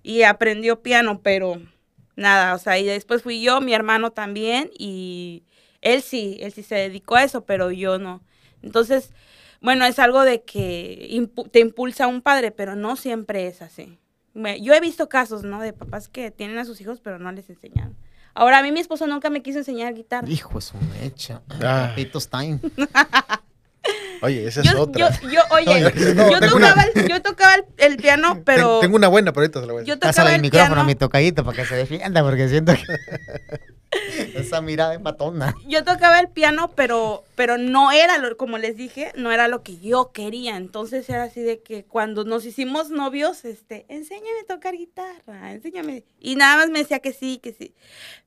y 0.04 0.24
aprendió 0.24 0.82
piano, 0.82 1.22
pero 1.24 1.56
nada, 2.22 2.54
o 2.54 2.58
sea, 2.58 2.78
y 2.80 2.86
después 2.86 3.24
fui 3.24 3.42
yo, 3.42 3.60
mi 3.62 3.74
hermano 3.74 4.12
también, 4.12 4.70
y 4.78 5.44
él 5.82 6.02
sí, 6.02 6.38
él 6.40 6.54
sí 6.54 6.64
se 6.64 6.76
dedicó 6.76 7.16
a 7.16 7.24
eso, 7.24 7.46
pero 7.46 7.72
yo 7.72 8.00
no. 8.00 8.22
Entonces, 8.62 9.12
bueno, 9.60 9.86
es 9.86 10.00
algo 10.00 10.22
de 10.24 10.44
que 10.44 11.10
impu- 11.12 11.50
te 11.52 11.60
impulsa 11.60 12.08
un 12.08 12.22
padre, 12.22 12.52
pero 12.52 12.76
no 12.76 12.96
siempre 12.96 13.48
es 13.48 13.62
así. 13.62 13.98
Yo 14.62 14.74
he 14.74 14.80
visto 14.80 15.10
casos, 15.10 15.44
¿no? 15.44 15.60
De 15.62 15.74
papás 15.74 16.08
que 16.08 16.32
tienen 16.32 16.58
a 16.58 16.66
sus 16.66 16.80
hijos, 16.80 17.02
pero 17.02 17.20
no 17.20 17.32
les 17.32 17.50
enseñaron. 17.50 17.98
Ahora, 18.34 18.60
a 18.60 18.64
mí 18.64 18.72
mi 18.72 18.80
esposo 18.80 19.06
nunca 19.08 19.30
me 19.30 19.42
quiso 19.42 19.58
enseñar 19.60 19.94
guitarra. 19.94 20.30
Hijo, 20.30 20.58
es 20.60 20.72
un 20.74 20.90
hecho. 21.04 21.42
Ah. 21.50 21.90
Papitos 21.90 22.30
time. 22.30 22.60
Oye, 24.22 24.48
esa 24.48 24.62
es 24.62 24.72
Yo, 24.72 24.82
otra. 24.82 25.10
yo, 25.20 25.30
yo, 25.30 25.40
oye, 25.52 25.70
Oye, 25.70 26.14
no, 26.14 26.32
yo, 26.32 26.40
tengo 26.40 26.54
tocaba 26.54 26.74
una- 26.74 26.84
el, 27.02 27.08
yo 27.10 27.22
tocaba 27.22 27.56
el, 27.56 27.66
el 27.78 27.98
piano, 27.98 28.34
Ten- 28.36 28.44
pero 28.44 28.80
Tengo 28.80 28.96
una 28.96 29.08
buena, 29.08 29.32
pero 29.34 29.42
ahorita 29.44 29.62
se 29.62 29.66
la 29.68 29.74
voy 29.74 29.82
a 29.82 29.86
yo 29.86 29.96
decir. 29.96 30.00
tocaba 30.00 30.12
Pásale 30.14 30.30
el 30.30 30.36
el 30.36 30.42
micrófono 30.42 30.72
a 30.74 30.76
piano. 30.76 30.88
mi 30.88 30.96
tocadito 30.96 31.44
para 31.44 31.58
que 31.58 31.66
se 31.66 31.76
defienda, 31.76 32.22
porque 32.24 32.48
siento 32.50 32.74
que... 32.74 32.82
Esa 34.36 34.62
mirada 34.62 34.92
de 34.92 35.00
matona. 35.00 35.54
Yo 35.68 35.84
tocaba 35.84 36.20
el 36.22 36.30
piano, 36.30 36.72
pero, 36.76 37.26
pero 37.36 37.58
no 37.58 37.92
era, 37.92 38.18
lo, 38.20 38.38
como 38.38 38.58
les 38.58 38.78
dije, 38.78 39.12
no 39.18 39.34
era 39.34 39.50
lo 39.50 39.64
que 39.64 39.80
yo 39.80 40.12
quería. 40.14 40.56
Entonces 40.56 41.10
era 41.10 41.24
así 41.24 41.42
de 41.42 41.60
que 41.60 41.84
cuando 41.84 42.24
nos 42.24 42.46
hicimos 42.46 42.90
novios, 42.90 43.44
este, 43.44 43.86
enséñame 43.90 44.40
a 44.46 44.54
tocar 44.54 44.78
guitarra, 44.78 45.52
enséñame. 45.52 46.04
Y 46.22 46.36
nada 46.36 46.56
más 46.56 46.70
me 46.70 46.80
decía 46.80 47.00
que 47.00 47.12
sí, 47.12 47.40
que 47.44 47.52
sí. 47.52 47.74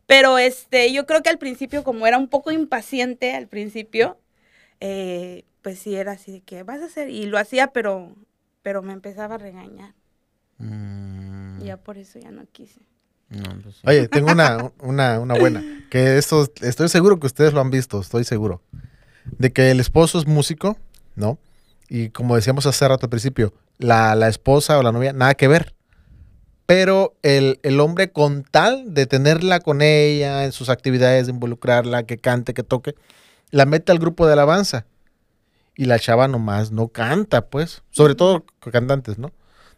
Pero 0.07 0.37
este, 0.37 0.93
yo 0.93 1.07
creo 1.07 1.23
que 1.23 1.31
al 1.31 1.39
principio, 1.39 1.83
como 1.83 2.07
era 2.07 2.19
un 2.19 2.29
poco 2.29 2.51
impaciente 2.51 3.35
al 3.35 3.49
principio, 3.49 4.19
eh, 4.81 5.45
pues 5.63 5.79
sí 5.79 5.95
era 5.97 6.13
así 6.13 6.33
de 6.33 6.41
que 6.43 6.63
vas 6.63 6.81
a 6.81 6.87
hacer. 6.87 7.09
Y 7.11 7.27
lo 7.27 7.39
hacía, 7.39 7.69
pero, 7.69 8.15
pero 8.63 8.83
me 8.83 8.93
empezaba 8.93 9.37
a 9.37 9.39
regañar. 9.39 9.95
Mm, 10.59 11.61
Y 11.63 11.67
ya 11.67 11.77
por 11.77 11.99
eso 11.99 12.19
ya 12.19 12.31
no 12.31 12.45
quise. 12.53 12.81
no, 13.29 13.43
pues 13.63 13.77
sí. 13.77 13.81
Oye, 13.87 14.09
tengo 14.09 14.31
una, 14.33 14.73
una, 14.81 15.21
una 15.21 15.35
buena. 15.35 15.63
Que 15.91 16.19
esto, 16.19 16.47
estoy 16.63 16.89
seguro 16.89 17.19
que 17.19 17.27
ustedes 17.27 17.53
lo 17.53 17.61
han 17.61 17.71
visto, 17.71 18.01
estoy 18.01 18.25
seguro. 18.25 18.63
De 19.39 19.53
que 19.53 19.71
el 19.71 19.81
esposo 19.81 20.19
es 20.19 20.27
músico, 20.27 20.77
¿no? 21.17 21.39
Y 21.89 22.11
como 22.11 22.37
decíamos 22.37 22.67
hace 22.67 22.87
rato 22.87 23.07
al 23.07 23.11
principio, 23.11 23.53
la, 23.79 24.15
la 24.15 24.29
esposa 24.29 24.79
o 24.79 24.83
la 24.83 24.93
novia, 24.93 25.13
nada 25.13 25.35
que 25.35 25.49
ver. 25.49 25.75
Pero 26.67 27.15
el, 27.23 27.59
el 27.63 27.79
hombre 27.81 28.11
con 28.11 28.43
tal 28.43 28.95
de 28.95 29.07
tenerla 29.07 29.61
con 29.61 29.83
ella 29.83 30.45
en 30.45 30.53
sus 30.53 30.71
actividades, 30.71 31.27
de 31.27 31.33
involucrarla, 31.33 32.05
que 32.05 32.17
cante, 32.19 32.55
que 32.55 32.63
toque, 32.63 32.95
la 33.51 33.67
mete 33.67 33.93
al 33.93 33.99
grupo 33.99 34.27
de 34.27 34.33
alabanza. 34.35 34.87
Y 35.77 35.87
la 35.87 35.99
chava 35.99 36.29
nomás 36.29 36.71
no 36.71 36.89
canta, 36.89 37.47
pues. 37.47 37.83
Sobre 37.91 38.15
todo 38.15 38.45
cantantes, 38.71 39.19
¿no? 39.19 39.33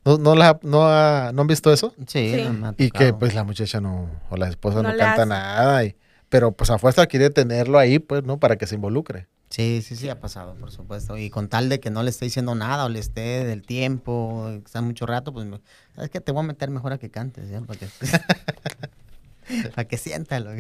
¿No, 0.05 0.19
no, 0.19 0.35
la, 0.35 0.59
no, 0.63 0.87
ha- 0.87 1.33
¿no 1.33 1.41
han 1.43 1.47
visto 1.49 1.73
eso? 1.73 1.95
Sí, 2.07 2.33
Sí. 2.35 2.43
no 2.45 2.53
me 2.53 2.67
ha 2.69 2.75
Y 2.77 2.91
que 2.91 3.13
pues 3.15 3.35
la 3.35 3.45
muchacha 3.45 3.81
no, 3.81 4.09
o 4.31 4.37
la 4.37 4.49
esposa 4.49 4.83
no, 4.83 4.91
canta 4.91 5.13
hace. 5.23 5.27
nada. 5.27 5.85
Y, 5.85 5.97
pero 6.29 6.53
pues 6.53 6.71
a 6.71 6.79
fuerza 6.79 7.07
quiere 7.07 7.31
tenerlo 7.31 7.79
ahí, 7.79 7.99
pues, 7.99 8.23
¿no? 8.25 8.39
Para 8.39 8.57
que 8.57 8.67
se 8.67 8.75
involucre. 8.75 9.27
Sí, 9.49 9.81
sí, 9.83 9.97
sí, 9.97 10.09
ha 10.09 10.21
pasado, 10.21 10.55
por 10.57 10.71
supuesto. 10.71 11.17
Y 11.17 11.31
con 11.31 11.49
tal 11.49 11.69
de 11.69 11.81
que 11.81 11.91
no 11.91 12.03
le 12.03 12.11
esté 12.11 12.25
diciendo 12.27 12.55
nada 12.55 12.85
o 12.85 12.89
le 12.89 12.99
esté 12.99 13.45
del 13.45 13.63
tiempo, 13.63 14.45
que 14.51 14.57
está 14.67 14.83
mucho 14.83 15.07
rato, 15.07 15.33
pues, 15.33 15.47
me- 15.47 15.61
¿sabes 15.95 16.11
qué? 16.11 16.21
Te 16.21 16.31
voy 16.33 16.45
a 16.45 16.47
meter 16.49 16.69
mejor 16.71 16.93
a 16.93 16.99
que 16.99 17.11
cantes, 17.11 17.49
¿ya? 17.49 17.61
Para 17.63 17.79
que, 17.79 17.87
para 19.75 19.85
que 19.89 19.97
siéntalo. 19.97 20.51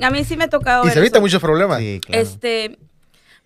A 0.00 0.10
mí 0.10 0.24
sí 0.24 0.36
me 0.36 0.44
ha 0.44 0.48
tocado 0.48 0.84
y 0.84 0.86
ver 0.86 0.94
se 0.94 1.00
evita 1.00 1.18
eso. 1.18 1.22
muchos 1.22 1.40
problemas. 1.40 1.78
Sí, 1.80 2.00
claro. 2.04 2.22
Este, 2.22 2.78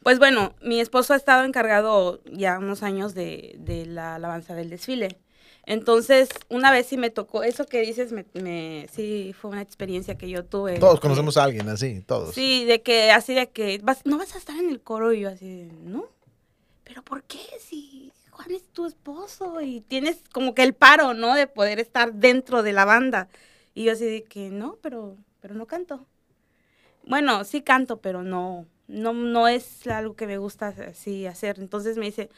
pues 0.02 0.18
bueno, 0.18 0.54
mi 0.62 0.80
esposo 0.80 1.12
ha 1.14 1.16
estado 1.16 1.44
encargado 1.44 2.20
ya 2.32 2.58
unos 2.58 2.82
años 2.82 3.14
de, 3.14 3.54
de 3.58 3.86
la 3.86 4.14
alabanza 4.16 4.54
del 4.54 4.70
desfile. 4.70 5.18
Entonces, 5.66 6.30
una 6.48 6.70
vez 6.70 6.86
sí 6.86 6.96
me 6.96 7.10
tocó, 7.10 7.42
eso 7.42 7.66
que 7.66 7.82
dices, 7.82 8.10
me, 8.12 8.24
me- 8.32 8.86
sí 8.90 9.34
fue 9.38 9.50
una 9.50 9.60
experiencia 9.60 10.16
que 10.16 10.30
yo 10.30 10.44
tuve. 10.44 10.78
Todos 10.78 10.94
que- 10.98 11.02
conocemos 11.02 11.36
a 11.36 11.44
alguien 11.44 11.68
así, 11.68 12.00
todos. 12.06 12.34
Sí, 12.34 12.64
de 12.64 12.80
que, 12.80 13.10
así 13.10 13.34
de 13.34 13.50
que, 13.50 13.78
vas, 13.82 14.00
no 14.06 14.16
vas 14.16 14.34
a 14.34 14.38
estar 14.38 14.56
en 14.56 14.70
el 14.70 14.80
coro 14.80 15.12
y 15.12 15.20
yo 15.20 15.28
así, 15.28 15.46
de, 15.64 15.72
¿no? 15.82 16.06
¿Pero 16.84 17.02
por 17.02 17.22
qué? 17.24 17.38
Si 17.60 18.10
Juan 18.30 18.50
es 18.52 18.64
tu 18.72 18.86
esposo 18.86 19.60
y 19.60 19.82
tienes 19.82 20.22
como 20.32 20.54
que 20.54 20.62
el 20.62 20.72
paro, 20.72 21.12
¿no? 21.12 21.34
De 21.34 21.46
poder 21.46 21.80
estar 21.80 22.14
dentro 22.14 22.62
de 22.62 22.72
la 22.72 22.86
banda. 22.86 23.28
Y 23.74 23.84
yo 23.84 23.92
así 23.92 24.06
de 24.06 24.24
que, 24.24 24.48
no, 24.48 24.78
pero, 24.80 25.16
pero 25.40 25.54
no 25.54 25.66
canto. 25.66 26.06
Bueno, 27.08 27.42
sí 27.44 27.62
canto, 27.62 28.00
pero 28.00 28.22
no, 28.22 28.66
no, 28.86 29.12
no 29.14 29.48
es 29.48 29.86
algo 29.86 30.14
que 30.14 30.26
me 30.26 30.36
gusta 30.38 30.74
así 30.90 31.26
hacer. 31.26 31.58
Entonces 31.58 31.96
me 31.96 32.04
dice, 32.06 32.28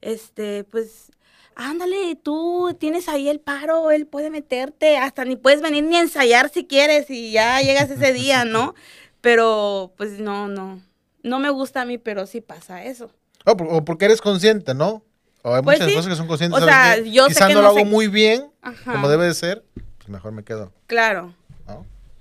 este, 0.00 0.62
pues, 0.64 1.10
ándale, 1.56 2.16
tú 2.22 2.76
tienes 2.78 3.08
ahí 3.08 3.28
el 3.28 3.40
paro, 3.40 3.90
él 3.90 4.06
puede 4.06 4.30
meterte, 4.30 4.96
hasta 4.98 5.24
ni 5.24 5.34
puedes 5.36 5.60
venir 5.60 5.82
ni 5.84 5.96
ensayar 5.96 6.48
si 6.48 6.64
quieres 6.64 7.10
y 7.10 7.32
ya 7.32 7.60
llegas 7.60 7.90
ese 7.90 8.12
día, 8.12 8.44
¿no? 8.44 8.74
Pero, 9.20 9.92
pues, 9.96 10.20
no, 10.20 10.46
no, 10.48 10.80
no 11.24 11.38
me 11.40 11.50
gusta 11.50 11.82
a 11.82 11.84
mí, 11.84 11.98
pero 11.98 12.26
sí 12.26 12.40
pasa 12.40 12.84
eso. 12.84 13.10
O, 13.44 13.54
por- 13.56 13.66
o 13.70 13.84
porque 13.84 14.06
eres 14.06 14.22
consciente, 14.22 14.72
¿no? 14.74 15.02
O 15.42 15.54
hay 15.54 15.62
Pues 15.62 15.78
muchas 15.78 15.90
sí. 15.90 15.96
cosas 15.96 16.10
que 16.10 16.16
son 16.16 16.26
conscientes. 16.28 16.62
O 16.62 16.66
¿sabes 16.66 17.04
sea, 17.04 17.12
yo 17.12 17.28
sé 17.28 17.34
que 17.34 17.54
no 17.54 17.54
no 17.56 17.62
lo 17.62 17.66
hago 17.68 17.78
sé- 17.80 17.84
muy 17.84 18.06
bien, 18.08 18.50
Ajá. 18.62 18.92
como 18.92 19.08
debe 19.10 19.26
de 19.26 19.34
ser, 19.34 19.62
pues 19.98 20.08
mejor 20.08 20.32
me 20.32 20.42
quedo. 20.44 20.72
Claro. 20.86 21.34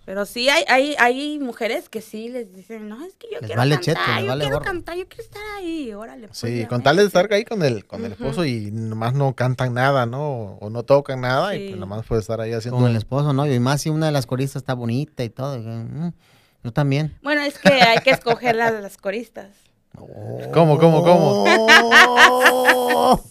Pero 0.10 0.26
sí 0.26 0.50
hay, 0.50 0.64
hay, 0.68 0.96
hay 0.98 1.38
mujeres 1.38 1.88
que 1.88 2.02
sí 2.02 2.30
les 2.30 2.52
dicen, 2.56 2.90
no, 2.90 3.06
es 3.06 3.14
que 3.14 3.28
yo 3.32 3.38
Les 3.42 3.42
quiero 3.42 3.60
vale 3.60 3.76
cantar, 3.76 3.94
cheto, 3.94 4.12
les 4.16 4.22
yo 4.24 4.28
vale 4.30 4.42
quiero 4.44 4.56
gorro". 4.58 4.66
cantar, 4.66 4.96
yo 4.98 5.08
quiero 5.08 5.24
estar 5.24 5.42
ahí, 5.56 5.94
órale. 5.94 6.28
pues, 6.30 6.40
Sí, 6.40 6.66
con 6.66 6.82
tal 6.82 6.96
de 6.98 7.04
estar 7.04 7.32
ahí 7.32 7.46
con 7.46 7.62
el, 7.62 7.86
con 7.86 8.04
el 8.04 8.14
Ujú. 8.14 8.24
esposo 8.24 8.44
y 8.44 8.72
nomás 8.72 9.14
no 9.14 9.36
cantan 9.36 9.76
nada, 9.76 10.08
¿no? 10.08 10.58
O 10.62 10.72
no 10.72 10.82
tocan 10.82 11.22
nada 11.22 11.54
y 11.56 11.60
Sí. 11.60 11.68
pues 11.68 11.80
nomás 11.80 12.08
puede 12.08 12.22
estar 12.22 12.42
ahí 12.42 12.54
haciendo... 12.54 12.80
Con 12.80 12.90
el 12.90 12.96
esposo, 12.96 13.34
¿no? 13.34 13.46
Y 13.46 13.60
más 13.60 13.82
si 13.84 13.90
una 13.92 14.08
de 14.08 14.12
las 14.12 14.26
coristas 14.26 14.64
está 14.64 14.74
bonita 14.74 15.24
y 15.24 15.30
todo. 15.30 15.58
y 15.58 15.60
mm, 15.60 16.12
Yo 16.64 16.74
también. 16.74 17.16
Bueno, 17.22 17.42
es 17.44 17.60
que 17.60 17.70
hay 17.72 18.00
que 18.00 18.10
escoger 18.10 18.56
las, 18.56 18.74
las 18.82 18.98
coristas. 18.98 19.50
¿Cómo, 20.54 20.80
cómo, 20.80 21.04
cómo? 21.04 21.46
Oh. 21.48 23.20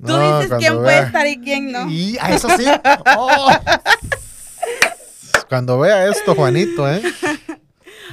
Tú 0.00 0.06
No, 0.06 0.40
dices 0.42 0.56
quién 0.58 0.74
vea- 0.74 0.82
puede 0.82 0.98
estar 1.00 1.26
y 1.26 1.40
quién 1.40 1.72
no. 1.72 1.90
Y 1.90 2.16
a 2.20 2.34
eso 2.34 2.48
sí. 2.56 2.64
Oh. 3.16 3.48
Cuando 5.48 5.78
vea 5.78 6.08
esto, 6.08 6.34
Juanito, 6.34 6.90
¿eh? 6.90 7.02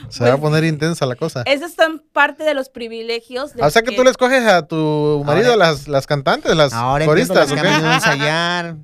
Se 0.10 0.24
va 0.24 0.30
a 0.30 0.32
Pues- 0.34 0.42
poner 0.42 0.64
intensa 0.66 1.06
la 1.06 1.16
cosa. 1.16 1.44
Esos 1.46 1.74
son 1.74 2.04
parte 2.14 2.44
de 2.44 2.54
los 2.54 2.70
privilegios. 2.70 3.54
De 3.54 3.64
O 3.64 3.70
sea 3.70 3.82
que 3.82 3.96
tú 3.96 4.04
le 4.04 4.10
escoges 4.12 4.46
a 4.46 4.68
tu 4.68 5.24
marido 5.26 5.54
Ahora- 5.54 5.68
las, 5.72 5.88
las 5.88 6.06
cantantes, 6.06 6.56
las 6.56 6.74
Ahora 6.74 7.06
entiendo 7.06 7.34
coristas, 7.34 7.52
las 7.52 7.62
que 7.62 7.68
¿ok? 7.68 7.84
han 7.84 7.94
ensayar. 7.94 8.76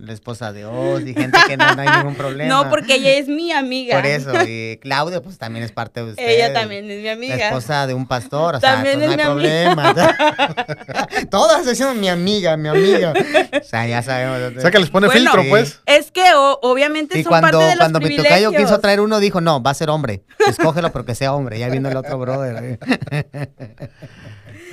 La 0.00 0.14
esposa 0.14 0.52
de 0.52 0.64
Oz 0.64 1.02
y 1.02 1.12
gente 1.14 1.38
que 1.46 1.56
no, 1.58 1.74
no 1.74 1.82
hay 1.82 1.88
ningún 1.98 2.14
problema. 2.16 2.48
No, 2.62 2.70
porque 2.70 2.94
ella 2.94 3.10
es 3.18 3.28
mi 3.28 3.52
amiga. 3.52 3.96
Por 3.96 4.06
eso. 4.06 4.32
Y 4.46 4.78
Claudia, 4.78 5.20
pues 5.22 5.36
también 5.36 5.62
es 5.64 5.72
parte 5.72 6.02
de 6.02 6.10
usted. 6.12 6.26
Ella 6.26 6.52
también 6.54 6.90
es 6.90 6.98
mi 6.98 7.04
La 7.04 7.12
amiga. 7.12 7.48
esposa 7.48 7.86
de 7.86 7.92
un 7.94 8.06
pastor, 8.06 8.54
o 8.56 8.60
sea, 8.60 8.74
También 8.76 8.98
no 8.98 9.04
es 9.04 9.10
hay 9.10 9.16
mi 9.18 9.22
problema. 9.22 9.94
Todas 11.30 11.66
diciendo 11.66 11.94
mi 11.94 12.08
amiga, 12.08 12.56
mi 12.56 12.68
amiga. 12.68 13.12
O 13.60 13.64
sea, 13.64 13.86
ya 13.86 14.02
sabemos. 14.02 14.56
O 14.56 14.60
sea 14.62 14.70
que 14.70 14.78
les 14.78 14.88
pone 14.90 15.06
Bueno, 15.08 15.20
filtro, 15.32 15.48
pues. 15.50 15.80
Es 15.86 16.10
que 16.10 16.24
o- 16.34 16.58
obviamente 16.62 17.18
Y 17.18 17.22
son 17.22 17.30
cuando, 17.30 17.50
parte 17.50 17.64
de 17.64 17.70
los 17.76 17.78
cuando 17.78 17.98
mi 18.00 18.06
privilegios. 18.06 18.52
tocayo 18.52 18.64
quiso 18.66 18.80
traer 18.80 19.00
uno, 19.00 19.20
dijo, 19.20 19.40
no, 19.40 19.62
va 19.62 19.70
a 19.72 19.74
ser 19.74 19.90
hombre. 19.90 20.22
Escógelo 20.48 20.90
porque 20.92 21.14
sea 21.14 21.34
hombre. 21.34 21.58
Ya 21.58 21.68
viendo 21.68 21.90
el 21.90 21.96
otro 21.96 22.18
brother. 22.18 22.78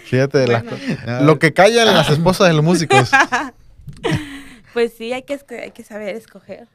Fíjate, 0.06 0.38
de 0.38 0.48
las 0.48 0.64
Bueno. 0.64 0.78
co- 1.20 1.26
lo 1.26 1.38
que 1.40 1.54
callan 1.54 1.94
las 1.94 2.10
esposas 2.10 2.48
de 2.48 2.54
los 2.54 2.64
músicos. 2.64 3.12
Pues 4.78 4.94
sí, 4.96 5.12
hay 5.12 5.24
que, 5.24 5.40
hay 5.60 5.72
que 5.72 5.84
saber 5.84 6.16
escoger. 6.16 6.68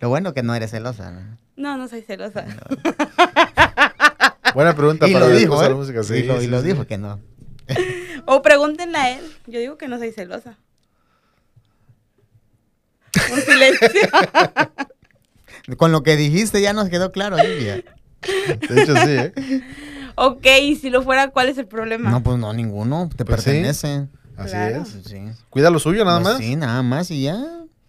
Lo 0.00 0.10
bueno 0.10 0.34
que 0.34 0.42
no 0.42 0.54
eres 0.54 0.72
celosa. 0.72 1.10
¿no? 1.10 1.38
No, 1.56 1.78
no 1.78 1.88
soy 1.88 2.02
celosa. 2.02 2.44
Buena 4.54 4.76
pregunta 4.76 5.08
Y 5.08 5.14
para 5.14 5.24
lo 5.24 5.32
la 5.32 5.38
dijo, 5.38 5.58
de 5.58 5.64
¿eh? 5.64 5.68
la 5.70 5.74
música. 5.74 6.02
Sí, 6.02 6.16
y 6.16 6.22
lo, 6.24 6.42
y 6.42 6.48
lo 6.48 6.60
sí. 6.60 6.66
dijo 6.66 6.86
que 6.86 6.98
no. 6.98 7.18
O 8.26 8.42
pregúntenle 8.42 8.98
a 8.98 9.18
él. 9.18 9.24
Yo 9.46 9.58
digo 9.58 9.78
que 9.78 9.88
no 9.88 9.96
soy 9.96 10.12
celosa. 10.12 10.58
Un 13.32 13.40
silencio. 13.40 13.88
Con 15.78 15.92
lo 15.92 16.02
que 16.02 16.16
dijiste 16.16 16.60
ya 16.60 16.74
nos 16.74 16.90
quedó 16.90 17.10
claro, 17.10 17.38
Livia. 17.38 17.82
De 18.68 18.82
hecho, 18.82 18.94
sí, 18.96 19.12
¿eh? 19.12 19.32
ok, 20.16 20.46
y 20.60 20.76
si 20.76 20.90
lo 20.90 21.00
fuera, 21.00 21.28
¿cuál 21.28 21.48
es 21.48 21.56
el 21.56 21.66
problema? 21.66 22.10
No, 22.10 22.22
pues 22.22 22.36
no, 22.36 22.52
ninguno. 22.52 23.08
Te 23.16 23.24
Pues 23.24 23.44
sí. 23.44 23.62
Así 24.36 24.50
Claro. 24.50 24.82
es. 24.82 24.88
Sí. 25.04 25.18
Cuida 25.50 25.70
lo 25.70 25.78
suyo 25.78 26.04
nada 26.04 26.20
Pues 26.20 26.34
más. 26.34 26.42
Sí, 26.42 26.56
nada 26.56 26.82
más 26.82 27.10
y 27.10 27.22
ya. 27.22 27.42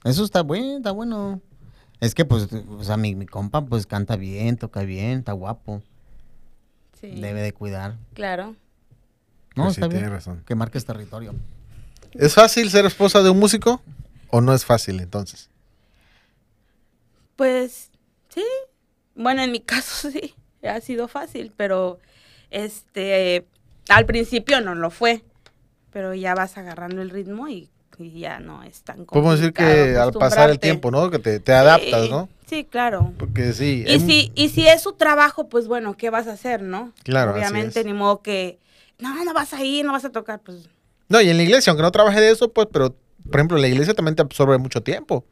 Eso 0.04 0.24
está 0.24 0.42
bueno, 0.42 0.78
está 0.78 0.92
bueno. 0.92 1.42
Es 2.00 2.14
que, 2.14 2.26
pues, 2.26 2.48
o 2.70 2.84
sea, 2.84 2.96
mi, 2.98 3.16
mi 3.16 3.26
compa, 3.26 3.66
pues, 3.66 3.88
canta 3.88 4.16
bien, 4.16 4.58
toca 4.58 4.82
bien, 4.84 5.20
está 5.20 5.32
guapo. 5.34 5.82
Sí, 7.02 7.10
Debe 7.20 7.42
de 7.42 7.54
cuidar. 7.54 7.96
claro. 8.14 8.56
No, 9.56 9.64
Pues 9.64 9.76
sí, 9.76 9.82
está 9.82 9.88
bien. 9.88 10.02
tiene 10.04 10.16
razón. 10.16 10.44
Que 10.46 10.54
marques 10.54 10.86
territorio. 10.86 11.34
¿Es 12.14 12.36
fácil 12.36 12.70
ser 12.70 12.86
esposa 12.86 13.24
de 13.24 13.32
un 13.32 13.40
músico 13.40 13.82
o 14.30 14.40
no 14.40 14.54
es 14.54 14.64
fácil 14.66 15.00
entonces? 15.00 15.50
Pues 17.36 17.90
sí. 18.30 18.44
Bueno, 19.16 19.42
en 19.42 19.52
mi 19.52 19.60
caso 19.66 20.12
sí. 20.12 20.34
Ha 20.64 20.82
sido 20.82 21.08
fácil, 21.08 21.52
pero 21.56 22.00
este 22.50 23.48
al 23.90 24.06
principio 24.06 24.60
no 24.62 24.76
lo 24.76 24.90
fue. 24.92 25.24
Pero 25.92 26.14
ya 26.14 26.36
vas 26.36 26.58
agarrando 26.58 27.02
el 27.02 27.10
ritmo 27.10 27.48
y, 27.48 27.70
y 27.98 28.20
ya 28.20 28.40
no 28.40 28.64
es 28.64 28.82
tan 28.82 29.06
complicado. 29.06 29.22
Podemos 29.24 29.40
decir 29.40 29.54
que 29.54 29.98
al 29.98 30.12
pasar 30.14 30.50
el 30.50 30.60
tiempo, 30.60 30.92
¿no? 30.92 31.10
Que 31.10 31.20
te, 31.20 31.40
te 31.40 31.54
adaptas, 31.54 32.06
Sí, 32.06 32.10
¿no? 32.12 32.30
Sí, 32.48 32.64
claro. 32.66 33.14
Porque 33.18 33.54
sí. 33.54 33.84
Y 33.86 33.92
hay- 33.92 34.00
si, 34.00 34.32
y 34.36 34.50
si 34.50 34.68
es 34.68 34.82
su 34.82 34.94
trabajo, 34.94 35.50
pues 35.50 35.68
bueno, 35.68 35.96
¿qué 35.98 36.10
vas 36.10 36.28
a 36.28 36.34
hacer, 36.34 36.62
no? 36.62 36.94
Claro, 37.04 37.32
así 37.32 37.40
Obviamente, 37.40 37.80
es. 37.82 37.86
ni 37.86 37.94
modo 37.94 38.22
que, 38.22 38.60
no, 39.00 39.24
no 39.26 39.34
vas 39.34 39.54
a 39.54 39.64
ir, 39.64 39.86
no 39.86 39.92
vas 39.92 40.06
a 40.06 40.12
tocar, 40.12 40.40
pues 40.42 40.70
No, 41.10 41.20
y 41.22 41.30
en 41.30 41.38
la 41.38 41.44
iglesia, 41.44 41.72
aunque 41.72 41.84
no 41.84 41.92
trabaje 41.92 42.20
de 42.22 42.32
eso, 42.32 42.52
pues, 42.52 42.68
pero, 42.72 42.96
por 43.30 43.36
ejemplo, 43.36 43.58
la 43.58 43.68
iglesia 43.68 43.94
también 43.94 44.16
te 44.16 44.22
absorbe 44.22 44.58
mucho 44.58 44.82
tiempo. 44.82 45.26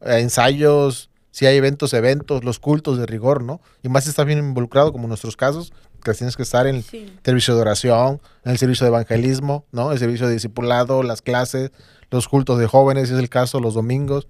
Eh, 0.00 0.18
ensayos, 0.20 1.10
si 1.30 1.46
hay 1.46 1.56
eventos, 1.56 1.92
eventos, 1.94 2.44
los 2.44 2.58
cultos 2.58 2.98
de 2.98 3.06
rigor, 3.06 3.42
¿no? 3.42 3.60
Y 3.82 3.88
más 3.88 4.04
si 4.04 4.10
estás 4.10 4.26
bien 4.26 4.38
involucrado, 4.38 4.92
como 4.92 5.04
en 5.04 5.08
nuestros 5.08 5.36
casos, 5.36 5.72
que 6.02 6.12
tienes 6.14 6.36
que 6.36 6.42
estar 6.42 6.66
en 6.66 6.76
el 6.76 6.82
sí. 6.84 7.06
servicio 7.24 7.54
de 7.54 7.60
oración, 7.60 8.20
en 8.44 8.52
el 8.52 8.58
servicio 8.58 8.84
de 8.84 8.88
evangelismo, 8.88 9.64
¿no? 9.72 9.92
El 9.92 9.98
servicio 9.98 10.26
de 10.26 10.34
discipulado, 10.34 11.02
las 11.02 11.22
clases, 11.22 11.70
los 12.10 12.28
cultos 12.28 12.58
de 12.58 12.66
jóvenes, 12.66 13.08
si 13.08 13.14
es 13.14 13.20
el 13.20 13.28
caso, 13.28 13.60
los 13.60 13.74
domingos. 13.74 14.28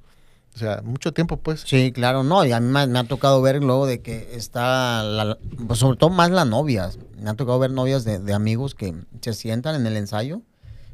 O 0.54 0.58
sea, 0.58 0.80
mucho 0.82 1.12
tiempo, 1.12 1.36
pues. 1.36 1.62
Sí, 1.66 1.92
claro, 1.92 2.24
no, 2.24 2.44
y 2.44 2.50
a 2.52 2.58
mí 2.58 2.66
me, 2.68 2.86
me 2.88 2.98
ha 2.98 3.04
tocado 3.04 3.40
ver 3.42 3.62
luego 3.62 3.86
de 3.86 4.00
que 4.00 4.30
está, 4.34 5.02
la- 5.04 5.38
pues, 5.66 5.78
sobre 5.78 5.96
todo 5.98 6.10
más 6.10 6.30
las 6.30 6.46
novias, 6.46 6.98
me 7.20 7.30
ha 7.30 7.34
tocado 7.34 7.58
ver 7.60 7.70
novias 7.70 8.04
de, 8.04 8.18
de 8.18 8.32
amigos 8.34 8.74
que 8.74 8.94
se 9.20 9.34
sientan 9.34 9.76
en 9.76 9.86
el 9.86 9.96
ensayo, 9.96 10.40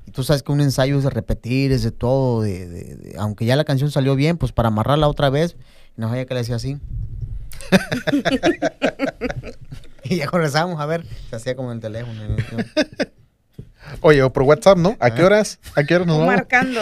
y 0.07 0.11
tú 0.11 0.23
sabes 0.23 0.43
que 0.43 0.53
un 0.53 0.61
ensayo 0.61 0.99
es 0.99 1.05
de 1.05 1.11
repetir, 1.11 1.73
es 1.73 1.83
de 1.83 1.93
todo, 1.93 2.43
de, 2.43 2.69
de- 2.69 2.97
de- 2.97 3.15
aunque 3.17 3.47
ya 3.47 3.57
la 3.57 3.65
canción 3.65 3.91
salió 3.91 4.17
bien, 4.17 4.37
pues 4.37 4.53
para 4.53 4.69
amarrarla 4.69 5.09
otra 5.09 5.31
vez, 5.31 5.57
no 5.97 6.09
sabía 6.09 6.27
que 6.27 6.35
le 6.35 6.41
decía 6.41 6.57
así. 6.57 6.77
y 10.11 10.17
ya 10.17 10.27
conversábamos, 10.29 10.81
a 10.81 10.87
ver, 10.87 11.05
se 11.31 11.37
hacía 11.37 11.57
como 11.57 11.71
en 11.73 11.77
el 11.77 11.81
teléfono. 11.83 12.21
Oye, 14.01 14.23
o 14.23 14.33
por 14.33 14.45
WhatsApp, 14.45 14.79
¿no? 14.79 14.97
¿A 14.99 15.15
qué 15.15 15.23
horas? 15.23 15.59
¿A 15.77 15.85
qué 15.85 15.95
horas 15.95 16.07
nos 16.07 16.17
O 16.17 16.21
vamos? 16.21 16.35
marcando. 16.35 16.81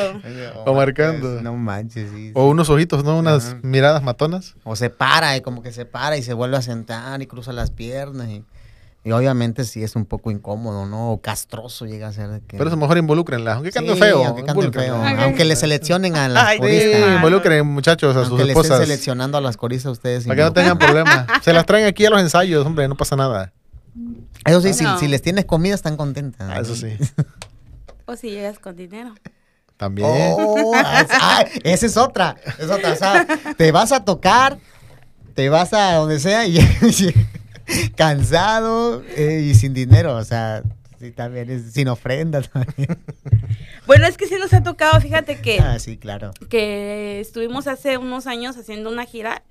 O 0.64 0.75
marcando. 0.75 1.43
No 1.43 1.55
manches, 1.57 2.11
sí. 2.11 2.31
O 2.35 2.49
unos 2.49 2.70
ojitos, 2.70 3.03
¿no? 3.05 3.18
Unas 3.18 3.49
Ajá. 3.49 3.59
miradas 3.62 4.03
matonas. 4.03 4.55
O 4.64 4.77
se 4.77 4.89
para, 4.89 5.37
y 5.37 5.41
como 5.41 5.62
que 5.62 5.73
se 5.73 5.85
para 5.85 6.16
y 6.16 6.23
se 6.23 6.33
vuelve 6.33 6.57
a 6.57 6.62
sentar 6.62 7.20
y 7.20 7.27
cruza 7.27 7.53
las 7.53 7.70
piernas. 7.73 8.29
Y, 8.29 8.45
y 9.05 9.11
obviamente 9.13 9.65
sí 9.65 9.83
es 9.83 9.97
un 9.97 10.05
poco 10.05 10.31
incómodo, 10.31 10.87
¿no? 10.87 11.11
O 11.13 11.21
castroso 11.21 11.87
llega 11.87 12.09
a 12.09 12.13
ser. 12.13 12.41
que- 12.47 12.57
Pero 12.57 12.69
eso 12.69 12.77
mejor 12.77 12.99
involúcrenla. 12.99 13.55
Aunque 13.55 13.71
canten 13.73 13.95
Sí, 13.97 14.01
feo. 14.01 14.25
Aunque 14.25 14.45
canten 14.45 14.73
feo. 14.73 14.95
Aunque 14.97 15.45
le 15.45 15.57
seleccionen 15.57 16.15
a 16.17 16.29
las 16.29 16.45
Ay, 16.45 16.57
Sí, 16.57 16.61
coristas. 16.61 16.97
Claro. 16.99 17.15
involucren 17.17 17.67
muchachos 17.67 18.15
a 18.17 18.21
sus 18.21 18.29
Aunque 18.31 18.45
le 18.45 18.53
estén 18.53 18.63
esposas. 18.65 18.87
seleccionando 18.87 19.39
a 19.39 19.41
las 19.41 19.57
coristas 19.57 19.93
ustedes. 19.93 20.25
Para 20.25 20.37
que 20.37 20.43
no 20.43 20.53
tengan 20.53 20.79
problema. 20.79 21.27
Se 21.43 21.53
las 21.53 21.67
traen 21.67 21.87
aquí 21.87 22.07
a 22.07 22.11
los 22.11 22.21
ensayos, 22.21 22.65
hombre, 22.65 22.87
no 22.87 22.97
pasa 22.97 23.17
nada. 23.17 23.53
Eso 24.45 24.61
sí, 24.61 24.73
si, 24.75 24.85
No. 24.85 24.99
si 24.99 25.09
les 25.09 25.21
tienes 25.21 25.45
comida 25.45 25.75
están 25.75 25.97
contentas. 25.97 26.49
Ah, 26.51 26.61
eso 26.61 26.75
sí. 26.77 26.97
O 28.07 28.17
si 28.17 28.31
llegas 28.31 28.59
con 28.59 28.75
dinero. 28.77 29.15
También. 29.77 30.09
Oh, 30.11 30.73
ah, 30.77 31.07
ah, 31.11 31.45
esa 31.65 31.87
es 31.87 31.97
otra. 31.97 32.37
Es 32.59 32.69
otra. 32.69 32.93
O 32.93 32.97
sea, 32.97 33.27
te 33.57 33.71
vas 33.73 33.91
a 33.93 34.05
tocar, 34.05 34.59
te 35.35 35.49
vas 35.49 35.73
a 35.73 35.95
donde 35.95 36.19
sea 36.21 36.45
y 36.47 36.59
cansado 37.97 39.03
eh, 39.16 39.41
y 39.51 39.55
sin 39.55 39.75
dinero. 39.75 40.16
O 40.16 40.25
sea, 40.25 40.62
sí, 40.99 41.11
también 41.12 41.51
es 41.51 41.73
sin 41.73 41.89
ofrenda 41.89 42.41
también. 42.53 42.99
Bueno, 43.87 44.07
es 44.07 44.16
que 44.16 44.27
sí 44.27 44.37
nos 44.39 44.53
ha 44.53 44.62
tocado, 44.62 45.01
fíjate 45.01 45.41
que, 45.41 45.59
Ah, 45.61 45.79
sí, 45.79 45.97
claro. 45.97 46.33
que 46.49 47.20
estuvimos 47.20 47.66
hace 47.66 47.99
unos 47.99 48.27
años 48.27 48.57
haciendo 48.57 48.91
una 48.91 49.05
gira 49.05 49.43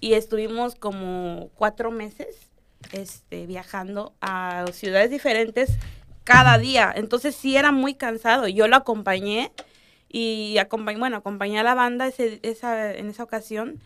y 0.00 0.14
estuvimos 0.14 0.74
como 0.74 1.50
cuatro 1.54 1.90
meses 1.90 2.26
este, 2.92 3.46
viajando 3.46 4.14
a 4.20 4.64
ciudades 4.72 5.10
diferentes 5.10 5.70
cada 6.24 6.58
día. 6.58 6.92
Entonces 6.94 7.34
sí 7.36 7.56
era 7.56 7.70
muy 7.72 7.94
cansado. 7.94 8.48
Yo 8.48 8.66
lo 8.68 8.76
acompañé 8.76 9.52
y 10.08 10.58
acompañé, 10.58 10.98
bueno, 10.98 11.16
acompañé 11.16 11.60
a 11.60 11.62
la 11.62 11.74
banda 11.74 12.06
ese- 12.08 12.40
esa, 12.42 12.92
en 12.92 13.08
esa 13.08 13.22
ocasión. 13.22 13.80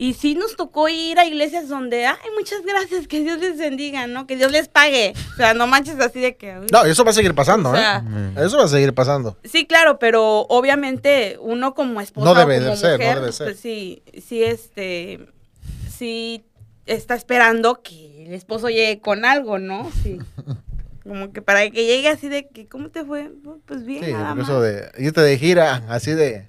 Y 0.00 0.14
sí 0.14 0.36
nos 0.36 0.54
tocó 0.54 0.88
ir 0.88 1.18
a 1.18 1.26
iglesias 1.26 1.68
donde, 1.68 2.06
ay, 2.06 2.16
muchas 2.38 2.62
gracias, 2.64 3.08
que 3.08 3.20
Dios 3.24 3.38
les 3.40 3.58
bendiga, 3.58 4.06
¿no? 4.06 4.28
Que 4.28 4.36
Dios 4.36 4.52
les 4.52 4.68
pague. 4.68 5.12
O 5.32 5.36
sea, 5.36 5.54
no 5.54 5.66
manches 5.66 5.98
así 5.98 6.20
de 6.20 6.36
que... 6.36 6.56
uy. 6.56 6.66
No, 6.70 6.84
eso 6.84 7.02
va 7.04 7.10
a 7.10 7.14
seguir 7.14 7.34
pasando, 7.34 7.70
O 7.70 7.74
sea, 7.74 8.04
¿eh? 8.36 8.44
Eso 8.46 8.58
va 8.58 8.64
a 8.66 8.68
seguir 8.68 8.94
pasando. 8.94 9.36
Sí, 9.42 9.66
claro, 9.66 9.98
pero 9.98 10.42
obviamente 10.48 11.36
uno 11.40 11.74
como 11.74 12.00
esposa 12.00 12.26
No 12.26 12.30
o 12.30 12.34
debe 12.36 12.58
como 12.58 12.70
de 12.70 12.76
ser, 12.76 12.92
no 12.92 12.98
mujer, 12.98 13.20
debe 13.20 13.32
ser. 13.32 13.46
pues 13.48 13.58
sí, 13.58 14.04
sí, 14.24 14.44
este, 14.44 15.26
sí 15.90 16.44
está 16.86 17.16
esperando 17.16 17.82
que 17.82 18.26
el 18.26 18.34
esposo 18.34 18.68
llegue 18.68 19.00
con 19.00 19.24
algo, 19.24 19.58
¿no? 19.58 19.90
Sí. 20.04 20.18
Como 21.02 21.32
que 21.32 21.40
para 21.40 21.70
que 21.70 21.86
llegue 21.86 22.06
así 22.08 22.28
de 22.28 22.48
que, 22.48 22.66
¿cómo 22.68 22.90
te 22.90 23.02
fue? 23.02 23.30
"Oh, 23.46 23.56
Pues 23.64 23.82
bien, 23.86 24.04
Sí, 24.04 24.12
nada 24.12 24.34
más. 24.34 24.46
eso 24.46 24.60
de 24.60 24.90
irte 24.98 25.22
de 25.22 25.38
gira, 25.38 25.82
así 25.88 26.10
de. 26.12 26.46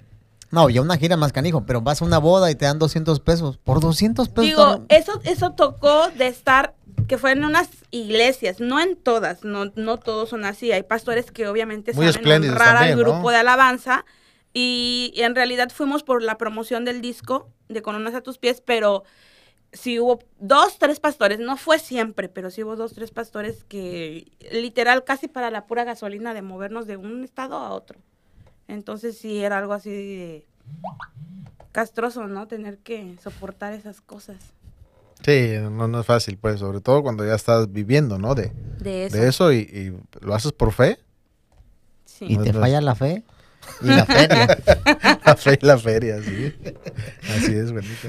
No, 0.50 0.68
ya 0.68 0.82
una 0.82 0.96
gira 0.96 1.16
más 1.16 1.32
canijo, 1.32 1.64
pero 1.64 1.80
vas 1.80 2.02
a 2.02 2.04
una 2.04 2.18
boda 2.18 2.50
y 2.50 2.54
te 2.54 2.64
dan 2.64 2.78
200 2.78 3.20
pesos. 3.20 3.58
Por 3.58 3.80
200 3.80 4.28
pesos. 4.28 4.44
Digo, 4.44 4.84
eso, 4.88 5.20
eso 5.24 5.52
tocó 5.52 6.08
de 6.10 6.26
estar, 6.26 6.74
que 7.06 7.18
fue 7.18 7.32
en 7.32 7.44
unas 7.44 7.68
iglesias, 7.90 8.60
no 8.60 8.80
en 8.80 8.96
todas, 8.96 9.44
no, 9.44 9.66
no 9.76 9.98
todos 9.98 10.28
son 10.30 10.44
así. 10.44 10.72
Hay 10.72 10.82
pastores 10.82 11.30
que 11.30 11.46
obviamente 11.46 11.92
Muy 11.92 12.12
saben 12.12 12.44
honrar 12.44 12.76
al 12.76 12.96
grupo 12.96 13.30
de 13.30 13.36
alabanza. 13.36 14.04
Y, 14.52 15.12
y 15.14 15.22
en 15.22 15.36
realidad 15.36 15.70
fuimos 15.72 16.02
por 16.02 16.24
la 16.24 16.36
promoción 16.36 16.84
del 16.84 17.00
disco 17.00 17.50
de 17.68 17.82
Con 17.82 17.94
unas 17.94 18.14
a 18.16 18.20
tus 18.20 18.38
pies, 18.38 18.60
pero 18.60 19.04
sí 19.72 19.98
hubo 20.00 20.20
dos, 20.38 20.78
tres 20.78 21.00
pastores, 21.00 21.38
no 21.38 21.56
fue 21.56 21.78
siempre, 21.78 22.28
pero 22.28 22.50
sí 22.50 22.64
hubo 22.64 22.76
dos, 22.76 22.94
tres 22.94 23.10
pastores 23.10 23.64
que 23.64 24.32
literal 24.50 25.04
casi 25.04 25.28
para 25.28 25.50
la 25.50 25.66
pura 25.66 25.84
gasolina 25.84 26.34
de 26.34 26.42
movernos 26.42 26.86
de 26.86 26.96
un 26.96 27.22
estado 27.24 27.56
a 27.56 27.70
otro. 27.70 28.00
Entonces 28.70 29.18
sí 29.18 29.42
era 29.42 29.58
algo 29.58 29.72
así 29.72 29.90
de 29.90 30.46
castroso, 31.72 32.26
¿no? 32.26 32.46
Tener 32.46 32.78
que 32.78 33.16
soportar 33.22 33.72
esas 33.72 34.00
cosas. 34.00 34.36
Sí, 35.24 35.54
no, 35.60 35.86
no 35.88 36.00
es 36.00 36.06
fácil, 36.06 36.38
pues, 36.38 36.60
sobre 36.60 36.80
todo 36.80 37.02
cuando 37.02 37.26
ya 37.26 37.34
estás 37.34 37.70
viviendo, 37.70 38.18
¿no? 38.18 38.34
De, 38.34 38.52
De 38.78 39.06
eso. 39.06 39.16
de 39.16 39.28
eso 39.28 39.52
y, 39.52 39.58
y 39.58 40.24
lo 40.24 40.34
haces 40.34 40.52
por 40.52 40.72
fe. 40.72 40.98
Sí. 42.06 42.26
Y 42.28 42.36
No 42.36 42.44
te 42.44 42.52
falla 42.52 42.80
la 42.80 42.94
fe 42.94 43.22
y 43.82 43.86
la 43.88 44.06
feria. 44.06 44.58
La 45.24 45.36
fe 45.36 45.58
y 45.60 45.66
la 45.66 45.78
feria, 45.78 46.22
sí. 46.22 46.54
Así 47.36 47.52
es, 47.54 47.72
bonito. 47.72 48.08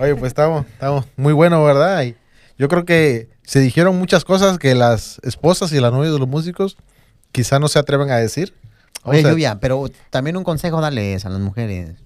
Oye, 0.00 0.14
pues 0.16 0.30
estamos, 0.30 0.66
estamos 0.66 1.04
muy 1.16 1.32
bueno, 1.32 1.62
¿verdad? 1.64 2.02
Y 2.02 2.16
yo 2.58 2.68
creo 2.68 2.84
que 2.84 3.30
se 3.42 3.60
dijeron 3.60 3.96
muchas 3.98 4.24
cosas 4.24 4.58
que 4.58 4.74
las 4.74 5.20
esposas 5.22 5.72
y 5.72 5.80
las 5.80 5.92
novias 5.92 6.12
de 6.12 6.18
los 6.18 6.28
músicos 6.28 6.76
quizá 7.32 7.58
no 7.58 7.68
se 7.68 7.78
atreven 7.78 8.10
a 8.10 8.16
decir. 8.16 8.54
Oye, 9.04 9.18
O 9.18 9.22
sea, 9.22 9.30
Lluvia, 9.30 9.58
pero 9.60 9.86
también 10.10 10.36
un 10.36 10.44
consejo 10.44 10.80
dale 10.80 11.14
a 11.14 11.28
las 11.28 11.40
mujeres. 11.40 11.96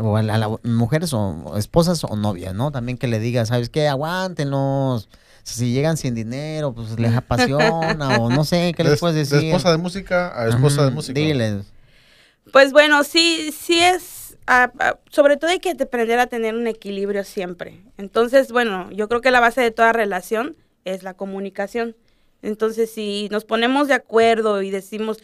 O 0.00 0.16
a, 0.16 0.22
la- 0.22 0.34
a 0.34 0.38
las 0.38 0.50
mujeres 0.64 1.12
o, 1.14 1.56
esposas 1.56 2.04
o 2.04 2.14
novias, 2.16 2.54
¿no? 2.54 2.70
También 2.70 2.98
que 2.98 3.08
le 3.08 3.18
digas, 3.18 3.48
¿sabes 3.48 3.70
qué? 3.70 3.88
Aguántenlos. 3.88 5.08
Si 5.44 5.72
llegan 5.72 5.96
sin 5.96 6.14
dinero, 6.14 6.74
pues 6.74 6.98
les 7.00 7.14
apasiona 7.16 8.18
o 8.18 8.28
no 8.30 8.44
sé, 8.44 8.74
¿qué 8.76 8.84
les 8.84 8.92
de- 8.94 8.98
puedes 8.98 9.14
de 9.30 9.36
decir? 9.36 9.48
esposa 9.48 9.70
de 9.70 9.78
música 9.78 10.38
a 10.38 10.48
esposa 10.48 10.82
de 10.82 10.88
Ujú, 10.88 10.96
músico. 10.96 11.18
Diles. 11.18 11.64
Pues 12.52 12.72
bueno, 12.72 13.02
sí, 13.04 13.50
sí 13.58 13.78
es, 13.80 14.36
sobre 15.10 15.36
todo 15.36 15.50
hay 15.50 15.58
que 15.58 15.70
aprender 15.80 16.18
a 16.18 16.26
tener 16.26 16.54
un 16.54 16.66
equilibrio 16.66 17.24
siempre. 17.24 17.80
Entonces, 17.96 18.52
bueno, 18.52 18.90
yo 18.90 19.08
creo 19.08 19.20
que 19.20 19.30
la 19.30 19.40
base 19.40 19.60
de 19.62 19.70
toda 19.70 19.92
relación 19.92 20.56
es 20.84 21.02
la 21.02 21.14
comunicación. 21.14 21.96
Entonces, 22.42 22.90
si 22.92 23.28
nos 23.30 23.44
ponemos 23.44 23.88
de 23.88 23.94
acuerdo 23.94 24.62
y 24.62 24.70
decimos, 24.70 25.18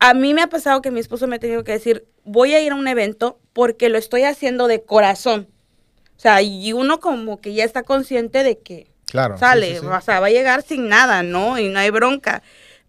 a 0.00 0.14
mí 0.14 0.34
me 0.34 0.42
ha 0.42 0.46
pasado 0.48 0.80
que 0.82 0.90
mi 0.90 1.00
esposo 1.00 1.26
me 1.26 1.36
ha 1.36 1.38
tenido 1.40 1.64
que 1.64 1.72
decir, 1.72 2.06
voy 2.24 2.54
a 2.54 2.60
ir 2.62 2.72
a 2.72 2.76
un 2.76 2.86
evento 2.88 3.38
porque 3.52 3.88
lo 3.88 3.98
estoy 3.98 4.22
haciendo 4.24 4.66
de 4.68 4.82
corazón. 4.82 5.48
O 6.16 6.20
sea, 6.20 6.42
y 6.42 6.72
uno 6.72 7.00
como 7.00 7.40
que 7.40 7.54
ya 7.54 7.64
está 7.64 7.82
consciente 7.82 8.42
de 8.42 8.58
que 8.58 8.88
Claro. 9.06 9.38
sale, 9.38 9.74
sí, 9.74 9.80
sí. 9.80 9.86
o 9.86 10.00
sea, 10.00 10.20
va 10.20 10.26
a 10.26 10.30
llegar 10.30 10.62
sin 10.62 10.88
nada, 10.88 11.22
¿no? 11.22 11.58
Y 11.58 11.68
no 11.68 11.78
hay 11.78 11.90
bronca. 11.90 12.42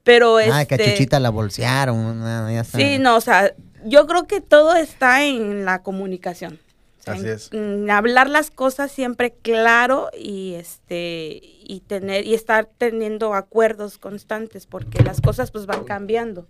Pero 0.03 0.38
Ah, 0.38 0.66
que 0.66 0.76
a 0.76 0.78
este, 0.78 0.91
Chuchita 0.93 1.20
la 1.20 1.30
bolsearon. 1.30 2.22
ya 2.51 2.62
está. 2.62 2.78
Sí, 2.78 2.97
no, 2.99 3.16
o 3.16 3.22
sea, 3.22 3.53
yo 3.86 4.05
creo 4.07 4.26
que 4.28 4.41
todo 4.41 4.76
está 4.76 5.24
en 5.24 5.66
la 5.66 5.82
comunicación. 5.84 6.60
O 6.99 7.03
sea, 7.03 7.14
Así 7.14 7.24
en- 7.26 7.30
es. 7.30 7.49
en 7.53 7.89
hablar 7.91 8.30
las 8.30 8.51
cosas 8.51 8.91
siempre 8.91 9.32
claro 9.41 10.10
y 10.18 10.55
este 10.55 11.39
y 11.64 11.82
tener 11.88 12.26
y 12.26 12.34
estar 12.34 12.68
teniendo 12.78 13.34
acuerdos 13.34 13.97
constantes 13.97 14.66
porque 14.66 15.01
las 15.03 15.22
cosas 15.22 15.51
pues 15.51 15.66
van 15.66 15.84
cambiando. 15.86 16.47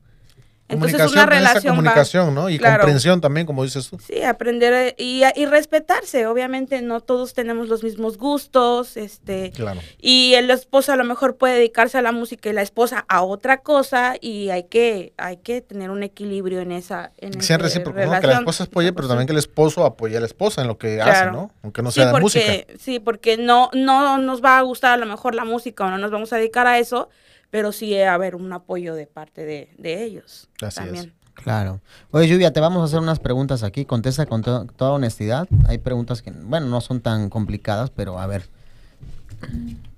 Entonces 0.70 0.98
Comunicación, 1.02 1.12
una 1.24 1.26
relación 1.26 1.74
va 1.74 1.76
comunicación, 1.78 2.36
¿no? 2.36 2.50
Y 2.50 2.60
claro. 2.60 2.82
comprensión 2.84 3.22
también, 3.22 3.48
como 3.48 3.64
dices 3.64 3.90
tú. 3.90 3.98
Sí, 4.00 4.22
aprender 4.22 4.74
eh, 4.74 4.96
y, 5.00 5.24
y 5.36 5.46
respetarse. 5.46 6.28
Obviamente 6.28 6.82
no 6.84 7.02
todos 7.02 7.34
tenemos 7.34 7.68
los 7.70 7.84
mismos 7.84 8.18
gustos, 8.18 8.96
este, 8.96 9.52
Claro. 9.52 9.80
y 10.00 10.36
el 10.36 10.50
esposo 10.52 10.94
a 10.94 10.96
lo 10.96 11.04
mejor 11.04 11.38
puede 11.38 11.56
dedicarse 11.56 11.98
a 11.98 12.02
la 12.04 12.12
música 12.12 12.50
y 12.50 12.54
la 12.54 12.62
esposa 12.62 13.04
a 13.10 13.24
otra 13.24 13.58
cosa 13.62 14.16
y 14.22 14.50
hay 14.52 14.64
que 14.66 15.14
hay 15.18 15.38
que 15.38 15.62
tener 15.62 15.90
un 15.90 16.04
equilibrio 16.04 16.62
en 16.62 16.72
esa 16.72 17.12
en 17.18 17.42
Sean 17.42 17.60
recíprocos, 17.60 18.06
¿no? 18.06 18.20
Que 18.22 18.28
la 18.28 18.34
esposa 18.38 18.66
apoye, 18.66 18.94
pero 18.94 19.08
también 19.08 19.26
que 19.28 19.34
el 19.34 19.40
esposo 19.40 19.86
apoye 19.86 20.18
a 20.18 20.20
la 20.20 20.28
esposa 20.28 20.62
en 20.62 20.68
lo 20.68 20.78
que 20.78 21.02
hace. 21.02 21.32
¿no? 21.32 21.52
Aunque 21.64 21.82
no 21.82 21.92
Sí, 21.92 21.96
sea 22.02 22.06
de 22.08 22.12
porque, 22.12 22.24
música. 22.24 22.74
Sí, 22.80 23.00
porque 23.00 23.38
no, 23.38 23.70
no 23.74 24.18
nos 24.20 24.44
va 24.44 24.58
a 24.58 24.62
gustar 24.62 24.92
a 24.94 24.98
lo 24.98 25.06
mejor 25.06 25.34
la 25.36 25.46
música 25.46 25.86
o 25.86 25.90
no 25.90 25.98
nos 25.98 26.12
vamos 26.12 26.32
a 26.32 26.38
dedicar 26.38 26.68
a 26.68 26.78
eso, 26.80 27.10
pero 27.50 27.72
sí 27.72 27.90
debe 27.92 28.08
haber 28.08 28.36
un 28.36 28.52
apoyo 28.54 28.96
de 28.96 29.08
parte 29.08 29.46
de, 29.46 29.74
de 29.78 30.04
ellos 30.04 30.50
Así 30.62 30.66
es. 30.68 30.76
también. 30.76 31.14
Claro. 31.34 31.80
Oye, 32.12 32.28
Lluvia, 32.28 32.52
te 32.52 32.60
vamos 32.60 32.82
a 32.82 32.86
hacer 32.86 33.00
unas 33.00 33.20
preguntas 33.20 33.64
aquí. 33.64 33.86
Contesta 33.86 34.26
con 34.26 34.42
to- 34.42 34.66
toda 34.76 34.92
honestidad. 34.92 35.48
Hay 35.68 35.78
preguntas 35.78 36.22
que, 36.22 36.32
bueno, 36.32 36.68
no 36.68 36.82
son 36.82 37.00
tan 37.00 37.30
complicadas, 37.30 37.92
pero 37.92 38.20
a 38.20 38.28
ver. 38.28 38.50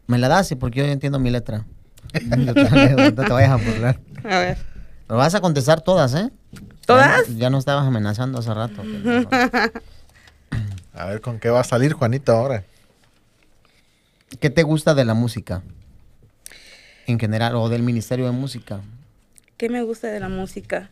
Me 0.06 0.20
la 0.20 0.28
das, 0.28 0.48
sí, 0.48 0.56
porque 0.56 0.80
yo 0.80 0.86
entiendo 0.86 1.18
mi 1.18 1.32
letra. 1.32 1.66
no 2.26 2.54
te 2.54 2.64
vayas 3.34 3.50
a 3.52 3.56
burlar. 3.56 4.00
A 4.24 4.38
ver. 4.40 4.58
Pero 5.08 5.18
vas 5.18 5.34
a 5.34 5.42
contestar 5.42 5.82
todas, 5.82 6.14
¿eh? 6.14 6.30
¿Todas? 6.86 7.28
Ya, 7.30 7.34
ya 7.36 7.50
no 7.50 7.58
estabas 7.58 7.88
amenazando 7.88 8.38
hace 8.38 8.54
rato. 8.54 8.84
A 10.94 11.06
ver 11.06 11.22
con 11.22 11.40
qué 11.40 11.50
va 11.50 11.62
a 11.62 11.64
salir 11.64 11.94
Juanito 11.94 12.34
ahora. 12.34 12.64
¿Qué 14.40 14.50
te 14.52 14.62
gusta 14.64 14.94
de 14.94 15.06
la 15.06 15.14
música? 15.16 15.64
En 17.08 17.20
general, 17.20 17.56
o 17.56 17.70
del 17.70 17.84
Ministerio 17.84 18.26
de 18.26 18.32
Música. 18.32 18.82
¿Qué 19.58 19.70
me 19.70 19.84
gusta 19.84 20.08
de 20.08 20.20
la 20.20 20.30
música? 20.30 20.90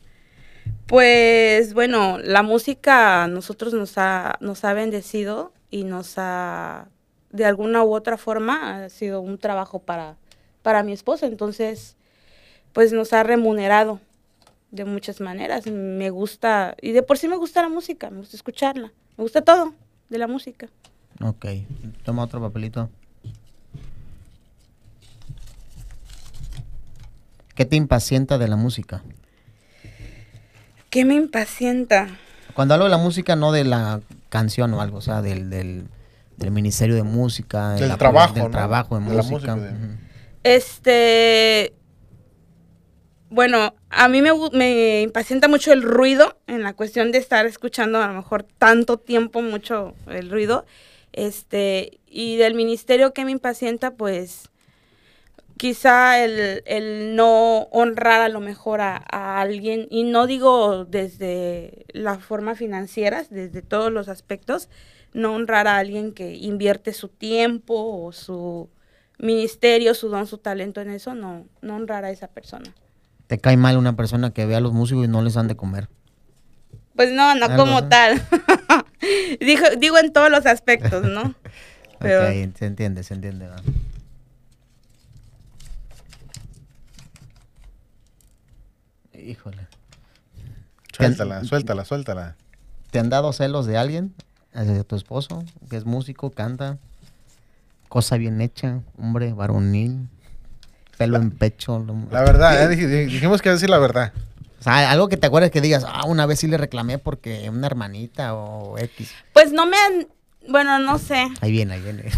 Pues 0.86 1.74
bueno, 1.74 2.18
la 2.18 2.43
música 2.43 3.24
a 3.24 3.28
nosotros 3.28 3.74
nos 3.74 3.97
ha, 3.97 4.38
nos 4.41 4.64
ha 4.64 4.74
bendecido 4.74 5.53
y 5.72 5.84
nos 5.84 6.16
ha, 6.18 6.88
de 7.32 7.45
alguna 7.45 7.84
u 7.84 7.93
otra 7.93 8.18
forma, 8.18 8.86
ha 8.86 8.89
sido 8.89 9.22
un 9.22 9.38
trabajo 9.38 9.80
para, 9.80 10.18
para 10.62 10.84
mi 10.84 10.91
esposo. 10.91 11.26
Entonces, 11.26 11.95
pues 12.74 12.91
nos 12.91 13.14
ha 13.14 13.24
remunerado 13.24 13.99
de 14.72 14.86
muchas 14.86 15.22
maneras. 15.22 15.66
Me 15.68 16.10
gusta, 16.10 16.76
y 16.82 16.91
de 16.91 17.03
por 17.03 17.18
sí 17.18 17.28
me 17.28 17.38
gusta 17.38 17.62
la 17.62 17.70
música, 17.70 18.10
me 18.10 18.18
gusta 18.18 18.36
escucharla, 18.36 18.91
me 19.18 19.24
gusta 19.24 19.41
todo 19.41 19.74
de 20.10 20.18
la 20.18 20.28
música. 20.28 20.70
Ok, 21.22 21.45
toma 22.03 22.24
otro 22.24 22.41
papelito. 22.41 22.89
¿Qué 27.60 27.66
te 27.66 27.76
impacienta 27.76 28.38
de 28.38 28.47
la 28.47 28.55
música? 28.55 29.03
¿Qué 30.89 31.03
me 31.03 31.16
impacienta? 31.16 32.07
Cuando 32.53 32.74
hablo 32.76 32.86
de 32.86 32.91
la 32.91 32.97
música, 32.97 33.36
no 33.36 33.51
de 33.51 33.66
la 33.66 33.99
canción 34.30 34.74
o 34.74 34.80
algo, 34.80 34.99
o 34.99 35.01
sea, 35.01 35.22
del, 35.22 35.49
del, 35.49 35.84
del 36.38 36.51
ministerio 36.51 36.95
de 36.95 37.03
música, 37.03 37.72
de 37.72 37.82
Del 37.82 37.89
la- 37.89 37.97
trabajo, 37.97 38.34
del 38.34 38.43
¿no? 38.45 38.49
trabajo 38.49 38.97
de, 38.97 39.10
De 39.10 39.14
la 39.14 39.24
música. 39.24 39.57
Este, 40.45 41.74
bueno, 43.30 43.74
a 43.89 44.07
mí 44.07 44.22
me, 44.22 44.32
me 44.53 45.01
impacienta 45.01 45.49
mucho 45.49 45.74
el 45.74 45.82
ruido 45.82 46.38
en 46.47 46.64
la 46.64 46.72
cuestión 46.72 47.12
de 47.12 47.18
estar 47.18 47.45
escuchando 47.45 48.01
a 48.01 48.07
lo 48.07 48.14
mejor 48.14 48.43
tanto 48.57 48.95
tiempo, 48.99 49.41
mucho 49.41 49.95
el 50.07 50.32
ruido. 50.32 50.66
Este, 51.12 51.99
y 52.07 52.38
del 52.38 52.53
ministerio 52.53 53.12
que 53.14 53.26
me 53.26 53.32
impacienta, 53.32 53.91
pues 53.91 54.47
quizá 55.60 56.24
el, 56.24 56.64
el 56.66 57.16
no 57.18 57.64
honrar 57.72 58.22
a 58.22 58.30
lo 58.30 58.39
mejor 58.39 58.80
a, 58.80 58.95
a 59.12 59.41
alguien, 59.41 59.88
y 59.91 60.03
no 60.05 60.26
digo 60.26 60.86
desde 60.86 61.86
la 61.93 62.18
forma 62.18 62.55
financiera, 62.55 63.26
desde 63.30 63.62
todos 63.62 63.91
los 63.91 64.07
aspectos, 64.07 64.70
no 65.14 65.34
honrar 65.36 65.68
a 65.68 65.78
alguien 65.78 66.14
que 66.14 66.34
invierte 66.36 66.93
su 66.93 67.10
tiempo 67.10 67.74
o 67.76 68.14
su 68.14 68.70
ministerio, 69.18 69.93
su 69.93 70.07
don, 70.07 70.26
su 70.28 70.38
talento 70.38 70.80
en 70.80 70.91
eso, 70.91 71.14
no, 71.14 71.45
no 71.62 71.76
honrar 71.76 72.05
a 72.05 72.10
esa 72.12 72.28
persona. 72.30 72.74
Te 73.28 73.38
cae 73.38 73.57
mal 73.57 73.78
una 73.78 73.97
persona 73.97 74.32
que 74.32 74.45
ve 74.45 74.55
a 74.55 74.62
los 74.62 74.72
músicos 74.72 75.03
y 75.05 75.07
no 75.10 75.22
les 75.22 75.34
dan 75.34 75.49
de 75.49 75.57
comer. 75.57 75.89
Pues 76.95 77.12
no, 77.12 77.36
no 77.36 77.45
Algo, 77.47 77.57
como 77.57 77.82
¿no? 77.82 77.89
tal. 77.89 78.22
digo, 79.41 79.66
digo 79.78 79.97
en 79.97 80.14
todos 80.14 80.32
los 80.32 80.45
aspectos, 80.45 81.03
¿no? 81.03 81.36
Pero 81.99 82.22
Ok, 82.24 82.55
se 82.57 82.66
entiende, 82.66 83.03
se 83.03 83.14
entiende. 83.14 83.47
va. 83.47 83.57
Híjole. 89.26 89.67
Suéltala, 90.95 91.43
suéltala, 91.43 91.86
suéltala. 91.86 92.36
¿Te 92.91 92.99
han 92.99 93.09
dado 93.09 93.32
celos 93.34 93.65
de 93.65 93.78
alguien? 93.78 94.13
¿De 94.53 94.84
tu 94.84 94.95
esposo? 94.95 95.43
Que 95.70 95.78
es 95.78 95.86
músico, 95.86 96.32
canta. 96.32 96.78
Cosa 97.88 98.17
bien 98.17 98.41
hecha, 98.41 98.80
hombre, 98.97 99.34
varonil. 99.34 100.07
Pelo 100.97 101.17
en 101.17 101.32
pecho. 101.32 101.80
lo- 101.80 101.95
La 102.11 102.22
verdad, 102.22 102.72
¿eh? 102.72 102.76
Dij- 102.76 103.05
dijimos 103.07 103.41
que 103.41 103.49
decir 103.49 103.70
la 103.70 103.78
verdad. 103.80 104.11
O 104.59 104.63
sea, 104.63 104.91
algo 104.91 105.07
que 105.07 105.15
te 105.17 105.28
acuerdes 105.28 105.51
que 105.51 105.61
digas, 105.61 105.86
ah, 105.88 106.05
una 106.05 106.26
vez 106.26 106.39
sí 106.39 106.47
le 106.47 106.57
reclamé 106.57 106.97
porque 106.97 107.49
una 107.49 107.67
hermanita 107.67 108.34
o 108.36 108.78
X. 108.78 109.11
pues 109.32 109.51
no 109.53 109.65
me 109.65 109.78
han, 109.78 110.07
bueno, 110.49 110.80
no 110.80 110.97
sé. 110.97 111.28
Ahí 111.41 111.51
viene, 111.51 111.76
ahí 111.76 111.82
viene. 111.82 112.03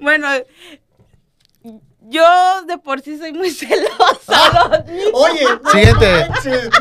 Bueno, 0.00 0.26
yo 2.08 2.62
de 2.66 2.78
por 2.78 3.00
sí 3.00 3.18
soy 3.18 3.32
muy 3.32 3.50
celosa. 3.52 3.88
lo 4.52 4.74
admito. 4.74 5.10
Oye, 5.14 5.46
Siguiente, 5.72 6.26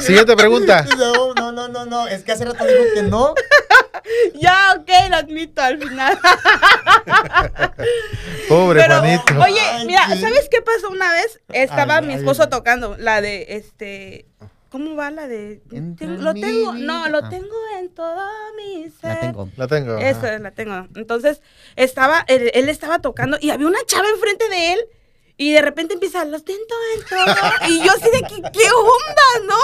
siguiente 0.01 0.35
pregunta. 0.35 0.85
No, 0.97 1.33
no, 1.33 1.51
no, 1.51 1.67
no, 1.67 1.85
no. 1.85 2.07
Es 2.07 2.23
que 2.23 2.31
hace 2.31 2.45
rato 2.45 2.65
dijo 2.65 2.83
que 2.93 3.03
no. 3.03 3.33
Ya, 4.35 4.75
ok, 4.79 4.89
lo 5.09 5.15
admito 5.17 5.61
al 5.61 5.77
final. 5.79 6.17
Pobre 8.47 8.81
Pero, 8.81 8.99
Juanito. 8.99 9.33
oye, 9.43 9.59
Ay, 9.59 9.85
mira, 9.85 10.01
qué- 10.07 10.21
¿sabes 10.21 10.47
qué 10.49 10.61
pasó 10.61 10.89
una 10.89 11.11
vez? 11.11 11.39
Estaba 11.49 11.97
Ay, 11.97 12.05
mi 12.05 12.13
esposo 12.13 12.43
ay. 12.43 12.49
tocando 12.49 12.95
la 12.97 13.21
de 13.21 13.45
este. 13.49 14.25
¿Cómo 14.69 14.95
va 14.95 15.11
la 15.11 15.27
de? 15.27 15.61
Lo 15.99 16.33
tengo, 16.33 16.73
no, 16.73 17.07
lo 17.09 17.19
Ah. 17.19 17.29
tengo 17.29 17.55
en 17.79 17.89
todo 17.93 18.21
mi 18.57 18.89
ser. 18.89 19.09
La 19.15 19.19
tengo. 19.19 19.49
La 19.57 19.67
tengo. 19.67 19.97
Eso, 19.97 20.37
la 20.39 20.51
tengo. 20.51 20.87
Entonces, 20.95 21.41
estaba, 21.75 22.23
él, 22.27 22.51
él 22.53 22.69
estaba 22.69 22.99
tocando 22.99 23.37
y 23.39 23.49
había 23.49 23.67
una 23.67 23.79
chava 23.87 24.07
enfrente 24.09 24.47
de 24.49 24.73
él. 24.73 24.79
Y 25.39 25.51
de 25.51 25.61
repente 25.61 25.93
empieza, 25.93 26.25
los 26.25 26.43
tengo 26.43 26.57
en 26.95 27.03
todo. 27.05 27.23
Y 27.69 27.77
yo 27.83 27.91
así 27.91 28.05
de, 28.05 28.21
¿qué, 28.27 28.41
qué 28.51 28.67
onda, 28.71 29.45
no? 29.47 29.55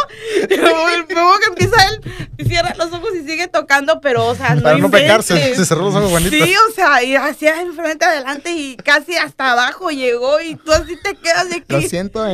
Y 1.10 1.14
luego 1.14 1.34
que 1.40 1.46
empieza 1.48 1.84
él, 1.88 2.00
y 2.38 2.46
cierra 2.46 2.76
los 2.78 2.94
ojos 2.94 3.10
y 3.16 3.24
sigue 3.28 3.48
tocando, 3.48 4.00
pero, 4.00 4.28
o 4.28 4.36
sea, 4.36 4.54
no 4.54 4.62
Para 4.62 4.78
no 4.78 4.92
pecarse, 4.92 5.56
se 5.56 5.66
cerró 5.66 5.86
los 5.86 5.96
ojos 5.96 6.12
Juanito. 6.12 6.30
Sí, 6.32 6.54
o 6.70 6.74
sea, 6.74 7.02
y 7.04 7.16
hacía 7.16 7.60
enfrente, 7.62 8.06
adelante 8.06 8.52
y 8.52 8.78
casi 8.78 9.16
hasta 9.16 9.54
abajo 9.54 9.90
llegó 9.90 10.40
y 10.42 10.54
tú 10.56 10.72
así 10.72 10.96
te 11.02 11.16
quedas 11.16 11.50
de 11.50 11.64
Lo 11.68 11.78
aquí. 11.78 11.90
siento. 11.90 12.24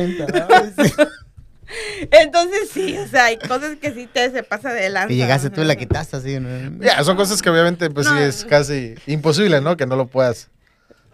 Entonces 2.10 2.68
sí, 2.72 2.98
o 2.98 3.08
sea, 3.08 3.26
hay 3.26 3.38
cosas 3.38 3.76
que 3.80 3.94
sí 3.94 4.08
te 4.12 4.30
se 4.30 4.42
pasa 4.42 4.72
de 4.72 4.90
lanza. 4.90 5.12
Y 5.12 5.16
llegaste 5.16 5.50
tú 5.50 5.62
y 5.62 5.64
la 5.64 5.76
quitaste 5.76 6.16
así. 6.16 6.40
¿no? 6.40 6.84
Ya, 6.84 7.02
son 7.04 7.16
cosas 7.16 7.40
que 7.40 7.48
obviamente 7.48 7.88
pues 7.90 8.06
sí 8.06 8.14
es 8.18 8.44
casi 8.44 8.96
imposible, 9.06 9.60
¿no? 9.60 9.76
Que 9.76 9.86
no 9.86 9.96
lo 9.96 10.08
puedas 10.08 10.50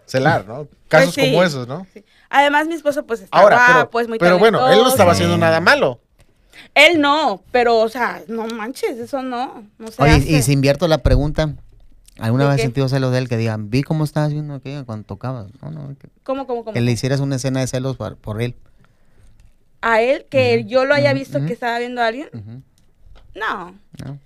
celar, 0.07 0.45
¿no? 0.47 0.67
Casos 0.87 1.13
Pues 1.13 1.25
sí. 1.27 1.31
como 1.31 1.43
esos, 1.43 1.67
¿no? 1.67 1.85
Sí. 1.93 2.03
Además, 2.29 2.67
mi 2.67 2.73
esposo 2.73 3.05
pues 3.05 3.21
está 3.21 3.37
Ahora, 3.37 3.61
pero, 3.67 3.79
guapo, 3.79 3.99
es 3.99 4.07
muy 4.07 4.17
pero 4.19 4.39
bueno, 4.39 4.67
él 4.71 4.79
no 4.79 4.89
estaba 4.89 5.11
haciendo 5.11 5.37
nada 5.37 5.59
malo. 5.61 5.99
Él 6.73 6.99
no, 6.99 7.43
pero, 7.51 7.77
o 7.77 7.89
sea, 7.89 8.21
no 8.27 8.47
manches, 8.47 8.97
eso 8.97 9.21
no, 9.21 9.63
no 9.77 9.87
se 9.91 10.01
Oye, 10.01 10.11
hace. 10.13 10.31
y 10.31 10.41
si 10.41 10.51
invierto 10.53 10.87
la 10.87 10.97
pregunta, 10.99 11.53
¿alguna 12.19 12.45
¿De 12.45 12.49
vez 12.49 12.57
qué? 12.57 12.63
sentido 12.63 12.89
celos 12.89 13.11
de 13.11 13.19
él 13.19 13.29
que 13.29 13.37
digan, 13.37 13.69
vi 13.69 13.83
cómo 13.83 14.03
estabas 14.03 14.33
viendo 14.33 14.55
aquella 14.55 14.83
cuando 14.83 15.05
tocabas? 15.05 15.47
No, 15.61 15.71
no, 15.71 15.95
que, 15.97 16.07
¿Cómo, 16.23 16.47
cómo, 16.47 16.63
cómo? 16.63 16.73
que 16.73 16.81
le 16.81 16.91
hicieras 16.91 17.19
una 17.19 17.35
escena 17.37 17.59
de 17.61 17.67
celos 17.67 17.95
por, 17.97 18.17
por 18.17 18.41
él. 18.41 18.55
A 19.81 20.01
él, 20.01 20.25
que 20.29 20.65
yo 20.65 20.85
lo 20.85 20.95
haya 20.95 21.13
visto 21.13 21.39
que 21.45 21.53
estaba 21.53 21.77
viendo 21.79 22.01
a 22.01 22.07
alguien. 22.07 22.29
No, 23.35 23.75
no. 24.03 24.19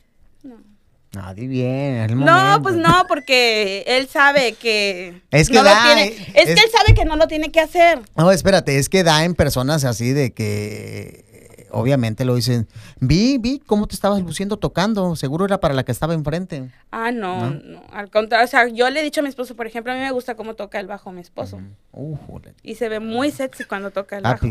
No, 1.13 1.33
di 1.33 1.47
bien, 1.47 1.95
es 1.97 2.11
el 2.11 2.17
No, 2.19 2.59
pues 2.63 2.75
no, 2.75 3.05
porque 3.07 3.83
él 3.87 4.07
sabe 4.07 4.53
que, 4.53 5.21
Es 5.31 5.49
que 5.49 5.55
no 5.55 5.63
da, 5.63 5.75
lo 5.75 5.81
tiene. 5.95 6.07
eh, 6.17 6.31
Es, 6.35 6.47
es- 6.49 6.55
que 6.55 6.61
él 6.65 6.71
sabe 6.71 6.93
que 6.93 7.05
no 7.05 7.15
lo 7.17 7.27
tiene 7.27 7.51
que 7.51 7.59
hacer. 7.59 7.99
No, 8.15 8.31
espérate, 8.31 8.77
es 8.77 8.87
que 8.89 9.03
da 9.03 9.25
en 9.25 9.35
personas 9.35 9.83
así 9.83 10.13
de 10.13 10.31
que 10.31 11.25
eh, 11.59 11.67
obviamente 11.71 12.23
lo 12.23 12.35
dicen, 12.35 12.67
vi, 13.01 13.37
vi 13.39 13.59
cómo 13.59 13.87
te 13.87 13.95
estabas 13.95 14.21
luciendo 14.21 14.57
tocando, 14.57 15.15
seguro 15.17 15.43
era 15.45 15.59
para 15.59 15.73
la 15.73 15.83
que 15.83 15.91
estaba 15.91 16.13
enfrente. 16.13 16.69
Ah, 16.91 17.11
no, 17.11 17.49
¿No? 17.51 17.59
no, 17.61 17.83
al 17.91 18.09
contrario, 18.09 18.45
o 18.45 18.47
sea, 18.49 18.67
yo 18.69 18.89
le 18.89 19.01
he 19.01 19.03
dicho 19.03 19.19
a 19.19 19.23
mi 19.23 19.29
esposo, 19.29 19.55
por 19.55 19.67
ejemplo, 19.67 19.91
a 19.91 19.95
mí 19.95 20.01
me 20.01 20.11
gusta 20.11 20.35
cómo 20.35 20.53
toca 20.55 20.79
el 20.79 20.87
bajo 20.87 21.11
mi 21.11 21.19
esposo. 21.21 21.59
Uh. 21.91 22.17
Y 22.63 22.75
se 22.75 22.87
ve 22.87 22.99
muy 23.01 23.31
sexy 23.31 23.65
cuando 23.65 23.91
toca 23.91 24.17
el 24.17 24.25
Ah, 24.25 24.31
bajo. 24.41 24.47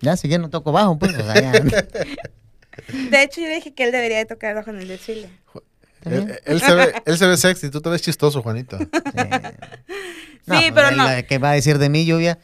Ya, 0.00 0.16
si 0.16 0.28
ya 0.28 0.38
no 0.38 0.48
toco 0.48 0.70
bajo, 0.72 0.96
pues, 0.98 1.12
o 1.18 1.22
sea, 1.22 1.40
ya. 1.40 1.52
De 3.10 3.22
hecho, 3.22 3.40
yo 3.40 3.48
dije 3.48 3.72
que 3.74 3.84
él 3.84 3.92
debería 3.92 4.18
de 4.18 4.26
tocar 4.26 4.50
el 4.50 4.56
bajo 4.56 4.70
en 4.70 4.78
el 4.80 4.88
desfile. 4.88 5.30
Él, 6.04 6.40
él 6.44 6.60
se 6.60 6.74
ve, 6.74 6.94
él 7.06 7.18
se 7.18 7.26
ve 7.26 7.36
sexy, 7.36 7.70
tú 7.70 7.80
te 7.80 7.90
ves 7.90 8.02
chistoso, 8.02 8.42
Juanito. 8.42 8.78
Sí, 8.78 8.86
Sí, 10.48 10.70
pero 10.74 10.88
él, 10.88 10.96
no. 10.96 11.08
eh, 11.10 11.26
¿Qué 11.26 11.38
va 11.38 11.50
a 11.50 11.54
decir 11.54 11.78
de 11.78 11.88
mí, 11.90 12.04
lluvia? 12.06 12.38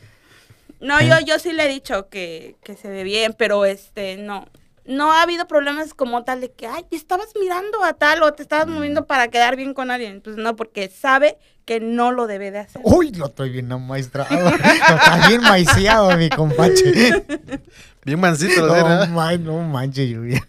No, 0.81 1.01
¿Eh? 1.01 1.09
yo, 1.09 1.19
yo 1.27 1.39
sí 1.39 1.53
le 1.53 1.65
he 1.65 1.69
dicho 1.69 2.09
que, 2.11 2.57
que 2.63 2.77
se 2.77 2.89
ve 2.89 3.03
bien, 3.03 3.35
pero 3.37 3.65
este, 3.65 4.17
no. 4.19 4.47
No 4.89 5.13
ha 5.13 5.23
habido 5.23 5.47
problemas 5.49 5.95
como 5.95 6.23
tal 6.25 6.41
de 6.41 6.53
que, 6.53 6.67
ay, 6.67 6.85
estabas 6.91 7.29
mirando 7.41 7.83
a 7.85 7.95
tal 7.95 8.23
o 8.23 8.33
te 8.33 8.43
estabas 8.43 8.69
moviendo 8.69 9.07
para 9.07 9.29
quedar 9.29 9.57
bien 9.57 9.75
con 9.75 9.91
alguien. 9.91 10.21
Pues 10.21 10.37
no, 10.37 10.55
porque 10.57 10.89
sabe 10.89 11.39
que 11.65 11.81
no 11.81 12.13
lo 12.13 12.27
debe 12.27 12.51
de 12.53 12.61
hacer. 12.61 12.81
Uy, 12.85 13.11
lo 13.13 13.27
estoy 13.27 13.51
bien 13.51 13.71
amaestrado. 13.73 14.39
lo 14.41 14.49
está 14.57 15.29
bien 15.29 15.41
maiceado, 15.43 16.17
mi 16.17 16.29
compache. 16.31 17.25
Bien 18.05 18.21
mansito, 18.21 18.65
lo 18.65 18.73
de, 18.73 18.81
No, 18.83 18.89
¿verdad? 18.89 19.09
man- 19.09 19.45
no 19.45 19.61
manches, 19.63 20.09
lluvia. 20.09 20.47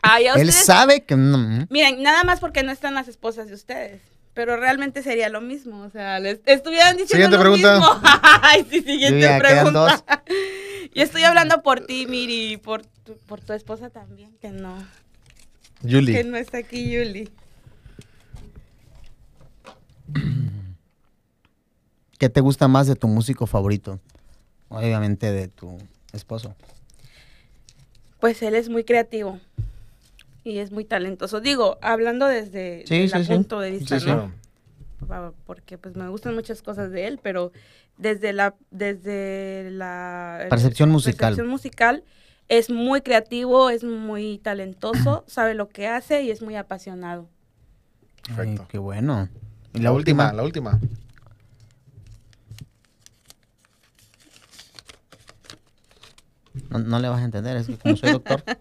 Ay, 0.00 0.26
Él 0.36 0.50
sabe 0.52 1.04
que 1.04 1.16
no. 1.16 1.66
Miren, 1.68 2.02
nada 2.02 2.24
más 2.24 2.40
porque 2.40 2.62
no 2.62 2.72
están 2.72 2.94
las 2.94 3.08
esposas 3.08 3.48
de 3.48 3.54
ustedes. 3.54 4.00
Pero 4.32 4.56
realmente 4.56 5.02
sería 5.02 5.28
lo 5.28 5.40
mismo. 5.42 5.82
O 5.82 5.90
sea, 5.90 6.18
les 6.18 6.40
estuvieran 6.46 6.96
diciendo 6.96 7.26
Siguiente 7.28 7.36
lo 7.36 7.42
pregunta. 7.42 7.74
mismo. 7.78 8.00
Ay, 8.42 8.66
sí, 8.70 8.80
siguiente 8.80 9.20
Lluvia, 9.20 9.38
pregunta. 9.38 10.04
Yo 10.94 11.02
estoy 11.02 11.24
hablando 11.24 11.62
por 11.62 11.80
ti, 11.80 12.06
Miri, 12.06 12.56
por 12.56 12.82
tu, 13.04 13.16
por 13.26 13.40
tu 13.40 13.52
esposa 13.52 13.90
también, 13.90 14.34
que 14.40 14.50
no, 14.50 14.76
que 15.82 15.90
Julie. 15.90 16.24
no 16.24 16.36
está 16.36 16.58
aquí, 16.58 16.90
Yuli. 16.90 17.28
¿Qué 22.18 22.28
te 22.28 22.40
gusta 22.40 22.68
más 22.68 22.86
de 22.86 22.96
tu 22.96 23.08
músico 23.08 23.46
favorito? 23.46 24.00
Obviamente 24.68 25.30
de 25.32 25.48
tu 25.48 25.76
esposo. 26.12 26.54
Pues 28.20 28.42
él 28.42 28.54
es 28.54 28.68
muy 28.68 28.84
creativo 28.84 29.40
y 30.42 30.58
es 30.58 30.70
muy 30.70 30.84
talentoso. 30.84 31.40
Digo, 31.40 31.78
hablando 31.82 32.26
desde 32.26 32.84
Sí, 32.86 32.94
el 33.02 33.10
sí, 33.10 33.24
sí. 33.24 33.32
punto 33.32 33.60
de 33.60 33.70
vista, 33.72 33.98
Sí, 34.00 34.06
sí. 34.06 34.10
¿no? 34.10 34.32
Porque 35.44 35.76
pues 35.76 35.96
me 35.96 36.08
gustan 36.08 36.34
muchas 36.34 36.62
cosas 36.62 36.90
de 36.90 37.06
él, 37.06 37.20
pero 37.22 37.52
desde 37.98 38.32
la 38.32 38.54
desde 38.70 39.68
la 39.70 40.46
Percepción 40.48 40.88
musical. 40.90 41.30
percepción 41.32 41.48
musical, 41.48 42.04
es 42.48 42.70
muy 42.70 43.00
creativo, 43.00 43.70
es 43.70 43.84
muy 43.84 44.38
talentoso, 44.38 45.24
sabe 45.28 45.54
lo 45.54 45.68
que 45.68 45.86
hace 45.88 46.22
y 46.22 46.30
es 46.30 46.42
muy 46.42 46.56
apasionado. 46.56 47.28
Perfecto. 48.26 48.62
Ay, 48.62 48.68
qué 48.70 48.78
bueno. 48.78 49.28
Y 49.72 49.80
la 49.80 49.92
última, 49.92 50.32
la 50.32 50.42
última. 50.42 50.78
No, 56.70 56.78
no 56.78 56.98
le 56.98 57.08
vas 57.08 57.20
a 57.20 57.24
entender, 57.24 57.56
es 57.56 57.66
que 57.66 57.76
como 57.76 57.96
soy 57.96 58.12
doctor. 58.12 58.42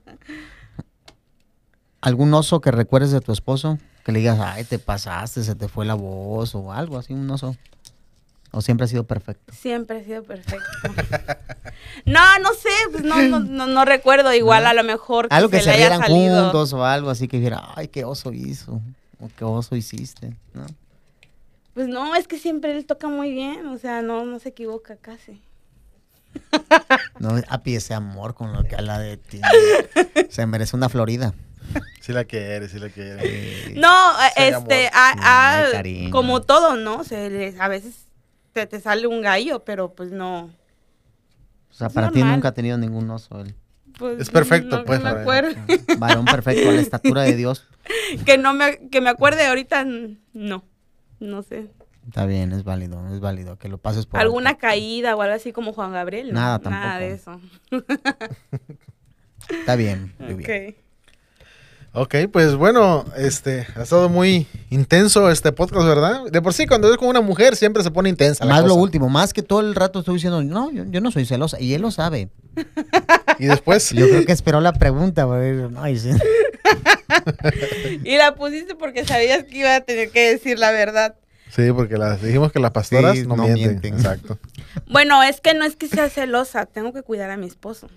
¿Algún 2.01 2.34
oso 2.34 2.59
que 2.59 2.71
recuerdes 2.71 3.11
de 3.11 3.21
tu 3.21 3.31
esposo? 3.31 3.77
Que 4.03 4.11
le 4.11 4.19
digas, 4.19 4.38
ay, 4.41 4.65
te 4.65 4.77
pasaste, 4.77 5.43
se 5.43 5.55
te 5.55 5.69
fue 5.69 5.86
la 5.86 5.93
voz 5.93 6.53
o 6.53 6.73
algo 6.73 6.97
así, 6.97 7.13
un 7.13 7.29
oso. 7.31 7.55
¿O 8.56 8.62
siempre 8.62 8.86
ha 8.86 8.88
sido 8.88 9.04
perfecto? 9.06 9.51
Siempre 9.54 9.97
ha 9.99 10.04
sido 10.04 10.24
perfecto. 10.24 10.64
no, 12.06 12.22
no 12.39 12.54
sé, 12.54 12.70
pues 12.91 13.04
no, 13.04 13.20
no, 13.24 13.39
no, 13.39 13.66
no 13.66 13.84
recuerdo. 13.84 14.32
Igual 14.34 14.68
a 14.68 14.74
lo 14.74 14.84
mejor 14.84 15.28
Algo 15.32 15.49
que 15.49 15.58
se, 15.58 15.72
se, 15.72 15.78
le 15.78 15.86
haya 15.86 15.97
salido. 15.97 16.43
juntos 16.43 16.72
o 16.74 16.86
algo 16.86 17.10
así 17.10 17.28
que 17.28 17.38
dijera, 17.38 17.64
ay, 17.76 17.88
qué 17.88 18.06
oso 18.06 18.32
hizo. 18.32 18.80
O 19.20 19.30
qué 19.36 19.43
oso 19.43 19.76
hiciste. 19.76 20.36
¿no? 20.54 20.66
Pues 21.74 21.88
no, 21.88 22.14
es 22.16 22.28
que 22.28 22.38
siempre 22.38 22.78
él 22.78 22.86
toca 22.86 23.08
muy 23.08 23.32
bien, 23.32 23.66
o 23.68 23.78
sea, 23.80 24.04
no, 24.04 24.24
no 24.26 24.38
se 24.38 24.49
equivoca 24.49 24.97
casi. 24.97 25.41
No, 27.20 27.39
api 27.47 27.76
ese 27.76 27.93
amor 27.93 28.34
con 28.36 28.54
lo 28.54 28.64
que 28.64 28.76
habla 28.76 28.99
de 28.99 29.18
ti. 29.18 29.39
Se 30.30 30.45
merece 30.45 30.76
una 30.76 30.89
Florida. 30.89 31.34
Sí 32.01 32.12
la 32.12 32.26
quiere, 32.26 32.68
sí 32.70 32.78
la 32.80 32.89
quiere. 32.89 33.20
Eh, 33.24 33.74
No, 33.78 34.12
Sí, 34.20 34.26
este, 34.38 34.88
amor. 34.88 34.93
a- 34.93 35.12
a- 35.22 35.58
Ay, 35.66 35.72
cariño. 35.72 36.12
como 36.12 36.41
todo, 36.41 36.76
¿no? 36.76 37.04
Se 37.04 37.30
les- 37.30 37.60
a 37.60 37.68
veces 37.68 38.06
te, 38.54 38.66
te 38.68 38.80
sale 38.80 39.08
un 39.08 39.22
gallo, 39.22 39.64
pero 39.66 39.93
pues 39.93 40.12
no. 40.12 40.45
o 40.45 41.74
sea, 41.74 41.88
es 41.88 41.93
para 41.93 42.12
ti 42.12 42.24
nunca 42.24 42.49
ha 42.49 42.54
tenido 42.54 42.78
ningún 42.78 43.10
oso. 43.10 43.41
él. 43.41 43.56
pues, 43.97 44.20
Es 44.20 44.30
perfecto, 44.30 44.78
no, 44.78 44.86
pues, 44.86 44.99
que 44.99 45.06
me 45.06 45.10
para- 45.12 45.22
acuerde, 45.22 45.56
Varón 45.97 46.26
perfecto, 46.26 46.70
a 46.70 46.74
la 46.74 46.82
estatura 46.82 47.22
de 47.24 47.36
Dios. 47.36 47.68
que 48.26 48.38
no 48.38 48.54
me, 48.54 48.88
que 48.89 49.01
me 49.01 49.10
acuerde 49.10 49.45
ahorita, 49.45 49.86
no, 50.34 50.64
no 51.20 51.41
sé. 51.43 51.70
Está 52.08 52.26
bien, 52.26 52.51
es 52.51 52.64
válido, 52.66 53.01
es 53.14 53.20
válido. 53.22 53.58
Que 53.58 53.70
lo 53.70 53.78
pases 53.78 54.06
por. 54.06 54.20
Alguna 54.20 54.51
alto. 54.51 54.62
caída 54.62 55.16
o 55.16 55.22
algo 55.22 55.36
así 55.36 55.54
como 55.54 55.72
Juan 55.74 55.93
Gabriel, 55.93 56.28
¿no? 56.28 56.34
Nada, 56.34 56.70
Nada 56.70 56.99
de 56.99 57.14
eso. 57.14 57.39
Está 59.49 59.76
bien, 59.76 60.14
muy 60.20 60.34
bien. 60.36 60.76
Ok. 61.96 62.16
Pues 62.32 62.56
bueno, 62.56 63.06
este, 63.18 63.68
ha 63.76 63.84
estado 63.84 64.10
muy 64.10 64.48
intenso 64.72 65.30
este 65.30 65.52
podcast, 65.52 65.86
¿verdad? 65.86 66.24
De 66.32 66.41
por 66.41 66.54
sí, 66.54 66.66
cuando 66.66 66.91
es 66.91 66.98
con 66.98 67.08
una 67.08 67.22
mujer 67.22 67.56
siempre 67.56 67.84
se 67.84 67.91
pone 67.91 68.10
intensa. 68.10 68.46
la 68.46 68.54
Más 68.56 68.64
lo 68.64 68.70
cosa. 68.70 68.82
último, 68.82 69.10
más 69.10 69.32
que 69.32 69.44
todo 69.44 69.60
el 69.62 69.76
rato 69.76 70.00
estoy 70.00 70.16
diciendo, 70.16 70.41
no, 70.44 70.72
yo, 70.72 70.86
yo 70.86 71.02
no 71.02 71.12
soy 71.12 71.26
celosa. 71.26 71.60
Y 71.60 71.74
él 71.76 71.82
lo 71.84 71.91
sabe. 71.91 72.30
Y 73.39 73.46
después, 73.46 73.91
Yo 73.91 74.08
creo 74.10 74.26
que 74.26 74.32
esperó 74.32 74.60
la 74.62 74.74
pregunta. 74.74 75.28
sí. 75.96 76.10
Y 78.04 78.18
la 78.18 78.36
pusiste 78.36 78.76
porque 78.76 79.06
sabías 79.06 79.44
que 79.44 79.60
iba 79.60 79.76
a 79.76 79.82
tener 79.82 80.10
que 80.10 80.32
decir 80.32 80.58
la 80.58 80.72
verdad. 80.72 81.16
sí, 81.50 81.72
porque 81.72 81.98
las, 81.98 82.22
dijimos 82.22 82.52
que 82.52 82.60
las 82.60 82.72
pastoras 82.72 83.16
Sí, 83.18 83.28
no, 83.28 83.36
no 83.36 83.44
mienten. 83.44 83.68
mienten. 83.70 83.94
Exacto. 83.94 84.39
Bueno, 84.89 85.22
es 85.22 85.39
que 85.41 85.54
no 85.54 85.64
es 85.66 85.76
que 85.76 85.88
sea 85.88 86.10
celosa, 86.10 86.66
tengo 86.66 86.91
que 86.94 87.04
cuidar 87.04 87.30
a 87.30 87.38
mi 87.38 87.46
esposo. 87.46 87.88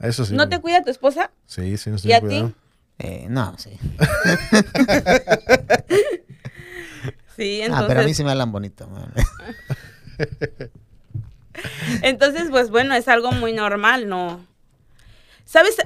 Eso 0.00 0.24
sí. 0.24 0.34
¿No 0.34 0.48
te 0.48 0.58
cuida 0.60 0.82
tu 0.82 0.90
esposa? 0.90 1.30
Sí, 1.46 1.76
sí, 1.76 1.90
no 1.90 1.96
¿Y 2.02 2.12
a 2.12 2.20
ti? 2.20 2.44
Eh, 2.98 3.26
no, 3.28 3.56
sí. 3.58 3.70
Sí, 7.36 7.60
Ah, 7.62 7.64
entonces. 7.66 7.88
pero 7.88 8.00
a 8.00 8.04
mí 8.04 8.14
sí 8.14 8.22
me 8.22 8.30
hablan 8.30 8.52
bonito. 8.52 8.88
Entonces, 12.02 12.48
pues 12.50 12.70
bueno, 12.70 12.94
es 12.94 13.08
algo 13.08 13.32
muy 13.32 13.52
normal, 13.52 14.08
¿no? 14.08 14.46
¿Sabes? 15.44 15.76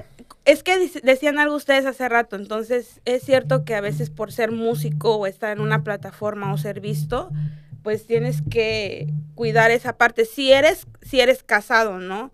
Es 0.45 0.61
que 0.63 0.91
decían 1.03 1.39
algo 1.39 1.55
ustedes 1.55 1.85
hace 1.85 2.07
rato, 2.07 2.35
entonces 2.35 3.01
es 3.05 3.23
cierto 3.23 3.65
que 3.65 3.75
a 3.75 3.81
veces 3.81 4.09
por 4.09 4.31
ser 4.31 4.51
músico 4.51 5.15
o 5.15 5.25
estar 5.27 5.51
en 5.51 5.61
una 5.61 5.83
plataforma 5.83 6.53
o 6.53 6.57
ser 6.57 6.79
visto, 6.81 7.29
pues 7.83 8.05
tienes 8.07 8.41
que 8.49 9.11
cuidar 9.35 9.71
esa 9.71 9.97
parte. 9.97 10.25
Si 10.25 10.51
eres, 10.51 10.87
si 11.01 11.19
eres 11.19 11.43
casado, 11.43 11.99
¿no? 11.99 12.31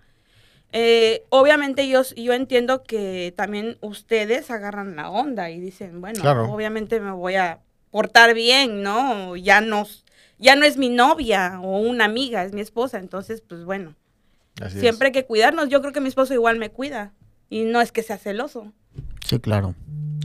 Eh, 0.78 1.24
obviamente 1.30 1.88
yo, 1.88 2.02
yo 2.18 2.34
entiendo 2.34 2.84
que 2.84 3.34
también 3.38 3.78
ustedes 3.80 4.52
agarran 4.52 4.98
la 4.98 5.10
onda 5.10 5.50
y 5.50 5.62
dicen, 5.62 6.02
bueno, 6.02 6.20
Claro. 6.20 6.52
obviamente 6.52 7.00
me 7.00 7.12
voy 7.12 7.36
a 7.36 7.60
portar 7.92 8.34
bien, 8.34 8.84
¿no? 8.84 9.38
Ya 9.38 9.62
no, 9.62 9.88
ya 10.38 10.58
no 10.58 10.66
es 10.66 10.76
mi 10.76 10.90
novia 10.90 11.62
o 11.64 11.80
una 11.80 12.04
amiga, 12.04 12.44
es 12.44 12.52
mi 12.52 12.60
esposa, 12.60 13.00
entonces, 13.00 13.40
pues 13.42 13.64
bueno, 13.64 13.96
Así 14.62 14.82
siempre 14.82 15.08
hay 15.08 15.12
que 15.14 15.24
cuidarnos. 15.26 15.70
Yo 15.70 15.80
creo 15.80 15.94
que 15.94 16.02
mi 16.02 16.10
esposo 16.10 16.34
igual 16.34 16.60
me 16.60 16.70
cuida 16.72 17.14
y 17.50 17.64
no 17.64 17.80
es 17.80 17.94
que 17.94 18.04
sea 18.04 18.18
celoso, 18.18 18.74
Sí, 19.26 19.40
claro. 19.40 19.76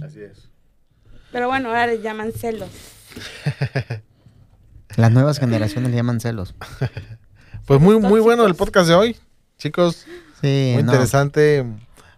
Así 0.04 0.20
es. 0.20 0.48
pero 1.30 1.46
bueno, 1.46 1.68
ahora 1.68 1.86
les 1.86 2.02
llaman 2.02 2.32
celos. 2.32 2.70
Las 4.96 5.12
nuevas 5.12 5.38
generaciones 5.38 5.90
le 5.90 5.96
llaman 5.96 6.20
celos. 6.20 6.54
Pues 7.66 7.80
muy, 7.80 8.00
muy 8.00 8.18
bueno 8.20 8.46
el 8.46 8.56
podcast 8.56 8.88
de 8.88 8.94
hoy, 8.96 9.16
chicos. 9.56 10.04
Sí, 10.40 10.70
Muy 10.74 10.82
no, 10.82 10.92
interesante. 10.92 11.64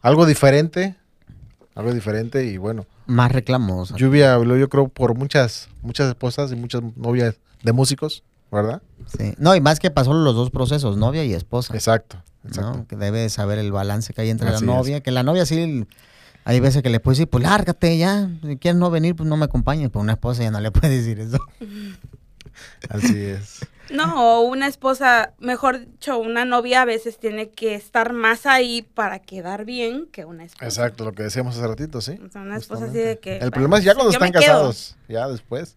Algo 0.00 0.26
diferente. 0.26 0.96
Algo 1.74 1.92
diferente 1.92 2.44
y 2.44 2.56
bueno. 2.56 2.86
Más 3.06 3.32
reclamos. 3.32 3.94
Lluvia 3.94 4.34
habló 4.34 4.56
yo 4.56 4.68
creo 4.68 4.88
por 4.88 5.14
muchas, 5.14 5.68
muchas 5.82 6.08
esposas 6.08 6.52
y 6.52 6.56
muchas 6.56 6.82
novias 6.96 7.36
de 7.62 7.72
músicos, 7.72 8.22
¿verdad? 8.50 8.82
Sí. 9.18 9.34
No, 9.38 9.54
y 9.56 9.60
más 9.60 9.80
que 9.80 9.90
pasó 9.90 10.12
los 10.12 10.34
dos 10.34 10.50
procesos, 10.50 10.96
novia 10.96 11.24
y 11.24 11.32
esposa. 11.34 11.74
Exacto. 11.74 12.22
exacto. 12.46 12.78
¿no? 12.78 12.86
Que 12.86 12.96
debe 12.96 13.28
saber 13.28 13.58
el 13.58 13.72
balance 13.72 14.12
que 14.12 14.20
hay 14.20 14.30
entre 14.30 14.48
Así 14.48 14.64
la 14.64 14.72
es. 14.72 14.78
novia. 14.78 15.00
Que 15.00 15.10
la 15.10 15.22
novia 15.22 15.46
sí, 15.46 15.86
hay 16.44 16.60
veces 16.60 16.82
que 16.82 16.90
le 16.90 17.00
puede 17.00 17.16
decir, 17.16 17.28
pues 17.28 17.42
lárgate 17.42 17.96
ya. 17.98 18.28
Si 18.42 18.56
quieres 18.56 18.78
no 18.78 18.90
venir, 18.90 19.16
pues 19.16 19.28
no 19.28 19.36
me 19.36 19.44
acompañes. 19.44 19.88
Pero 19.90 20.00
una 20.00 20.12
esposa 20.12 20.42
ya 20.42 20.50
no 20.50 20.60
le 20.60 20.70
puede 20.70 20.96
decir 20.96 21.20
eso. 21.20 21.38
Así 22.88 23.18
es. 23.18 23.60
No, 23.93 24.38
o 24.38 24.40
una 24.43 24.66
esposa, 24.66 25.34
mejor 25.38 25.80
dicho, 25.80 26.18
una 26.18 26.45
novia 26.45 26.82
a 26.82 26.84
veces 26.84 27.18
tiene 27.18 27.51
que 27.51 27.74
estar 27.74 28.12
más 28.12 28.47
ahí 28.47 28.82
para 28.82 29.18
quedar 29.20 29.64
bien 29.64 30.07
que 30.11 30.24
una 30.24 30.45
esposa. 30.45 30.64
Exacto, 30.64 31.05
lo 31.05 31.12
que 31.12 31.22
decíamos 31.24 31.57
hace 31.57 31.66
ratito, 31.66 32.01
sí. 32.01 32.18
O 32.26 32.30
sea, 32.30 32.43
una 32.43 32.57
esposa 32.57 32.86
así 32.86 32.99
de 32.99 33.18
que... 33.18 33.36
El 33.38 33.51
problema 33.51 33.78
es 33.78 33.84
ya 33.84 33.95
cuando 33.95 34.12
yo 34.12 34.16
están 34.16 34.32
quedo. 34.32 34.40
casados, 34.40 34.97
ya 35.09 35.28
después. 35.28 35.76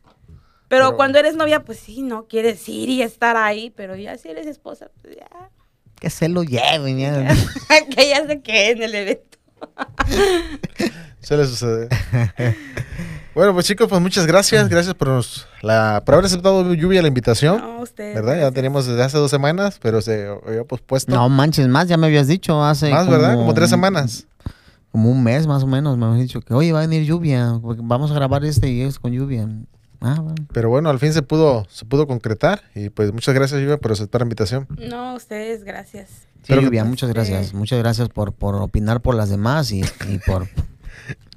Pero, 0.68 0.86
Pero- 0.88 0.96
cuando 0.96 1.20
eres 1.20 1.36
novia, 1.36 1.64
pues 1.64 1.80
sí, 1.80 2.02
no 2.02 2.26
quieres 2.28 2.68
ir 2.70 2.90
y 2.90 3.02
estar 3.02 3.38
ahí, 3.38 3.70
pero 3.76 3.96
ya 3.96 4.18
si 4.18 4.30
eres 4.30 4.48
esposa, 4.48 4.90
pues 5.02 5.16
ya. 5.18 5.50
Que 6.00 6.10
se 6.10 6.28
lo 6.28 6.44
lleven. 6.44 6.98
ya. 7.00 7.28
que 7.96 8.10
ya 8.10 8.26
se 8.26 8.42
quede 8.42 8.72
en 8.72 8.84
el 8.84 8.96
evento. 8.96 9.38
Suele 11.26 11.46
suceder. 11.46 11.90
bueno, 13.36 13.54
pues 13.54 13.66
chicos, 13.66 13.88
pues 13.90 14.02
muchas 14.02 14.26
gracias. 14.28 14.70
Gracias 14.70 14.94
por, 14.94 15.08
nos- 15.10 15.48
la, 15.62 16.04
por 16.06 16.16
haber 16.16 16.26
aceptado 16.26 16.74
Lluvia 16.74 17.02
la 17.02 17.08
invitación. 17.08 17.58
No, 17.60 17.82
ustedes. 17.82 18.16
¿Verdad? 18.16 18.40
Ya 18.40 18.52
teníamos 18.52 18.86
desde 18.86 19.04
hace 19.04 19.18
dos 19.18 19.32
semanas, 19.32 19.80
pero 19.82 20.02
se 20.02 20.28
había 20.46 20.64
pospuesto. 20.64 21.14
No 21.14 21.28
manches, 21.30 21.68
más, 21.68 21.88
ya 21.88 21.98
me 21.98 22.08
habías 22.08 22.28
dicho 22.28 22.64
hace. 22.64 22.92
Más, 22.92 23.10
¿verdad? 23.10 23.36
Como 23.36 23.54
tres 23.54 23.70
semanas. 23.70 24.28
Como 24.92 25.10
un 25.12 25.24
mes 25.24 25.46
más 25.48 25.64
o 25.64 25.68
menos 25.68 25.98
me 25.98 26.06
habías 26.06 26.22
dicho 26.22 26.42
que, 26.42 26.54
oye, 26.54 26.72
va 26.72 26.80
a 26.80 26.88
venir 26.88 27.04
lluvia. 27.06 27.60
porque 27.62 27.82
Vamos 27.84 28.12
a 28.12 28.14
grabar 28.14 28.46
este 28.46 28.70
y 28.70 28.82
es 28.82 29.00
con 29.00 29.12
lluvia. 29.12 29.50
Ah, 30.02 30.20
bueno. 30.22 30.36
Pero 30.54 30.70
bueno, 30.70 30.90
al 30.90 31.00
fin 31.00 31.12
se 31.12 31.22
pudo, 31.24 31.66
se 31.70 31.86
pudo 31.86 32.06
concretar. 32.06 32.62
Y 32.76 32.90
pues 32.90 33.12
muchas 33.12 33.34
gracias, 33.34 33.60
Lluvia, 33.60 33.78
por 33.78 33.92
aceptar 33.92 34.22
la 34.22 34.26
invitación. 34.26 34.68
No, 34.78 35.16
ustedes, 35.16 35.64
gracias. 35.64 36.10
Sí, 36.10 36.50
Pero- 36.50 36.62
Lluvia, 36.62 36.86
muchas 36.86 37.10
gracias. 37.10 37.54
Muchas 37.56 37.80
gracias 37.80 38.10
por, 38.10 38.32
por 38.34 38.56
opinar 38.56 39.02
por 39.02 39.16
las 39.16 39.30
demás 39.30 39.72
y, 39.72 39.82
y 40.08 40.20
por 40.20 40.48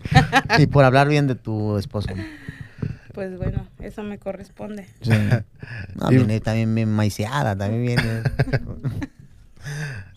y 0.59 0.67
por 0.67 0.85
hablar 0.85 1.09
bien 1.09 1.27
de 1.27 1.35
tu 1.35 1.77
esposo. 1.79 2.09
Pues 3.13 3.37
bueno, 3.37 3.67
eso 3.81 4.03
me 4.03 4.19
corresponde. 4.19 4.87
Sí. 5.03 5.11
No, 5.97 6.11
Y- 6.13 6.17
viene 6.17 6.41
también 6.41 6.75
bien 6.75 6.91
maiceada, 6.93 7.57
también 7.57 7.85
viene. 7.87 8.23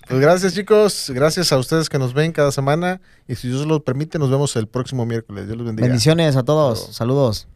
Pues 0.07 0.19
gracias, 0.19 0.53
chicos. 0.53 1.09
Gracias 1.13 1.51
a 1.53 1.57
ustedes 1.57 1.87
que 1.87 1.97
nos 1.97 2.13
ven 2.13 2.31
cada 2.33 2.51
semana. 2.51 2.99
Y 3.27 3.35
si 3.35 3.47
Dios 3.47 3.65
lo 3.65 3.83
permite, 3.83 4.19
nos 4.19 4.29
vemos 4.29 4.53
el 4.57 4.67
próximo 4.67 5.05
miércoles. 5.05 5.45
Dios 5.45 5.57
los 5.57 5.65
bendiga. 5.65 5.87
Bendiciones 5.87 6.35
a 6.35 6.43
todos. 6.43 6.79
Saludos. 6.93 6.95
Saludos. 6.95 7.47